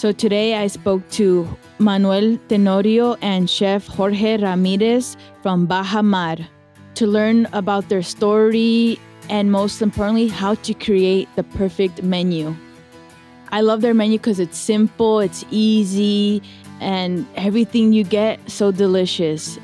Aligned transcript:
So 0.00 0.12
today 0.12 0.54
I 0.54 0.66
spoke 0.68 1.06
to 1.20 1.46
Manuel 1.78 2.38
Tenorio 2.48 3.16
and 3.20 3.50
chef 3.50 3.86
Jorge 3.86 4.38
Ramirez 4.38 5.14
from 5.42 5.66
Baja 5.66 6.00
Mar 6.00 6.38
to 6.94 7.06
learn 7.06 7.46
about 7.52 7.90
their 7.90 8.00
story 8.00 8.98
and 9.28 9.52
most 9.52 9.82
importantly, 9.82 10.28
how 10.28 10.54
to 10.54 10.72
create 10.72 11.28
the 11.36 11.42
perfect 11.42 12.02
menu. 12.02 12.56
I 13.52 13.60
love 13.60 13.82
their 13.82 13.92
menu 13.92 14.16
because 14.16 14.40
it's 14.40 14.56
simple, 14.56 15.20
it's 15.20 15.44
easy, 15.50 16.42
and 16.80 17.26
everything 17.36 17.92
you 17.92 18.02
get 18.02 18.40
so 18.50 18.72
delicious. 18.72 19.58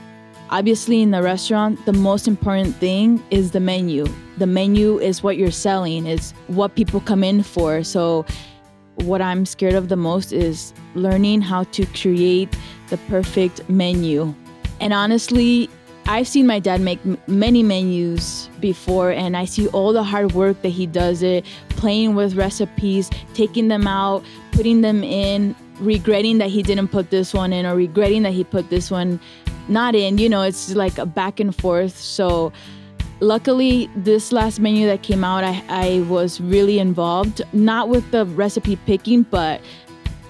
Obviously, 0.50 1.00
in 1.00 1.12
the 1.12 1.22
restaurant, 1.22 1.82
the 1.86 1.94
most 1.94 2.28
important 2.28 2.76
thing 2.76 3.24
is 3.30 3.52
the 3.52 3.60
menu. 3.60 4.04
The 4.36 4.46
menu 4.46 4.98
is 4.98 5.22
what 5.22 5.38
you're 5.38 5.50
selling, 5.50 6.04
is 6.04 6.32
what 6.48 6.74
people 6.74 7.00
come 7.00 7.24
in 7.24 7.42
for. 7.42 7.82
So, 7.82 8.26
what 8.96 9.22
I'm 9.22 9.46
scared 9.46 9.74
of 9.74 9.88
the 9.88 9.96
most 9.96 10.32
is 10.32 10.72
learning 10.94 11.42
how 11.42 11.64
to 11.64 11.86
create 11.86 12.56
the 12.88 12.96
perfect 13.08 13.68
menu. 13.68 14.34
And 14.80 14.92
honestly, 14.92 15.68
I've 16.06 16.28
seen 16.28 16.46
my 16.46 16.60
dad 16.60 16.80
make 16.80 17.00
m- 17.04 17.18
many 17.26 17.62
menus 17.62 18.48
before, 18.60 19.10
and 19.10 19.36
I 19.36 19.44
see 19.44 19.66
all 19.68 19.92
the 19.92 20.04
hard 20.04 20.32
work 20.32 20.62
that 20.62 20.68
he 20.68 20.86
does 20.86 21.22
it, 21.22 21.44
playing 21.70 22.14
with 22.14 22.34
recipes, 22.36 23.10
taking 23.34 23.68
them 23.68 23.86
out, 23.86 24.24
putting 24.52 24.82
them 24.82 25.02
in, 25.02 25.56
regretting 25.80 26.38
that 26.38 26.48
he 26.48 26.62
didn't 26.62 26.88
put 26.88 27.10
this 27.10 27.34
one 27.34 27.52
in, 27.52 27.66
or 27.66 27.74
regretting 27.74 28.22
that 28.22 28.32
he 28.32 28.44
put 28.44 28.70
this 28.70 28.90
one 28.90 29.20
not 29.68 29.96
in. 29.96 30.18
You 30.18 30.28
know, 30.28 30.42
it's 30.42 30.74
like 30.74 30.96
a 30.96 31.06
back 31.06 31.40
and 31.40 31.54
forth. 31.54 31.96
So, 31.96 32.52
luckily, 33.20 33.90
this 33.96 34.32
last 34.32 34.60
menu 34.60 34.86
that 34.86 35.02
came 35.02 35.24
out, 35.24 35.44
I, 35.44 35.62
I 35.68 36.00
was 36.08 36.40
really 36.40 36.78
involved, 36.78 37.42
not 37.52 37.88
with 37.88 38.10
the 38.10 38.26
recipe 38.26 38.76
picking, 38.76 39.22
but 39.22 39.60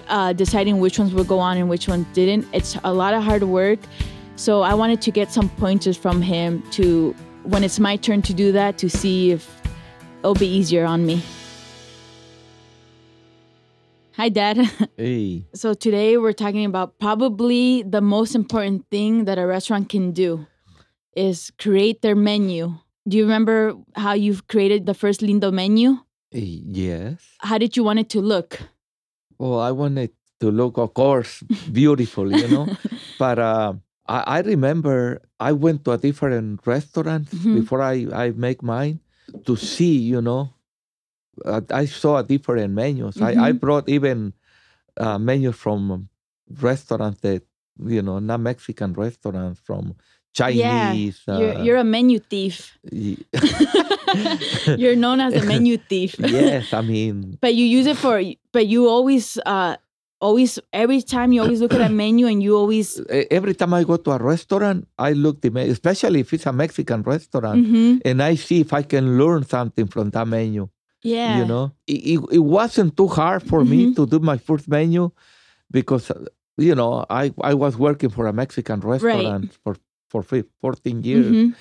uh, 0.07 0.33
deciding 0.33 0.79
which 0.79 0.99
ones 0.99 1.13
would 1.13 1.27
go 1.27 1.39
on 1.39 1.57
and 1.57 1.69
which 1.69 1.87
ones 1.87 2.05
didn't. 2.13 2.47
It's 2.53 2.77
a 2.83 2.93
lot 2.93 3.13
of 3.13 3.23
hard 3.23 3.43
work. 3.43 3.79
So 4.35 4.61
I 4.61 4.73
wanted 4.73 5.01
to 5.01 5.11
get 5.11 5.31
some 5.31 5.49
pointers 5.49 5.97
from 5.97 6.21
him 6.21 6.63
to 6.71 7.13
when 7.43 7.63
it's 7.63 7.79
my 7.79 7.95
turn 7.95 8.21
to 8.23 8.33
do 8.33 8.51
that 8.51 8.77
to 8.79 8.89
see 8.89 9.31
if 9.31 9.61
it'll 10.19 10.35
be 10.35 10.47
easier 10.47 10.85
on 10.85 11.05
me. 11.05 11.21
Hi, 14.15 14.29
Dad. 14.29 14.57
Hey, 14.97 15.45
So 15.53 15.75
today 15.75 16.17
we're 16.17 16.33
talking 16.33 16.65
about 16.65 16.97
probably 16.99 17.83
the 17.83 18.01
most 18.01 18.33
important 18.33 18.85
thing 18.89 19.25
that 19.25 19.37
a 19.37 19.45
restaurant 19.45 19.89
can 19.89 20.11
do 20.11 20.47
is 21.15 21.51
create 21.57 22.01
their 22.01 22.15
menu. 22.15 22.73
Do 23.07 23.17
you 23.17 23.23
remember 23.23 23.73
how 23.95 24.13
you've 24.13 24.47
created 24.47 24.85
the 24.85 24.93
first 24.93 25.21
Lindo 25.21 25.51
menu? 25.51 25.97
eh, 26.33 26.59
yes. 26.67 27.19
How 27.39 27.57
did 27.57 27.77
you 27.77 27.83
want 27.83 27.99
it 27.99 28.09
to 28.11 28.21
look? 28.21 28.59
Well, 29.39 29.59
I 29.59 29.71
wanted 29.71 30.11
to 30.41 30.51
look, 30.51 30.77
of 30.77 30.93
course, 30.93 31.43
beautiful, 31.71 32.31
you 32.31 32.47
know. 32.47 32.67
but 33.17 33.39
uh, 33.39 33.73
I, 34.07 34.23
I 34.27 34.39
remember 34.41 35.21
I 35.39 35.51
went 35.53 35.85
to 35.85 35.91
a 35.91 35.97
different 35.97 36.65
restaurant 36.65 37.29
Mhm. 37.31 37.53
before 37.53 37.81
I, 37.81 38.07
I 38.11 38.31
make 38.31 38.61
mine 38.63 38.99
to 39.45 39.55
see, 39.55 39.97
you 39.97 40.21
know. 40.21 40.53
Uh, 41.45 41.61
I 41.71 41.85
saw 41.85 42.21
different 42.23 42.73
menus. 42.73 43.21
I, 43.21 43.35
I 43.37 43.51
Mhm. 43.53 43.59
brought 43.61 43.89
even 43.89 44.33
uh, 44.97 45.17
menus 45.19 45.55
from 45.55 46.09
restaurants 46.61 47.21
that, 47.21 47.43
you 47.83 48.01
know, 48.01 48.19
not 48.19 48.39
Mexican 48.41 48.93
restaurants, 48.93 49.59
from 49.59 49.95
Chinese. 50.37 51.21
You're, 51.27 51.53
uh, 51.57 51.63
you're 51.63 51.77
a 51.77 51.83
menu 51.83 52.19
thief. 52.19 52.77
You're 54.77 54.95
known 54.95 55.19
as 55.19 55.33
a 55.33 55.43
menu 55.45 55.77
thief. 55.77 56.15
yes, 56.19 56.73
I 56.73 56.81
mean, 56.81 57.37
But 57.41 57.55
you 57.55 57.65
use 57.65 57.87
it 57.87 57.97
for, 57.97 58.21
but 58.51 58.67
you 58.67 58.87
always, 58.87 59.37
uh, 59.45 59.75
always, 60.21 60.59
every 60.73 61.01
time 61.01 61.31
you 61.33 61.41
always 61.41 61.61
look 61.61 61.73
at 61.73 61.81
a 61.81 61.89
menu 62.03 62.27
and 62.27 62.41
you 62.41 62.55
always, 62.55 62.99
every 63.31 63.53
time 63.53 63.73
I 63.73 63.83
go 63.83 63.97
to 63.97 64.11
a 64.11 64.17
restaurant, 64.17 64.87
I 64.97 65.13
look 65.13 65.41
the 65.41 65.49
menu, 65.49 65.71
especially 65.71 66.19
if 66.21 66.33
it's 66.33 66.45
a 66.45 66.53
Mexican 66.53 67.01
restaurant, 67.03 67.65
Mhm. 67.67 68.01
and 68.05 68.21
I 68.23 68.35
see 68.35 68.61
if 68.61 68.73
I 68.73 68.83
can 68.83 69.17
learn 69.17 69.43
something 69.45 69.87
from 69.87 70.09
that 70.11 70.27
menu. 70.27 70.69
yeah. 71.03 71.37
You 71.37 71.45
know, 71.45 71.71
it, 71.87 72.19
it, 72.37 72.43
wasn't 72.57 72.97
too 72.97 73.07
hard 73.07 73.41
for 73.43 73.63
me 73.63 73.79
Mhm. 73.85 73.95
to 73.97 74.05
do 74.13 74.19
my 74.19 74.37
first 74.37 74.67
menu 74.67 75.11
because, 75.71 76.09
uh, 76.11 76.25
you 76.57 76.73
know, 76.75 77.05
I, 77.09 77.31
I 77.41 77.53
was 77.53 77.77
working 77.77 78.09
for 78.09 78.25
a 78.27 78.33
Mexican 78.33 78.79
restaurant 78.81 79.53
for, 79.63 79.75
for 80.09 80.23
14 80.23 81.01
years 81.03 81.25
Mhm. 81.35 81.55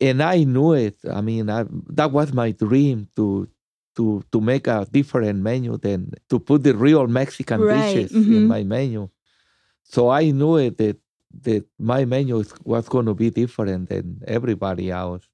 and 0.00 0.22
I 0.22 0.44
knew 0.44 0.72
it. 0.72 0.96
I 1.10 1.20
mean, 1.20 1.50
I, 1.50 1.64
that 1.90 2.12
was 2.12 2.32
my 2.32 2.52
dream 2.52 3.08
to 3.16 3.48
to 3.96 4.22
to 4.32 4.40
make 4.40 4.66
a 4.66 4.86
different 4.90 5.40
menu 5.40 5.76
than 5.76 6.12
to 6.30 6.38
put 6.38 6.62
the 6.62 6.74
real 6.74 7.06
Mexican 7.08 7.62
Right, 7.62 7.84
dishes 7.84 8.12
mhm. 8.12 8.36
in 8.36 8.48
my 8.48 8.62
menu. 8.64 9.08
So 9.84 10.08
I 10.10 10.30
knew 10.30 10.56
it 10.56 10.78
that 10.78 10.96
that 11.42 11.64
my 11.78 12.04
menu 12.04 12.42
was 12.64 12.88
going 12.88 13.06
to 13.06 13.14
be 13.14 13.30
different 13.30 13.88
than 13.88 14.22
everybody 14.26 14.90
else. 14.90 15.28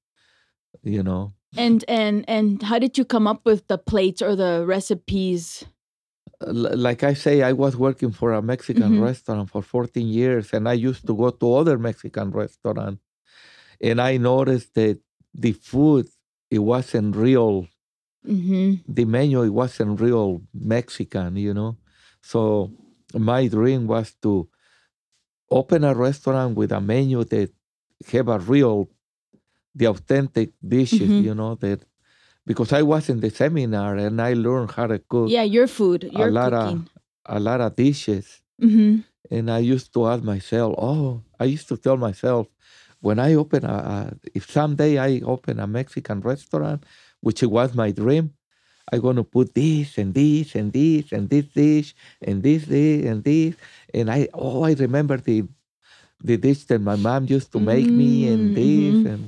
You 0.83 1.03
know, 1.03 1.33
And 1.57 1.83
and 1.87 2.23
and 2.27 2.61
how 2.63 2.79
did 2.79 2.97
you 2.97 3.05
come 3.05 3.27
up 3.27 3.41
with 3.45 3.67
the 3.67 3.77
plates 3.77 4.21
or 4.21 4.35
the 4.35 4.63
recipes? 4.67 5.65
Like 6.45 7.03
I 7.03 7.13
say, 7.13 7.41
I 7.41 7.53
was 7.53 7.75
working 7.75 8.11
for 8.11 8.31
a 8.33 8.41
Mexican 8.41 8.93
Mhm. 8.93 9.01
restaurant 9.01 9.49
for 9.49 9.61
14 9.63 10.07
years, 10.07 10.53
and 10.53 10.69
I 10.69 10.73
used 10.73 11.07
to 11.07 11.15
go 11.15 11.31
to 11.31 11.53
other 11.55 11.77
Mexican 11.79 12.29
restaurants, 12.31 13.01
and 13.81 14.01
I 14.01 14.17
noticed 14.17 14.73
that 14.75 14.99
the 15.33 15.53
food 15.53 16.07
it 16.51 16.59
wasn't 16.59 17.15
real 17.15 17.67
Mm-hmm. 18.27 18.73
the 18.87 19.05
menu 19.05 19.43
it 19.43 19.49
wasn't 19.49 19.99
real 19.99 20.41
Mexican, 20.53 21.35
you 21.35 21.53
know. 21.53 21.77
So 22.21 22.71
my 23.13 23.47
dream 23.47 23.87
was 23.87 24.13
to 24.21 24.49
open 25.49 25.83
a 25.83 25.93
restaurant 25.93 26.55
with 26.55 26.71
a 26.71 26.81
menu 26.81 27.23
that 27.25 27.51
have 28.11 28.27
a 28.27 28.39
real, 28.39 28.89
the 29.75 29.87
authentic 29.87 30.51
dishes, 30.67 31.13
Mhm. 31.13 31.23
you 31.23 31.35
know. 31.35 31.55
That 31.55 31.83
because 32.47 32.71
I 32.73 32.81
was 32.81 33.09
in 33.11 33.19
the 33.19 33.29
seminar 33.41 33.91
and 34.05 34.15
I 34.21 34.31
learned 34.33 34.71
how 34.77 34.87
to 34.87 34.99
cook 35.11 35.29
Yeah, 35.29 35.43
your 35.43 35.67
food, 35.67 36.01
your 36.11 36.29
a 36.29 36.31
lot 36.39 36.53
of- 36.53 36.87
a 37.27 37.39
lot 37.49 37.59
of 37.59 37.75
dishes, 37.75 38.27
mm-hmm. 38.65 39.03
and 39.35 39.45
I 39.51 39.59
used 39.75 39.89
to 39.95 40.07
ask 40.11 40.23
myself, 40.23 40.71
oh, 40.79 41.21
I 41.39 41.45
used 41.55 41.67
to 41.71 41.77
tell 41.77 41.97
myself, 41.97 42.47
when 43.01 43.19
I 43.19 43.35
open 43.35 43.65
a, 43.65 43.77
a 43.95 43.97
if 44.33 44.43
someday 44.49 44.97
I 44.97 45.21
open 45.33 45.59
a 45.59 45.67
Mexican 45.67 46.21
restaurant, 46.21 46.79
which 47.25 47.43
was 47.43 47.75
my 47.75 47.91
dream, 47.91 48.25
I'm 48.91 49.01
gonna 49.01 49.23
put 49.37 49.53
this 49.53 49.97
and 50.01 50.13
this 50.13 50.55
and 50.55 50.71
this 50.71 51.11
and 51.11 51.29
this 51.29 51.45
dish 51.61 51.89
and 52.27 52.41
this 52.41 52.63
this 52.65 53.05
and 53.11 53.19
this. 53.23 53.55
And 53.93 54.07
I 54.09 54.29
oh 54.33 54.63
I 54.63 54.73
remember 54.85 55.17
the 55.17 55.43
the 56.23 56.37
dish 56.37 56.65
that 56.65 56.81
my 56.81 56.95
mom 56.95 57.25
used 57.29 57.51
to 57.53 57.59
make 57.59 57.91
me 57.91 58.27
and 58.33 58.51
Mm, 58.51 58.55
this 58.55 58.97
mhm. 59.03 59.11
and 59.13 59.23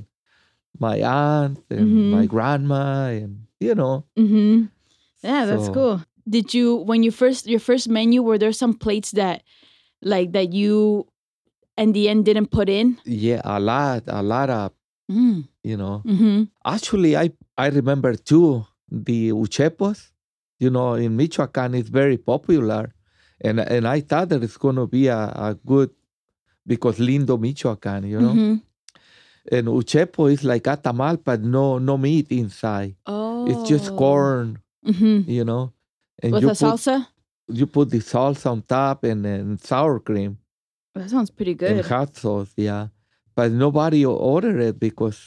my 0.78 1.02
aunt 1.02 1.60
and 1.70 2.12
my 2.12 2.26
Mhm. 2.26 2.30
grandma 2.30 3.10
and 3.10 3.48
you 3.60 3.76
know. 3.76 4.06
Mm-hmm. 4.18 4.66
Yeah, 5.24 5.46
that's 5.46 5.70
cool. 5.70 6.02
Did 6.28 6.54
you 6.54 6.76
when 6.76 7.04
you 7.04 7.12
first 7.12 7.48
your 7.48 7.60
first 7.60 7.90
menu 7.90 8.22
were 8.22 8.38
there 8.38 8.54
some 8.54 8.74
plates 8.74 9.12
that 9.12 9.44
like 10.02 10.32
that 10.34 10.54
you 10.54 11.08
in 11.78 11.92
the 11.94 12.08
end 12.10 12.26
didn't 12.26 12.52
put 12.52 12.70
in? 12.70 12.98
Yeah, 13.06 13.42
a 13.44 13.60
lot, 13.60 14.04
a 14.08 14.22
lot 14.24 14.50
of 14.50 14.72
Mm. 15.10 15.48
you 15.64 15.76
know. 15.76 16.04
Mm-hmm. 16.06 16.44
Actually, 16.64 17.18
I 17.18 17.32
I 17.58 17.70
remember 17.70 18.14
too 18.14 18.66
the 18.92 19.32
uchepos. 19.34 20.12
You 20.60 20.70
know, 20.70 20.94
in 20.94 21.16
Michoacan, 21.18 21.74
it's 21.74 21.90
very 21.90 22.18
popular, 22.18 22.94
and 23.42 23.60
and 23.60 23.88
I 23.88 24.02
thought 24.02 24.30
that 24.30 24.44
it's 24.44 24.58
gonna 24.58 24.86
be 24.86 25.08
a, 25.08 25.18
a 25.34 25.58
good 25.66 25.90
because 26.68 27.00
lindo 27.00 27.40
Michoacan, 27.40 28.04
you 28.06 28.20
know. 28.22 28.60
Mm-hmm. 29.52 29.68
And 29.68 29.68
uchepo 29.68 30.32
is 30.32 30.44
like 30.44 30.68
a 30.68 30.78
tamal, 30.78 31.18
but 31.24 31.42
no 31.42 31.78
no 31.80 31.98
meat 31.98 32.28
inside. 32.32 32.96
Oh, 33.06 33.46
It's 33.48 33.64
just 33.64 33.96
corn, 33.96 34.60
Mm-hmm. 34.86 35.30
you 35.30 35.44
know. 35.44 35.74
And 36.24 36.32
With 36.34 36.44
you 36.44 36.50
a 36.50 36.52
put 36.52 36.58
salsa. 36.80 37.08
you 37.48 37.66
put 37.68 37.90
the 37.90 38.00
salsa 38.00 38.52
on 38.52 38.62
top 38.62 39.04
and, 39.04 39.26
and 39.26 39.60
sour 39.62 40.00
cream 40.00 40.38
That 40.96 41.10
sounds 41.10 41.32
pretty 41.32 41.52
and 41.52 41.60
good. 41.60 41.86
hot 41.86 42.16
sauce, 42.16 42.54
yeah. 42.58 42.88
But 43.36 43.52
nobody 43.52 44.06
ordered 44.06 44.60
it 44.62 44.80
because 44.80 45.20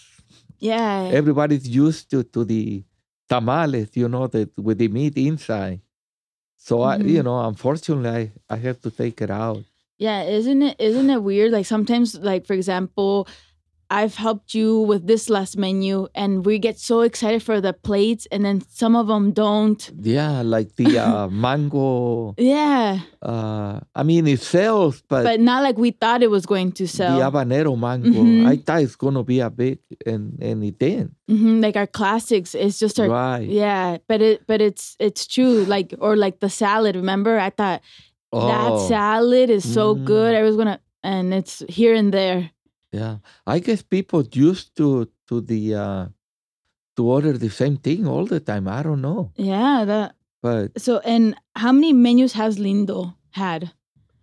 Yeah. 0.58 1.10
everybody's 1.12 1.66
used 1.68 2.10
to 2.10 2.22
to 2.34 2.44
the 2.44 2.84
tamales, 3.28 3.90
you 3.96 4.08
know, 4.08 4.26
that 4.28 4.50
with 4.58 4.78
the 4.78 4.88
meat 4.88 5.16
inside. 5.16 5.80
So 6.56 6.82
I, 6.82 6.96
you 6.98 7.22
know, 7.22 7.40
unfortunately, 7.48 8.08
I, 8.48 8.54
I 8.54 8.56
have 8.56 8.80
to 8.82 8.90
take 8.90 9.20
it 9.20 9.30
out. 9.30 9.64
Yeah, 9.98 10.22
isn't 10.22 10.62
it 10.62 10.76
isn't 10.78 11.10
it 11.10 11.22
weird? 11.22 11.50
Like 11.52 11.66
sometimes, 11.66 12.14
like 12.18 12.46
for 12.46 12.54
example, 12.54 13.26
I've 13.92 14.16
helped 14.16 14.54
you 14.54 14.80
with 14.90 15.06
this 15.06 15.28
last 15.28 15.56
menu, 15.58 16.08
and 16.14 16.46
we 16.48 16.58
get 16.58 16.76
so 16.78 17.02
excited 17.02 17.42
for 17.42 17.60
the 17.60 17.72
plates, 17.88 18.24
and 18.32 18.40
then 18.46 18.62
some 18.80 18.96
of 18.96 19.06
them 19.12 19.32
don't. 19.32 19.82
Yeah, 20.00 20.40
like 20.54 20.76
the 20.80 20.98
uh, 20.98 21.28
mango. 21.44 22.34
Yeah, 22.38 23.00
Uh, 23.22 23.80
I 23.94 24.02
mean, 24.02 24.26
it 24.26 24.40
sells, 24.40 25.02
but, 25.08 25.22
but 25.24 25.38
not 25.40 25.62
like 25.62 25.76
we 25.78 25.90
thought 25.92 26.22
it 26.22 26.30
was 26.30 26.46
going 26.46 26.72
to 26.80 26.88
sell. 26.88 27.18
the 27.18 27.24
habanero 27.24 27.78
mango, 27.78 28.08
Mhm. 28.24 28.46
I 28.48 28.56
thought 28.56 28.82
it's 28.82 28.96
gonna 28.96 29.22
be 29.22 29.38
a 29.40 29.50
big, 29.50 29.78
and 30.06 30.38
and 30.42 30.64
it 30.64 30.78
didn't. 30.78 31.12
hmm 31.28 31.60
like 31.60 31.76
our 31.76 31.86
classics, 31.86 32.54
it's 32.54 32.78
just 32.80 32.98
our 32.98 33.08
Right. 33.08 33.46
yeah. 33.48 33.98
But 34.08 34.20
it 34.22 34.36
but 34.46 34.60
it's 34.60 34.96
it's 34.98 35.26
true. 35.34 35.64
Like 35.74 35.94
or 36.00 36.16
like 36.16 36.40
the 36.40 36.48
salad. 36.50 36.96
Remember, 36.96 37.38
I 37.38 37.50
thought 37.50 37.80
that 38.32 38.70
Oh, 38.72 38.88
salad 38.88 39.50
is 39.50 39.64
so 39.78 39.94
good. 39.94 40.32
Mm. 40.34 40.38
I 40.40 40.42
was 40.42 40.56
gonna, 40.56 40.80
and 41.04 41.34
it's 41.34 41.62
here 41.68 41.94
and 41.94 42.08
there. 42.12 42.50
Yeah. 42.92 43.16
I 43.46 43.58
guess 43.58 43.82
people 43.82 44.22
used 44.32 44.76
to 44.76 45.08
to 45.28 45.40
the 45.40 45.74
uh, 45.74 46.06
to 46.96 47.02
order 47.10 47.32
the 47.38 47.50
same 47.50 47.76
thing 47.76 48.06
all 48.06 48.26
the 48.26 48.40
time. 48.40 48.68
I 48.68 48.82
don't 48.82 49.00
know, 49.00 49.32
Yeah, 49.36 49.84
that. 49.86 50.14
but 50.42 50.78
So, 50.80 50.98
and 51.04 51.34
how 51.56 51.72
many 51.72 51.92
menus 51.92 52.32
has 52.34 52.58
Lindo 52.58 53.14
had? 53.30 53.70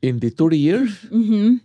in 0.01 0.19
the 0.19 0.29
thirty 0.29 0.57
years, 0.57 0.91
Mm-hmm. 1.11 1.55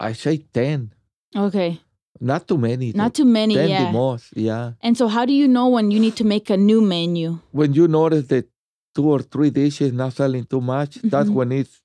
I 0.00 0.12
say 0.12 0.38
ten. 0.52 0.92
Okay, 1.36 1.80
Not 2.20 2.48
too 2.48 2.58
many. 2.58 2.92
not 2.92 3.12
too 3.14 3.24
many. 3.26 3.54
ten 3.54 3.68
yeah. 3.68 3.84
the 3.86 3.92
most. 3.92 4.32
Yeah. 4.36 4.72
And 4.80 4.96
so, 4.96 5.08
how 5.08 5.24
do 5.26 5.32
you 5.32 5.46
know 5.48 5.68
when 5.68 5.90
you 5.92 6.00
need 6.00 6.16
to 6.16 6.24
make 6.24 6.48
a 6.50 6.56
new 6.56 6.80
menu? 6.80 7.38
when 7.52 7.74
you 7.74 7.86
notice 7.88 8.26
that 8.28 8.48
two 8.94 9.06
or 9.12 9.20
three 9.20 9.50
dishes 9.50 9.92
not 9.92 10.12
selling 10.14 10.44
too 10.48 10.60
much, 10.60 10.96
that's 11.04 11.28
Mhm. 11.28 11.34
when 11.36 11.52
it's, 11.52 11.82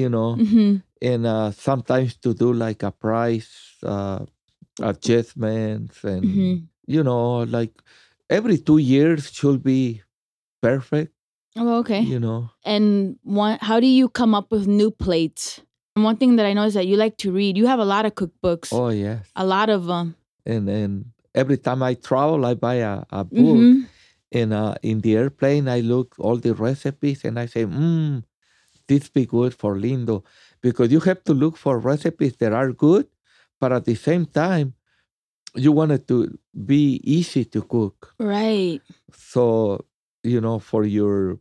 you 0.00 0.08
know, 0.08 0.36
Mm-hmm. 0.40 0.76
And 1.02 1.26
uh, 1.26 1.50
sometimes 1.50 2.16
to 2.18 2.34
do 2.34 2.52
like 2.52 2.82
a 2.82 2.90
price 2.90 3.76
uh, 3.82 4.24
adjustments 4.80 6.04
and 6.04 6.24
Mm-hmm. 6.24 6.64
you 6.86 7.02
know, 7.02 7.40
like 7.44 7.72
every 8.30 8.58
two 8.58 8.78
years 8.78 9.30
should 9.32 9.62
be 9.62 10.02
perfect. 10.62 11.12
Oh, 11.56 11.78
okay. 11.80 12.02
You 12.02 12.20
know, 12.20 12.50
And 12.64 13.18
one, 13.22 13.58
how 13.60 13.80
do 13.80 13.86
you 13.86 14.08
come 14.08 14.34
up 14.34 14.50
with 14.52 14.66
new 14.66 14.90
plates? 14.90 15.60
And 15.96 16.04
one 16.04 16.16
thing 16.16 16.36
that 16.36 16.46
I 16.46 16.52
know 16.52 16.64
is 16.64 16.74
that 16.74 16.86
you 16.86 16.96
like 16.96 17.16
to 17.18 17.32
read. 17.32 17.56
You 17.56 17.66
have 17.66 17.78
a 17.80 17.84
lot 17.84 18.04
of 18.06 18.14
cookbooks, 18.14 18.72
oh 18.72 18.90
yes, 18.90 19.28
a 19.34 19.44
lot 19.46 19.68
of 19.70 19.86
them. 19.86 20.14
and 20.44 20.68
and 20.68 21.06
every 21.34 21.56
time 21.56 21.82
I 21.82 21.94
travel, 21.94 22.44
I 22.44 22.54
buy 22.54 22.76
a, 22.84 23.02
a 23.10 23.24
book, 23.24 23.56
Mm-hmm. 23.56 23.84
and 24.32 24.52
uh, 24.52 24.74
in 24.82 25.00
the 25.00 25.16
airplane, 25.16 25.68
I 25.68 25.80
look 25.80 26.14
all 26.18 26.36
the 26.36 26.52
recipes, 26.54 27.24
and 27.24 27.38
I 27.38 27.46
say, 27.46 27.64
hmm, 27.64 28.18
this 28.88 29.08
be 29.08 29.26
good 29.26 29.54
for 29.54 29.76
Lindo, 29.76 30.24
because 30.66 30.90
you 30.94 31.00
have 31.08 31.22
to 31.28 31.32
look 31.42 31.54
for 31.56 31.78
recipes 31.78 32.34
that 32.40 32.52
are 32.52 32.72
good, 32.72 33.06
but 33.60 33.70
at 33.72 33.84
the 33.84 33.94
same 33.94 34.24
time, 34.26 34.74
you 35.54 35.70
want 35.72 35.92
it 35.92 36.04
to 36.08 36.16
be 36.72 37.00
easy 37.04 37.44
to 37.54 37.60
cook. 37.62 38.14
Right. 38.18 38.82
So 39.12 39.84
you 40.22 40.40
know, 40.40 40.58
for 40.58 40.82
your 40.84 41.38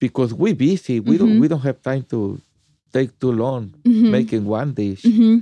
because 0.00 0.34
we're 0.34 0.54
busy, 0.68 1.00
we 1.00 1.14
Mhm. 1.16 1.18
don't 1.20 1.36
we 1.42 1.46
don't 1.48 1.62
have 1.70 1.80
time 1.90 2.02
to 2.14 2.40
take 2.92 3.10
too 3.22 3.32
long 3.32 3.64
Mm-hmm. 3.86 4.10
making 4.18 4.44
one 4.58 4.70
dish. 4.74 5.04
hmm 5.04 5.38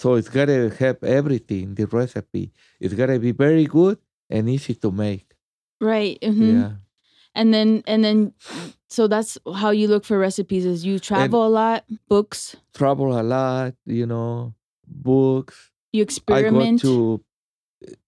So 0.00 0.06
it's 0.18 0.28
gotta 0.28 0.68
have 0.82 0.98
everything. 1.02 1.74
The 1.78 1.86
recipe 2.00 2.52
it's 2.82 2.94
gotta 3.00 3.18
be 3.18 3.32
very 3.32 3.64
good 3.64 3.96
and 4.28 4.42
easy 4.56 4.74
to 4.84 4.90
make. 4.92 5.26
Right. 5.80 6.16
hmm 6.22 6.50
Yeah. 6.52 6.70
And 7.36 7.52
then, 7.52 7.82
and 7.86 8.02
then, 8.02 8.32
so 8.88 9.06
that's 9.06 9.36
how 9.54 9.68
you 9.70 9.88
look 9.88 10.04
for 10.06 10.18
recipes. 10.18 10.64
Is 10.64 10.86
you 10.86 10.98
travel 10.98 11.46
a 11.46 11.52
lot, 11.52 11.84
books, 12.08 12.56
travel 12.72 13.12
a 13.12 13.22
lot, 13.22 13.74
you 13.84 14.06
know, 14.06 14.54
books. 14.88 15.70
you 15.92 16.02
experiment 16.02 16.80
I 16.82 16.86
go 16.86 16.88
to 16.88 17.24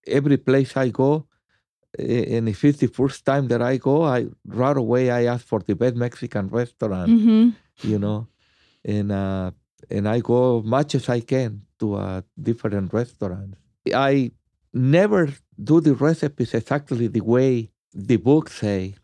every 0.07 0.39
place 0.39 0.77
I 0.77 0.89
go, 0.89 1.27
and 1.99 2.49
if 2.49 2.65
it's 2.65 2.79
the 2.79 2.87
first 2.89 3.27
time 3.27 3.49
that 3.49 3.61
I 3.61 3.77
go, 3.77 4.03
I 4.03 4.29
right 4.47 4.77
away 4.77 5.11
I 5.11 5.27
ask 5.27 5.47
for 5.47 5.61
the 5.61 5.75
best 5.75 5.95
Mexican 5.95 6.49
restaurant, 6.49 7.21
hmm 7.21 7.51
you 7.83 7.99
know, 7.99 8.27
and 8.83 9.13
uh, 9.13 9.51
and 9.91 10.09
I 10.09 10.21
go 10.21 10.63
much 10.63 10.95
as 10.95 11.09
I 11.09 11.21
can 11.21 11.63
to 11.81 11.95
uh, 11.95 12.23
different 12.41 12.93
restaurants. 12.95 13.59
I 13.95 14.33
never 14.73 15.29
do 15.63 15.81
the 15.81 15.95
recipes 15.95 16.55
exactly 16.55 17.09
the 17.09 17.21
way 17.21 17.71
the 17.93 18.17
books 18.17 18.55
say 18.65 18.95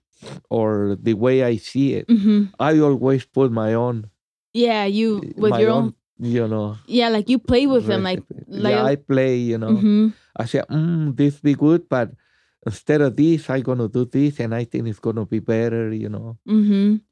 or 0.50 0.96
the 1.00 1.14
way 1.14 1.42
I 1.44 1.56
see 1.56 1.94
it. 1.94 2.06
hmm 2.08 2.52
I 2.58 2.78
always 2.78 3.24
put 3.24 3.50
my 3.52 3.74
own 3.74 4.10
Yeah, 4.54 4.84
you 4.86 5.22
with 5.36 5.58
your 5.58 5.70
own, 5.72 5.94
you 6.18 6.46
know 6.46 6.76
Yeah, 6.86 7.08
like 7.10 7.28
you 7.28 7.38
play 7.38 7.66
with 7.66 7.86
them, 7.86 8.02
like 8.04 8.22
recipe. 8.22 8.44
like 8.48 8.72
yeah, 8.78 8.84
I 8.84 8.94
play, 8.96 9.36
you 9.36 9.58
know. 9.58 9.80
hmm 9.80 10.08
I 10.36 10.44
say, 10.46 10.62
mm, 10.66 11.14
this 11.16 11.38
be 11.40 11.54
good, 11.54 11.88
but 11.88 12.10
instead 12.66 13.00
of 13.00 13.14
this, 13.16 13.48
I'm 13.50 13.62
gonna 13.62 13.88
do 13.88 14.04
this, 14.04 14.40
and 14.40 14.54
I 14.54 14.64
think 14.64 14.86
it's 14.88 14.98
gonna 15.02 15.26
be 15.26 15.38
better, 15.38 15.92
you 15.94 16.08
know. 16.08 16.38
hmm 16.46 17.02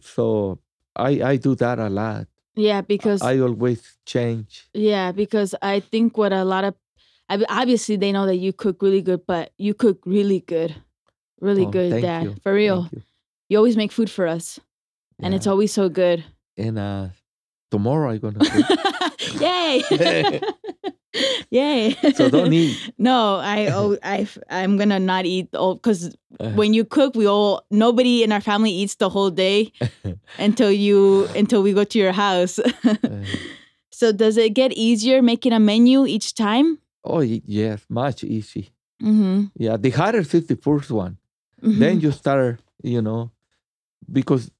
So 0.00 0.58
I 0.96 1.22
I 1.22 1.36
do 1.36 1.54
that 1.56 1.78
a 1.78 1.88
lot. 1.88 2.26
Yeah, 2.54 2.80
because 2.82 3.22
I 3.22 3.38
always 3.40 3.96
change. 4.04 4.68
yeah, 4.74 5.12
because 5.12 5.54
I 5.62 5.80
think 5.80 6.16
what 6.18 6.32
a 6.32 6.44
lot 6.44 6.64
of 6.64 6.74
I 7.28 7.40
obviously 7.48 7.96
they 7.96 8.12
know 8.12 8.26
that 8.26 8.36
you 8.36 8.52
cook 8.52 8.82
really 8.82 9.00
good, 9.02 9.24
but 9.26 9.52
you 9.56 9.72
cook 9.74 10.04
really 10.04 10.40
good, 10.40 10.74
really 11.42 11.66
Oh, 11.66 11.70
good, 11.74 12.00
Dad. 12.00 12.22
you, 12.24 12.34
For 12.42 12.54
real, 12.54 12.88
you. 12.92 13.02
you 13.50 13.56
always 13.58 13.76
make 13.76 13.90
food 13.92 14.08
for 14.10 14.26
us, 14.26 14.58
and 15.20 15.34
it's 15.34 15.46
always 15.46 15.72
so 15.74 15.88
good. 15.90 16.24
and 16.56 16.78
uh, 16.78 17.08
tomorrow 17.70 18.10
i'm 18.12 18.20
gonna. 18.20 18.38
Yay! 19.40 19.82
Yay! 21.50 21.94
so 22.14 22.30
don't 22.30 22.52
eat. 22.52 22.76
No, 22.98 23.36
I 23.36 23.66
oh 23.68 23.96
I 24.02 24.26
I'm 24.48 24.76
gonna 24.78 24.98
not 24.98 25.26
eat 25.26 25.48
all 25.54 25.74
because 25.76 26.16
Uh, 26.40 26.48
when 26.56 26.72
you 26.72 26.84
cook, 26.84 27.14
we 27.14 27.26
all 27.28 27.60
nobody 27.70 28.22
in 28.24 28.32
our 28.32 28.40
family 28.40 28.70
eats 28.72 28.96
the 28.96 29.08
whole 29.12 29.30
day 29.30 29.70
until 30.38 30.72
you 30.72 31.28
until 31.36 31.62
we 31.62 31.72
go 31.74 31.84
to 31.84 31.98
your 31.98 32.12
house. 32.12 32.58
uh, 32.58 32.96
so 33.92 34.12
does 34.12 34.36
it 34.38 34.54
get 34.54 34.72
easier 34.72 35.20
making 35.22 35.52
a 35.52 35.60
menu 35.60 36.06
each 36.06 36.32
time? 36.34 36.78
oh 37.04 37.20
yes, 37.20 37.84
much 37.88 38.24
easy. 38.24 38.70
Mm-hmm. 39.02 39.52
Yeah, 39.58 39.76
the 39.76 39.90
hardest 39.90 40.34
is 40.34 40.46
the 40.46 40.56
first 40.56 40.90
one. 40.90 41.18
Then 41.62 42.00
you 42.00 42.12
start, 42.12 42.60
you 42.82 43.00
know, 43.02 43.30
because 44.10 44.50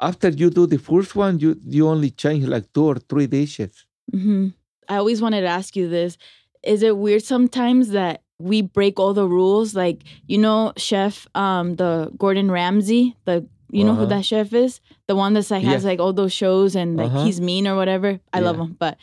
after 0.00 0.28
you 0.28 0.50
do 0.50 0.66
the 0.66 0.78
first 0.78 1.14
one, 1.16 1.38
you 1.38 1.56
you 1.64 1.88
only 1.88 2.10
change 2.10 2.46
like 2.46 2.72
two 2.72 2.84
or 2.86 2.96
three 2.96 3.26
dishes. 3.26 3.86
hmm 4.12 4.48
I 4.88 4.96
always 4.96 5.20
wanted 5.20 5.42
to 5.42 5.48
ask 5.48 5.76
you 5.76 5.88
this. 5.88 6.16
Is 6.62 6.82
it 6.82 6.96
weird 6.96 7.22
sometimes 7.22 7.90
that 7.90 8.22
we 8.38 8.62
break 8.62 8.98
all 8.98 9.12
the 9.12 9.28
rules? 9.28 9.74
Like, 9.74 10.02
you 10.26 10.38
know, 10.38 10.72
chef, 10.78 11.26
um, 11.34 11.76
the 11.76 12.10
Gordon 12.16 12.50
Ramsay, 12.50 13.16
the 13.26 13.46
you 13.70 13.84
know 13.84 13.94
who 13.94 14.04
Uh-huh. 14.04 14.16
that 14.16 14.24
chef 14.24 14.52
is? 14.54 14.80
The 15.08 15.14
one 15.16 15.34
that's 15.34 15.50
like 15.50 15.64
has 15.64 15.84
Yeah. 15.84 15.90
like 15.90 16.00
all 16.00 16.14
those 16.14 16.32
shows 16.32 16.74
and 16.74 16.96
like 16.96 17.12
Uh-huh. 17.12 17.24
he's 17.24 17.40
mean 17.40 17.68
or 17.68 17.76
whatever. 17.76 18.18
I 18.32 18.40
love 18.40 18.56
him. 18.56 18.76
But 18.78 18.96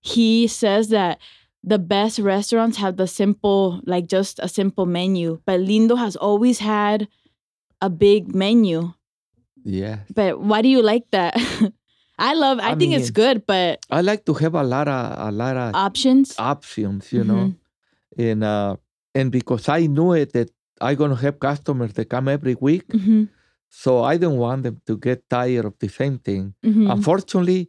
he 0.00 0.46
says 0.46 0.88
that 0.88 1.18
the 1.66 1.78
best 1.78 2.18
restaurants 2.20 2.78
have 2.78 2.96
the 2.96 3.06
simple, 3.06 3.80
like 3.86 4.06
just 4.06 4.38
a 4.38 4.48
simple 4.48 4.86
menu. 4.86 5.40
But 5.44 5.60
Lindo 5.60 5.98
has 5.98 6.14
always 6.14 6.60
had 6.60 7.08
a 7.82 7.90
big 7.90 8.34
menu. 8.34 8.92
Yeah, 9.64 10.06
But 10.14 10.38
why 10.40 10.62
do 10.62 10.68
you 10.68 10.80
like 10.80 11.10
that? 11.10 11.34
I 12.18 12.34
love 12.34 12.60
I, 12.60 12.70
I 12.70 12.74
think 12.76 12.94
it's 12.94 13.10
good, 13.10 13.44
but 13.46 13.80
I 13.90 14.00
like 14.00 14.24
to 14.26 14.34
have 14.34 14.54
a 14.54 14.62
lot 14.62 14.86
of 14.88 15.28
a 15.28 15.32
lot 15.32 15.56
of 15.56 15.74
options. 15.74 16.34
options, 16.38 17.12
you 17.12 17.24
know, 17.24 17.52
and 18.16 18.44
uh, 18.44 18.76
and 19.14 19.32
because 19.32 19.68
I 19.68 19.86
knew 19.86 20.12
it 20.14 20.32
that 20.32 20.50
I 20.80 20.94
gonna 20.94 21.16
have 21.16 21.40
customers 21.40 21.92
that 21.94 22.06
come 22.08 22.28
every 22.28 22.54
week, 22.54 22.86
hmm 22.92 23.24
so 23.68 24.04
I 24.04 24.16
don't 24.16 24.38
want 24.38 24.62
them 24.62 24.80
to 24.86 24.96
get 24.96 25.28
tired 25.28 25.64
of 25.66 25.74
the 25.80 25.88
same 25.88 26.18
thing. 26.18 26.54
hmm 26.62 26.88
Unfortunately, 26.88 27.68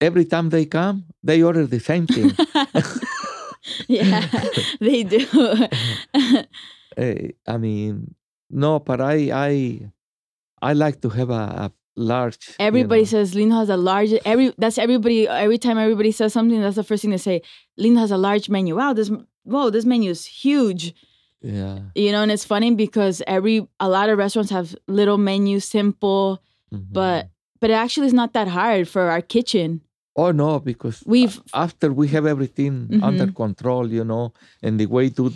every 0.00 0.24
time 0.24 0.48
they 0.48 0.64
come, 0.64 1.04
they 1.22 1.42
order 1.42 1.66
the 1.66 1.80
same 1.80 2.06
thing. 2.06 2.30
yeah, 3.88 4.28
they 4.80 5.02
do. 5.04 5.26
I 7.46 7.56
mean, 7.58 8.14
no, 8.50 8.78
but 8.78 9.00
I 9.00 9.30
I 9.32 9.80
I 10.62 10.72
like 10.72 11.00
to 11.02 11.08
have 11.10 11.30
a, 11.30 11.32
a 11.32 11.72
large. 11.96 12.48
you 12.48 12.54
everybody 12.58 13.02
know. 13.02 13.06
says 13.06 13.34
Lindo 13.34 13.58
has 13.58 13.68
a 13.68 13.76
large. 13.76 14.12
Every 14.24 14.54
that's 14.58 14.78
everybody. 14.78 15.28
Every 15.28 15.58
time 15.58 15.78
everybody 15.78 16.12
says 16.12 16.32
something, 16.32 16.60
that's 16.60 16.76
the 16.76 16.84
first 16.84 17.02
thing 17.02 17.10
they 17.10 17.18
say. 17.18 17.42
Lindo 17.78 17.98
has 17.98 18.10
a 18.10 18.18
large 18.18 18.48
menu. 18.48 18.76
Wow, 18.76 18.92
this 18.92 19.10
whoa, 19.44 19.70
this 19.70 19.84
menu 19.84 20.10
is 20.10 20.24
huge. 20.26 20.94
Yeah. 21.40 21.80
You 21.94 22.10
know, 22.10 22.22
and 22.22 22.32
it's 22.32 22.44
funny 22.44 22.74
because 22.74 23.22
every 23.26 23.68
a 23.78 23.88
lot 23.88 24.08
of 24.08 24.18
restaurants 24.18 24.50
have 24.50 24.74
little 24.88 25.18
menus, 25.18 25.64
simple, 25.64 26.42
mhm. 26.72 26.86
but 26.90 27.28
but 27.60 27.70
it 27.70 27.74
actually 27.74 28.06
is 28.06 28.14
not 28.14 28.32
that 28.32 28.48
hard 28.48 28.88
for 28.88 29.10
our 29.10 29.20
kitchen. 29.20 29.82
Oh 30.16 30.30
no, 30.32 30.60
because 30.60 31.02
We've 31.06 31.40
after 31.52 31.92
we 31.92 32.06
have 32.08 32.26
everything 32.26 32.74
under 33.02 33.26
Mhm. 33.28 33.34
control, 33.42 33.84
you 33.98 34.04
know, 34.04 34.32
and 34.62 34.78
the 34.80 34.86
way 34.86 35.06
to 35.10 35.32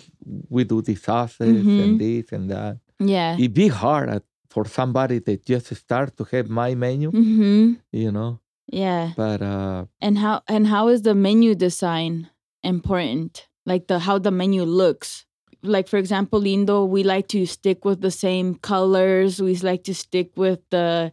we 0.49 0.65
do 0.65 0.83
the 0.83 0.95
sauces 0.95 1.65
Mhm. 1.65 1.83
and 1.85 2.01
this 2.01 2.27
and 2.33 2.51
that, 2.51 2.79
yeah. 3.01 3.35
it'd 3.37 3.55
be 3.55 3.69
hard 3.69 4.09
at, 4.17 4.23
for 4.51 4.65
somebody 4.67 5.19
that 5.27 5.45
just 5.45 5.67
start 5.75 6.17
to 6.19 6.25
have 6.33 6.49
my 6.49 6.75
menu, 6.75 7.11
Mm-hmm. 7.11 7.65
you 7.93 8.11
know. 8.13 8.39
Yeah. 8.71 9.13
But 9.17 9.41
uh, 9.43 9.87
And 10.01 10.19
how 10.19 10.43
and 10.55 10.67
how 10.67 10.89
is 10.89 11.03
the 11.03 11.15
menu 11.15 11.55
design 11.55 12.29
important. 12.63 13.47
Like 13.67 13.87
the 13.89 13.99
how 13.99 14.19
the 14.19 14.31
menu 14.31 14.63
looks. 14.65 15.25
Like 15.63 15.89
for 15.89 15.97
example, 15.99 16.41
Lindo, 16.41 16.87
we 16.89 17.03
like 17.03 17.27
to 17.29 17.45
stick 17.47 17.85
with 17.85 18.01
the 18.01 18.11
same 18.11 18.55
colors. 18.73 19.41
We 19.43 19.55
like 19.57 19.83
to 19.85 19.95
stick 19.95 20.31
with 20.37 20.61
the, 20.71 21.11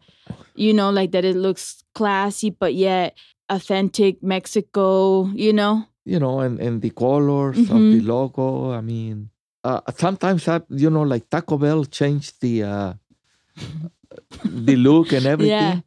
you 0.55 0.71
know, 0.73 0.89
like 0.91 1.11
that 1.11 1.25
it 1.25 1.35
looks 1.35 1.83
classy 1.95 2.49
but 2.51 2.73
yet 2.75 3.17
authentic 3.49 4.21
Mexico. 4.23 5.25
You 5.33 5.53
know. 5.53 5.85
You 6.05 6.19
know, 6.19 6.39
and 6.39 6.59
and 6.59 6.81
the 6.81 6.91
colors 6.91 7.57
of 7.57 7.81
Mhm. 7.81 7.91
the 7.93 8.01
logo. 8.01 8.71
I 8.71 8.81
mean, 8.81 9.29
uh, 9.63 9.81
sometimes 9.97 10.47
I, 10.47 10.61
you 10.69 10.89
know, 10.91 11.01
like 11.01 11.29
Taco 11.29 11.57
Bell 11.57 11.83
changed 11.85 12.41
the 12.41 12.63
uh, 12.63 12.93
the 14.45 14.75
look 14.75 15.11
and 15.13 15.25
everything. 15.33 15.49
Yeah. 15.49 15.79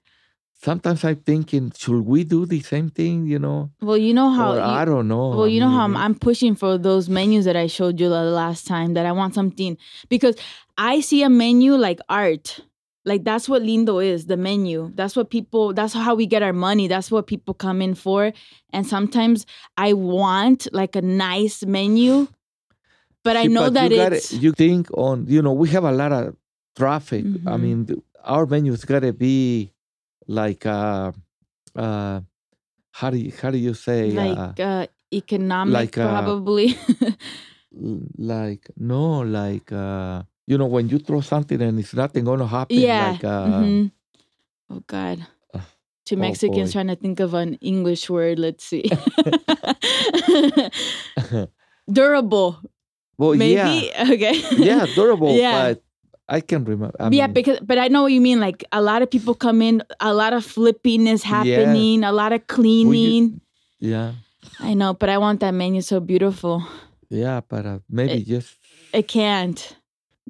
Sometimes 0.61 1.05
I'm 1.05 1.15
thinking, 1.23 1.71
should 1.79 2.01
we 2.05 2.25
do 2.25 2.45
the 2.45 2.59
same 2.63 2.91
thing? 2.91 3.27
You 3.27 3.39
know, 3.39 3.71
Well, 3.81 3.97
you 3.97 4.13
know 4.13 4.31
how. 4.31 4.55
you- 4.55 4.61
I 4.61 4.85
don't 4.85 5.07
know. 5.07 5.29
Well, 5.31 5.45
I 5.45 5.49
you 5.55 5.61
know 5.61 5.69
how 5.71 5.85
I'm, 5.85 5.97
I'm 5.97 6.17
pushing 6.17 6.57
for 6.57 6.77
those 6.79 7.09
menus 7.09 7.45
that 7.45 7.55
I 7.55 7.69
showed 7.69 8.01
you 8.01 8.09
the 8.09 8.23
last 8.25 8.67
time 8.67 8.95
that 8.95 9.07
I 9.07 9.13
want 9.13 9.35
something 9.35 9.79
because 10.09 10.35
I 10.77 10.99
see 11.01 11.23
a 11.23 11.29
menu 11.31 11.77
like 11.77 12.01
art. 12.09 12.59
Like 13.09 13.25
that's 13.25 13.49
what 13.49 13.63
Lindo 13.63 14.05
is, 14.05 14.27
the 14.27 14.37
menu. 14.37 14.93
That's 14.95 15.17
what 15.17 15.31
people 15.31 15.73
that's 15.73 15.95
how 15.95 16.15
we 16.15 16.27
get 16.27 16.43
our 16.43 16.53
money. 16.53 16.87
That's 16.89 17.11
what 17.11 17.27
people 17.27 17.55
come 17.55 17.81
in 17.87 17.95
for. 17.95 18.33
And 18.75 18.87
sometimes 18.87 19.47
I 19.77 19.95
want 19.95 20.69
like 20.73 20.95
a 20.95 21.03
nice 21.03 21.65
menu, 21.65 22.29
but 23.25 23.35
I 23.37 23.45
know 23.55 23.65
but 23.67 23.75
that 23.81 23.91
you 23.93 24.03
it's 24.03 24.33
you 24.45 24.53
think 24.53 24.89
on 24.93 25.27
you 25.27 25.41
know 25.43 25.53
we 25.53 25.69
have 25.77 25.85
a 25.85 25.93
lot 25.93 26.13
of 26.13 26.37
traffic. 26.77 27.25
I 27.47 27.57
Mhm. 27.57 27.61
mean, 27.63 27.79
our 28.25 28.47
menu's 28.47 28.85
gotta 28.85 29.13
be 29.13 29.73
like 30.27 30.67
uh 30.67 31.13
uh 31.75 32.21
how 32.99 33.09
do 33.11 33.17
you 33.17 33.33
how 33.41 33.51
do 33.51 33.59
you 33.59 33.75
say 33.75 34.13
uh, 34.13 34.37
like 34.37 34.61
uh 34.61 34.87
economic 35.13 35.75
like, 35.75 35.99
uh, 35.99 36.09
probably. 36.09 36.77
l- 37.89 38.07
like 38.19 38.69
no 38.77 39.21
like 39.21 39.73
uh 39.73 40.23
you 40.49 40.57
know 40.57 40.65
when 40.67 40.89
you 40.89 40.97
throw 40.99 41.21
something 41.21 41.61
and 41.61 41.77
it's 41.79 41.93
nothing 41.93 42.25
gonna 42.25 42.47
happen 42.49 42.79
yeah. 42.81 43.13
like 43.13 43.25
uh 43.25 43.61
mhm. 43.61 43.93
Oh 44.73 44.81
God. 44.89 45.21
uh, 45.57 45.61
To 46.09 46.15
oh, 46.17 46.19
Mexicans 46.25 46.73
boy. 46.73 46.73
trying 46.77 46.89
to 46.93 46.97
think 46.97 47.21
of 47.21 47.33
an 47.37 47.57
English 47.61 48.09
word. 48.09 48.37
Let's 48.41 48.65
see. 48.65 48.85
Durable. 51.91 52.61
well 53.17 53.35
Maybe. 53.35 53.55
yeah 53.55 54.09
Okay. 54.13 54.37
yeah 54.57 54.87
durable 54.95 55.35
Yeah. 55.45 55.73
but 55.73 55.83
I 56.29 56.41
can 56.45 56.65
remember 56.65 56.95
I 57.01 57.09
yeah, 57.09 57.27
mean, 57.27 57.33
because 57.33 57.59
but 57.65 57.79
I 57.79 57.89
know 57.89 58.03
what 58.05 58.13
you 58.13 58.21
mean. 58.21 58.41
Like 58.41 58.63
a 58.73 58.83
lot 58.83 59.01
of 59.01 59.09
people 59.11 59.33
come 59.35 59.63
in, 59.63 59.81
a 60.01 60.13
lot 60.13 60.35
of 60.37 60.45
flipping 60.45 61.07
is 61.09 61.23
happening, 61.25 62.05
a 62.05 62.13
lot 62.13 62.33
of 62.37 62.47
cleaning. 62.47 63.41
yeah 63.81 64.13
I 64.61 64.75
know, 64.75 64.93
but 64.93 65.09
I 65.09 65.17
want 65.17 65.41
that 65.41 65.53
menu 65.55 65.81
so 65.81 66.01
beautiful. 66.01 66.63
yeah 67.09 67.41
but 67.49 67.65
uh, 67.65 67.79
maybe 67.89 68.21
It- 68.21 68.27
just 68.29 68.53
It 68.93 69.09
can't. 69.09 69.77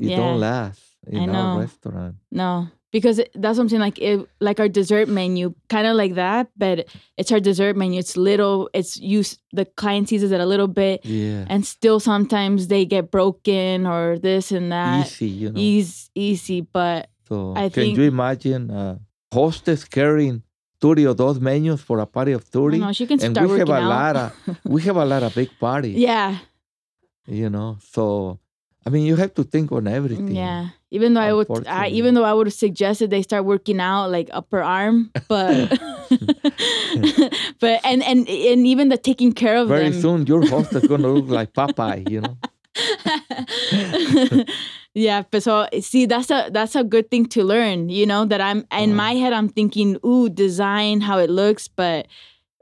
It 0.01 0.11
yeah. 0.11 0.17
don't 0.17 0.39
last 0.41 0.81
in 1.07 1.21
I 1.23 1.27
know. 1.27 1.33
our 1.35 1.61
restaurant 1.61 2.17
No, 2.31 2.69
because 2.93 3.19
it, 3.19 3.31
that's 3.35 3.57
something 3.57 3.79
like 3.81 3.99
it, 3.99 4.27
like 4.41 4.61
our 4.61 4.69
dessert 4.69 5.09
menu, 5.09 5.55
kind 5.69 5.87
of 5.87 5.97
like 5.97 6.15
that. 6.15 6.49
But 6.57 6.87
it's 7.17 7.31
our 7.33 7.41
dessert 7.41 7.77
menu. 7.77 7.99
It's 7.99 8.17
little. 8.17 8.69
It's 8.75 8.97
used. 8.97 9.41
The 9.53 9.65
client 9.65 10.09
sees 10.09 10.23
it 10.23 10.41
a 10.41 10.47
little 10.47 10.69
bit, 10.69 11.05
yeah 11.05 11.45
and 11.49 11.65
still 11.67 12.01
sometimes 12.01 12.69
they 12.69 12.85
get 12.85 13.11
broken 13.11 13.87
or 13.87 14.19
this 14.19 14.53
and 14.53 14.71
that. 14.73 15.07
easy 15.07 15.27
you 15.27 15.51
know 15.53 15.61
Easy, 15.61 16.11
easy, 16.15 16.61
but 16.63 17.09
So 17.29 17.53
I 17.57 17.69
can 17.69 17.71
think- 17.71 17.99
you 17.99 18.05
imagine 18.05 18.71
uh, 18.71 18.99
hostess 19.33 19.85
carrying 19.85 20.43
30 20.81 21.07
or 21.09 21.15
those 21.15 21.41
menus 21.41 21.81
for 21.83 21.99
a 21.99 22.07
party 22.07 22.33
of 22.33 22.45
30? 22.45 22.79
no, 22.79 22.93
she 22.93 23.07
can 23.07 23.21
and 23.23 23.35
start 23.35 23.49
we 23.51 23.59
have 23.59 23.69
a 23.69 23.75
out. 23.75 23.89
lot 23.89 24.17
of 24.17 24.33
we 24.65 24.81
have 24.83 24.97
a 24.97 25.05
lot 25.05 25.23
of 25.23 25.35
big 25.35 25.51
parties. 25.61 25.97
yeah, 25.99 26.39
You 27.27 27.51
know, 27.51 27.77
so 27.93 28.39
I 28.87 28.91
mean 28.91 29.05
you 29.07 29.17
have 29.17 29.35
to 29.35 29.45
think 29.45 29.71
on 29.73 29.87
everything. 29.87 30.29
yeah. 30.35 30.69
Even 30.91 31.13
though 31.13 31.21
I 31.21 31.35
would, 31.35 31.67
I, 31.67 31.89
even 31.89 32.15
though 32.15 32.25
I 32.25 32.33
would 32.33 32.47
have 32.47 32.55
suggested 32.55 33.11
they 33.11 33.21
start 33.21 33.45
working 33.45 33.79
out 33.79 34.09
like 34.11 34.31
upper 34.33 34.63
arm, 34.63 35.11
but, 35.29 35.69
but 37.61 37.81
and 37.85 38.03
and 38.03 38.27
and 38.27 38.67
even 38.67 38.89
the 38.89 38.97
taking 38.97 39.33
care 39.33 39.59
of 39.59 39.69
Very 39.69 39.91
them. 39.91 40.01
soon 40.01 40.27
your 40.27 40.47
host 40.53 40.73
is 40.73 40.87
gonna 40.89 41.09
look 41.09 41.29
like 41.29 41.53
Popeye, 41.53 42.09
you 42.09 42.23
know. 42.23 42.39
yeah, 44.95 45.23
but 45.31 45.43
so 45.43 45.69
see, 45.81 46.07
that's 46.07 46.31
a 46.31 46.49
that's 46.53 46.75
a 46.75 46.85
good 46.85 47.11
thing 47.11 47.27
to 47.27 47.45
learn. 47.45 47.89
You 47.89 48.07
know 48.07 48.25
that 48.25 48.41
I'm 48.41 48.59
in 48.73 48.91
Uh-huh. 48.91 48.97
my 48.97 49.13
head, 49.15 49.33
I'm 49.33 49.49
thinking, 49.49 49.99
ooh, 50.05 50.29
design 50.29 51.01
how 51.01 51.19
it 51.19 51.31
looks, 51.31 51.69
but 51.69 52.07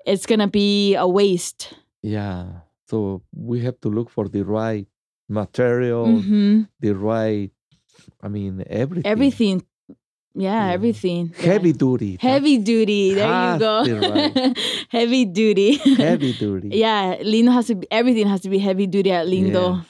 it's 0.04 0.26
gonna 0.26 0.48
be 0.48 0.94
a 0.94 1.06
waste. 1.06 1.74
Yeah. 2.02 2.46
So 2.88 3.22
we 3.34 3.60
have 3.62 3.80
to 3.82 3.88
look 3.88 4.10
for 4.10 4.28
the 4.28 4.42
right 4.42 4.86
material, 5.28 6.20
hmm 6.22 6.62
the 6.80 6.92
right 6.94 7.50
I 8.22 8.28
mean 8.28 8.62
everything. 8.68 9.10
Everything, 9.10 9.62
yeah, 10.34 10.66
Yeah. 10.66 10.72
everything. 10.72 11.32
Yeah. 11.38 11.46
Heavy 11.52 11.72
duty. 11.72 12.18
Heavy 12.20 12.58
duty. 12.58 13.14
There 13.14 13.52
you 13.52 13.58
go. 13.58 13.84
to 13.84 14.00
right. 14.10 14.58
heavy 14.90 15.24
duty. 15.24 15.76
Heavy 15.96 16.32
duty. 16.32 16.70
yeah, 16.72 17.16
Lindo 17.22 17.52
has 17.52 17.66
to 17.68 17.74
be 17.74 17.86
everything 17.90 18.26
has 18.28 18.40
to 18.42 18.48
be 18.50 18.58
heavy 18.58 18.86
duty 18.86 19.10
at 19.12 19.26
Lindo. 19.26 19.76
Yeah. 19.76 19.82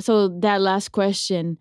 So 0.00 0.28
that 0.40 0.60
last 0.60 0.90
question, 0.92 1.58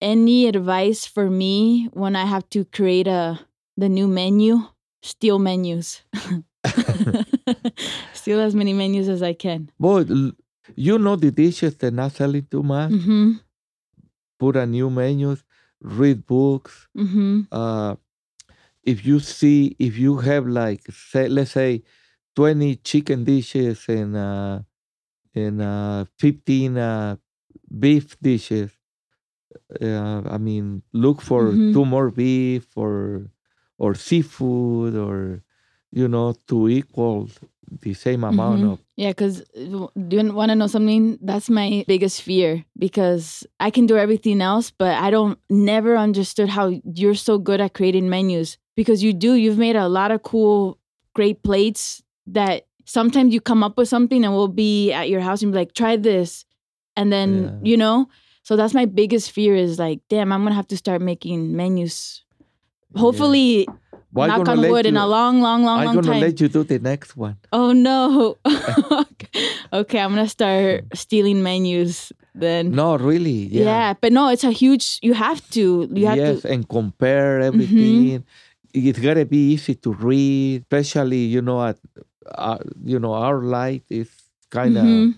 any 0.00 0.46
advice 0.46 1.06
for 1.06 1.28
me 1.30 1.88
when 1.92 2.14
I 2.16 2.24
have 2.24 2.48
to 2.50 2.64
create 2.64 3.06
a 3.08 3.40
the 3.76 3.88
new 3.88 4.06
menu? 4.06 4.60
Steal 5.02 5.38
menus. 5.38 6.00
Steal 8.14 8.40
as 8.40 8.54
many 8.54 8.72
menus 8.72 9.08
as 9.08 9.22
I 9.22 9.34
can. 9.34 9.70
Boy, 9.78 10.04
l- 10.08 10.32
you 10.76 10.98
know 10.98 11.16
the 11.16 11.30
dishes 11.30 11.76
they're 11.76 11.90
not 11.90 12.12
selling 12.12 12.46
too 12.50 12.62
much. 12.62 12.92
hmm 12.92 13.32
Put 14.38 14.56
a 14.56 14.66
new 14.66 14.90
menus, 14.90 15.44
read 15.80 16.26
books. 16.26 16.88
hmm 16.94 17.42
Uh, 17.52 17.96
if 18.84 19.06
you 19.06 19.20
see, 19.20 19.76
if 19.78 19.98
you 19.98 20.18
have 20.18 20.46
like, 20.46 20.82
say, 20.92 21.28
let's 21.28 21.52
say, 21.52 21.82
twenty 22.34 22.76
chicken 22.76 23.24
dishes 23.24 23.86
and 23.88 24.16
uh, 24.16 24.60
and 25.34 25.62
uh, 25.62 26.04
fifteen 26.18 26.78
uh, 26.78 27.16
beef 27.78 28.18
dishes. 28.20 28.72
Uh, 29.80 30.22
I 30.28 30.38
mean, 30.38 30.82
look 30.92 31.20
for 31.20 31.52
Mhm. 31.56 31.72
two 31.72 31.84
more 31.84 32.10
beef 32.10 32.66
or 32.76 33.30
or 33.78 33.94
seafood 33.94 34.94
or 34.94 35.42
you 35.90 36.06
know 36.08 36.32
to 36.48 36.68
equal 36.68 37.28
the 37.82 37.94
same 37.94 38.24
amount 38.24 38.62
Mhm. 38.62 38.72
of 38.72 38.78
Yeah, 38.96 39.10
because 39.10 39.42
do 39.54 39.90
you 40.10 40.32
want 40.32 40.50
to 40.50 40.54
know 40.54 40.66
something? 40.68 41.18
That's 41.20 41.50
my 41.50 41.84
biggest 41.88 42.22
fear 42.22 42.64
because 42.78 43.44
I 43.58 43.70
can 43.70 43.86
do 43.86 43.96
everything 43.96 44.40
else, 44.40 44.70
but 44.70 44.94
I 44.96 45.10
don't 45.10 45.38
never 45.50 45.96
understood 45.96 46.48
how 46.48 46.72
you're 46.94 47.14
so 47.16 47.38
good 47.38 47.60
at 47.60 47.74
creating 47.74 48.08
menus 48.08 48.56
because 48.76 49.02
you 49.02 49.12
do. 49.12 49.34
You've 49.34 49.58
made 49.58 49.76
a 49.76 49.88
lot 49.88 50.10
of 50.12 50.22
cool, 50.22 50.78
great 51.14 51.42
plates 51.42 52.02
that 52.28 52.66
sometimes 52.84 53.34
you 53.34 53.40
come 53.40 53.62
up 53.64 53.76
with 53.76 53.88
something 53.88 54.24
and 54.24 54.32
we'll 54.34 54.48
be 54.48 54.92
at 54.92 55.08
your 55.10 55.20
house 55.20 55.42
and 55.42 55.50
be 55.52 55.58
like, 55.58 55.74
try 55.74 55.96
this. 55.96 56.44
And 56.96 57.10
then, 57.12 57.30
Yeah. 57.44 57.70
you 57.70 57.76
know, 57.76 58.08
so 58.44 58.54
that's 58.56 58.74
my 58.74 58.84
biggest 58.84 59.32
fear 59.32 59.56
is 59.56 59.78
like, 59.78 60.00
damn, 60.08 60.30
I'm 60.32 60.42
going 60.42 60.52
to 60.52 60.56
have 60.56 60.68
to 60.68 60.76
start 60.76 61.00
making 61.02 61.56
menus. 61.56 62.22
Hopefully, 62.94 63.66
Well, 64.14 64.30
I'm 64.30 64.38
knock 64.44 64.48
on 64.48 64.70
wood, 64.70 64.86
in 64.86 64.96
a 64.96 65.06
long, 65.06 65.40
long, 65.42 65.64
long, 65.64 65.84
long 65.84 65.94
time. 65.94 65.98
I'm 65.98 66.04
gonna 66.04 66.20
let 66.20 66.40
you 66.40 66.48
do 66.48 66.62
the 66.62 66.78
next 66.78 67.16
one. 67.16 67.36
Oh 67.52 67.72
no. 67.72 68.38
okay, 69.72 69.98
I'm 69.98 70.14
gonna 70.14 70.28
start 70.28 70.84
stealing 70.94 71.42
menus 71.42 72.12
then. 72.34 72.70
No, 72.70 72.96
really. 72.96 73.50
yeah. 73.50 73.64
Yeah. 73.64 73.94
but 74.00 74.12
no, 74.12 74.28
it's 74.28 74.44
a 74.44 74.52
huge. 74.52 75.00
You 75.02 75.14
have 75.14 75.42
to. 75.50 75.90
You 75.92 76.06
have 76.06 76.16
yes, 76.16 76.42
to. 76.42 76.48
and 76.52 76.68
compare 76.68 77.40
everything. 77.40 78.24
It's 78.72 78.98
gotta 78.98 79.24
be 79.24 79.52
easy 79.54 79.74
to 79.76 79.92
read, 79.92 80.62
especially 80.62 81.26
you 81.26 81.42
know 81.42 81.62
at 81.64 81.78
uh, 82.38 82.58
you 82.84 82.98
know 82.98 83.14
our 83.14 83.42
light 83.42 83.82
is 83.90 84.10
kind 84.50 84.76
of 84.78 84.84
Mhm. 84.84 85.14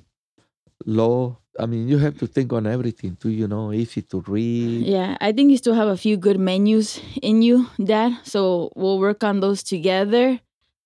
low. 0.86 1.38
I 1.58 1.66
mean, 1.66 1.88
you 1.88 1.98
have 1.98 2.18
to 2.18 2.26
think 2.26 2.52
on 2.52 2.66
everything 2.66 3.16
too. 3.16 3.30
You 3.30 3.48
know, 3.48 3.72
easy 3.72 4.02
to 4.02 4.22
read. 4.26 4.86
Yeah, 4.86 5.16
I 5.20 5.32
think 5.32 5.50
you 5.50 5.56
still 5.56 5.74
have 5.74 5.88
a 5.88 5.96
few 5.96 6.16
good 6.16 6.38
menus 6.38 7.00
in 7.22 7.42
you, 7.42 7.66
Dad. 7.82 8.18
So 8.24 8.70
we'll 8.76 8.98
work 8.98 9.24
on 9.24 9.40
those 9.40 9.62
together. 9.62 10.40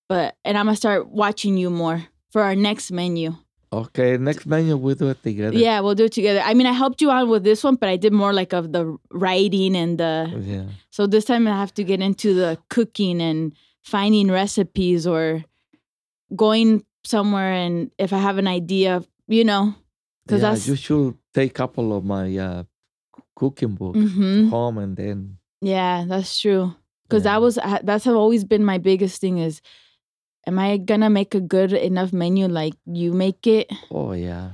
But 0.07 0.35
and 0.43 0.57
I'm 0.57 0.65
gonna 0.65 0.75
start 0.75 1.09
watching 1.09 1.57
you 1.57 1.69
more 1.69 2.03
for 2.31 2.41
our 2.41 2.55
next 2.55 2.91
menu. 2.91 3.35
Okay, 3.73 4.17
next 4.17 4.45
menu 4.45 4.75
we 4.75 4.95
do 4.95 5.09
it 5.09 5.23
together. 5.23 5.57
Yeah, 5.57 5.79
we'll 5.79 5.95
do 5.95 6.05
it 6.05 6.11
together. 6.11 6.41
I 6.43 6.53
mean, 6.53 6.67
I 6.67 6.73
helped 6.73 7.01
you 7.01 7.09
out 7.09 7.29
with 7.29 7.43
this 7.43 7.63
one, 7.63 7.75
but 7.75 7.87
I 7.87 7.95
did 7.95 8.11
more 8.11 8.33
like 8.33 8.51
of 8.51 8.73
the 8.73 8.97
writing 9.11 9.75
and 9.77 9.97
the 9.97 10.27
Yeah. 10.43 10.65
So 10.89 11.07
this 11.07 11.23
time 11.25 11.47
I 11.47 11.51
have 11.51 11.73
to 11.75 11.83
get 11.83 12.01
into 12.01 12.33
the 12.33 12.57
cooking 12.69 13.21
and 13.21 13.53
finding 13.81 14.29
recipes 14.29 15.07
or 15.07 15.43
going 16.35 16.83
somewhere 17.03 17.53
and 17.53 17.91
if 17.97 18.13
I 18.13 18.17
have 18.17 18.37
an 18.37 18.47
idea, 18.47 19.03
you 19.27 19.43
know, 19.43 19.73
because 20.25 20.41
yeah, 20.43 20.71
you 20.71 20.75
should 20.75 21.17
take 21.33 21.51
a 21.51 21.53
couple 21.53 21.95
of 21.95 22.03
my 22.05 22.35
uh, 22.37 22.63
cooking 23.35 23.75
books 23.75 23.99
Mhm. 23.99 24.49
home 24.49 24.77
and 24.77 24.95
then 24.97 25.37
yeah, 25.61 26.05
that's 26.07 26.39
true. 26.39 26.73
Because 27.07 27.25
Yeah. 27.25 27.33
that 27.33 27.41
was 27.41 27.59
that's 27.83 28.05
have 28.05 28.15
always 28.15 28.43
been 28.43 28.63
my 28.63 28.77
biggest 28.77 29.19
thing 29.21 29.37
is 29.37 29.61
am 30.47 30.57
I 30.59 30.77
gonna 30.77 31.09
make 31.09 31.35
a 31.35 31.41
good 31.41 31.73
enough 31.73 32.13
menu 32.13 32.47
like 32.47 32.73
you 32.85 33.13
make 33.13 33.45
it? 33.47 33.67
Oh 33.91 34.13
yeah, 34.13 34.51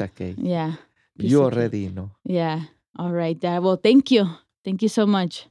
of 0.00 0.14
cake. 0.14 0.36
Yeah. 0.38 0.74
piece 1.18 1.30
You 1.30 1.42
of 1.42 1.50
cake. 1.52 1.58
already 1.58 1.88
know. 1.88 2.10
Yeah. 2.24 2.62
All 2.98 3.12
right, 3.12 3.38
Dad. 3.38 3.62
Well, 3.62 3.76
thank 3.76 4.10
you. 4.10 4.26
Thank 4.64 4.82
you 4.82 4.88
so 4.88 5.06
much. 5.06 5.46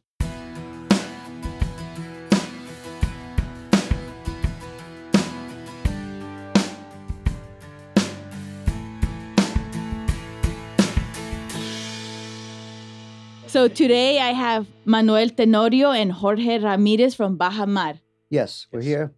So 13.54 13.68
today 13.68 14.18
I 14.18 14.32
have 14.32 14.66
Manuel 14.84 15.30
Tenorio 15.30 15.92
and 15.92 16.12
Jorge 16.12 16.58
Ramirez 16.58 17.14
from 17.14 17.38
Baja 17.38 17.68
Mar. 17.68 18.00
Yes, 18.32 18.66
we're 18.72 18.82
here. 18.82 19.14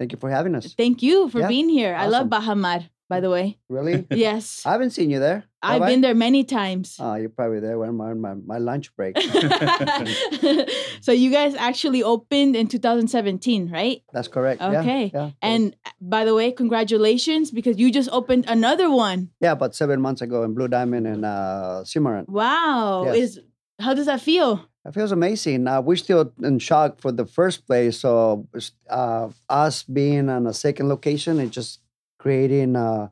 Thank 0.00 0.10
you 0.10 0.18
for 0.18 0.28
having 0.28 0.56
us. 0.56 0.74
Thank 0.74 1.00
you 1.00 1.28
for 1.28 1.38
Yeah, 1.38 1.46
being 1.46 1.68
here. 1.68 1.94
I 1.94 2.06
love 2.06 2.26
awesome. 2.26 2.28
Baja 2.28 2.54
Mar, 2.56 2.80
by 3.08 3.20
the 3.20 3.30
way. 3.30 3.56
Really? 3.68 4.04
Yes. 4.10 4.66
I 4.66 4.72
haven't 4.72 4.90
seen 4.90 5.10
you 5.10 5.20
there. 5.20 5.44
I've 5.62 5.74
have 5.74 5.82
I? 5.82 5.90
been 5.90 6.00
there 6.00 6.16
many 6.16 6.42
times. 6.42 6.96
Oh, 6.98 7.14
you're 7.14 7.28
probably 7.28 7.60
there 7.60 7.78
when 7.78 7.90
I'm 7.90 8.00
on 8.00 8.20
my, 8.20 8.34
my 8.34 8.58
lunch 8.58 8.94
break. 8.96 9.16
so 11.00 11.12
you 11.12 11.30
guys 11.30 11.54
actually 11.54 12.02
opened 12.02 12.56
in 12.56 12.66
2017, 12.66 13.70
right? 13.70 14.02
That's 14.12 14.26
correct. 14.26 14.60
Okay. 14.60 15.12
Yeah. 15.14 15.30
And 15.40 15.76
uh, 15.86 15.90
by 16.00 16.24
the 16.24 16.34
way, 16.34 16.50
congratulations 16.50 17.52
because 17.52 17.78
you 17.78 17.92
just 17.92 18.08
opened 18.10 18.46
another 18.48 18.90
one. 18.90 19.30
yeah, 19.38 19.52
about 19.52 19.76
seven 19.76 20.00
months 20.00 20.20
ago 20.20 20.42
in 20.42 20.54
Blue 20.54 20.66
Diamond 20.66 21.06
and 21.06 21.24
uh, 21.24 21.84
Cimarron. 21.84 22.24
Wow. 22.26 23.04
Yes. 23.04 23.16
Is 23.16 23.40
how 23.78 23.94
does 23.94 24.06
that 24.06 24.20
feel? 24.20 24.68
It 24.84 24.94
feels 24.94 25.12
amazing. 25.12 25.66
Uh, 25.66 25.80
we're 25.80 25.96
still 25.96 26.32
in 26.42 26.58
shock 26.58 27.00
for 27.00 27.12
the 27.12 27.26
first 27.26 27.66
place. 27.66 28.00
So 28.00 28.48
uh, 28.88 29.28
us 29.48 29.82
being 29.82 30.28
on 30.30 30.46
a 30.46 30.54
second 30.54 30.88
location 30.88 31.38
and 31.38 31.52
just 31.52 31.80
creating, 32.18 32.74
uh, 32.74 33.08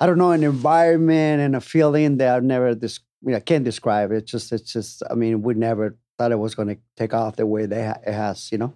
I 0.00 0.06
don't 0.06 0.18
know, 0.18 0.32
an 0.32 0.42
environment 0.42 1.40
and 1.40 1.56
a 1.56 1.60
feeling 1.60 2.16
that 2.18 2.34
I've 2.34 2.44
never, 2.44 2.74
dis- 2.74 3.00
I, 3.22 3.26
mean, 3.26 3.36
I 3.36 3.40
can't 3.40 3.64
describe. 3.64 4.12
It's 4.12 4.30
just, 4.30 4.52
it's 4.52 4.72
just. 4.72 5.02
I 5.10 5.14
mean, 5.14 5.42
we 5.42 5.54
never 5.54 5.96
thought 6.16 6.32
it 6.32 6.38
was 6.38 6.54
going 6.54 6.68
to 6.68 6.78
take 6.96 7.14
off 7.14 7.36
the 7.36 7.46
way 7.46 7.66
they 7.66 7.86
ha- 7.86 8.00
it 8.06 8.12
has. 8.12 8.50
You 8.52 8.58
know. 8.58 8.74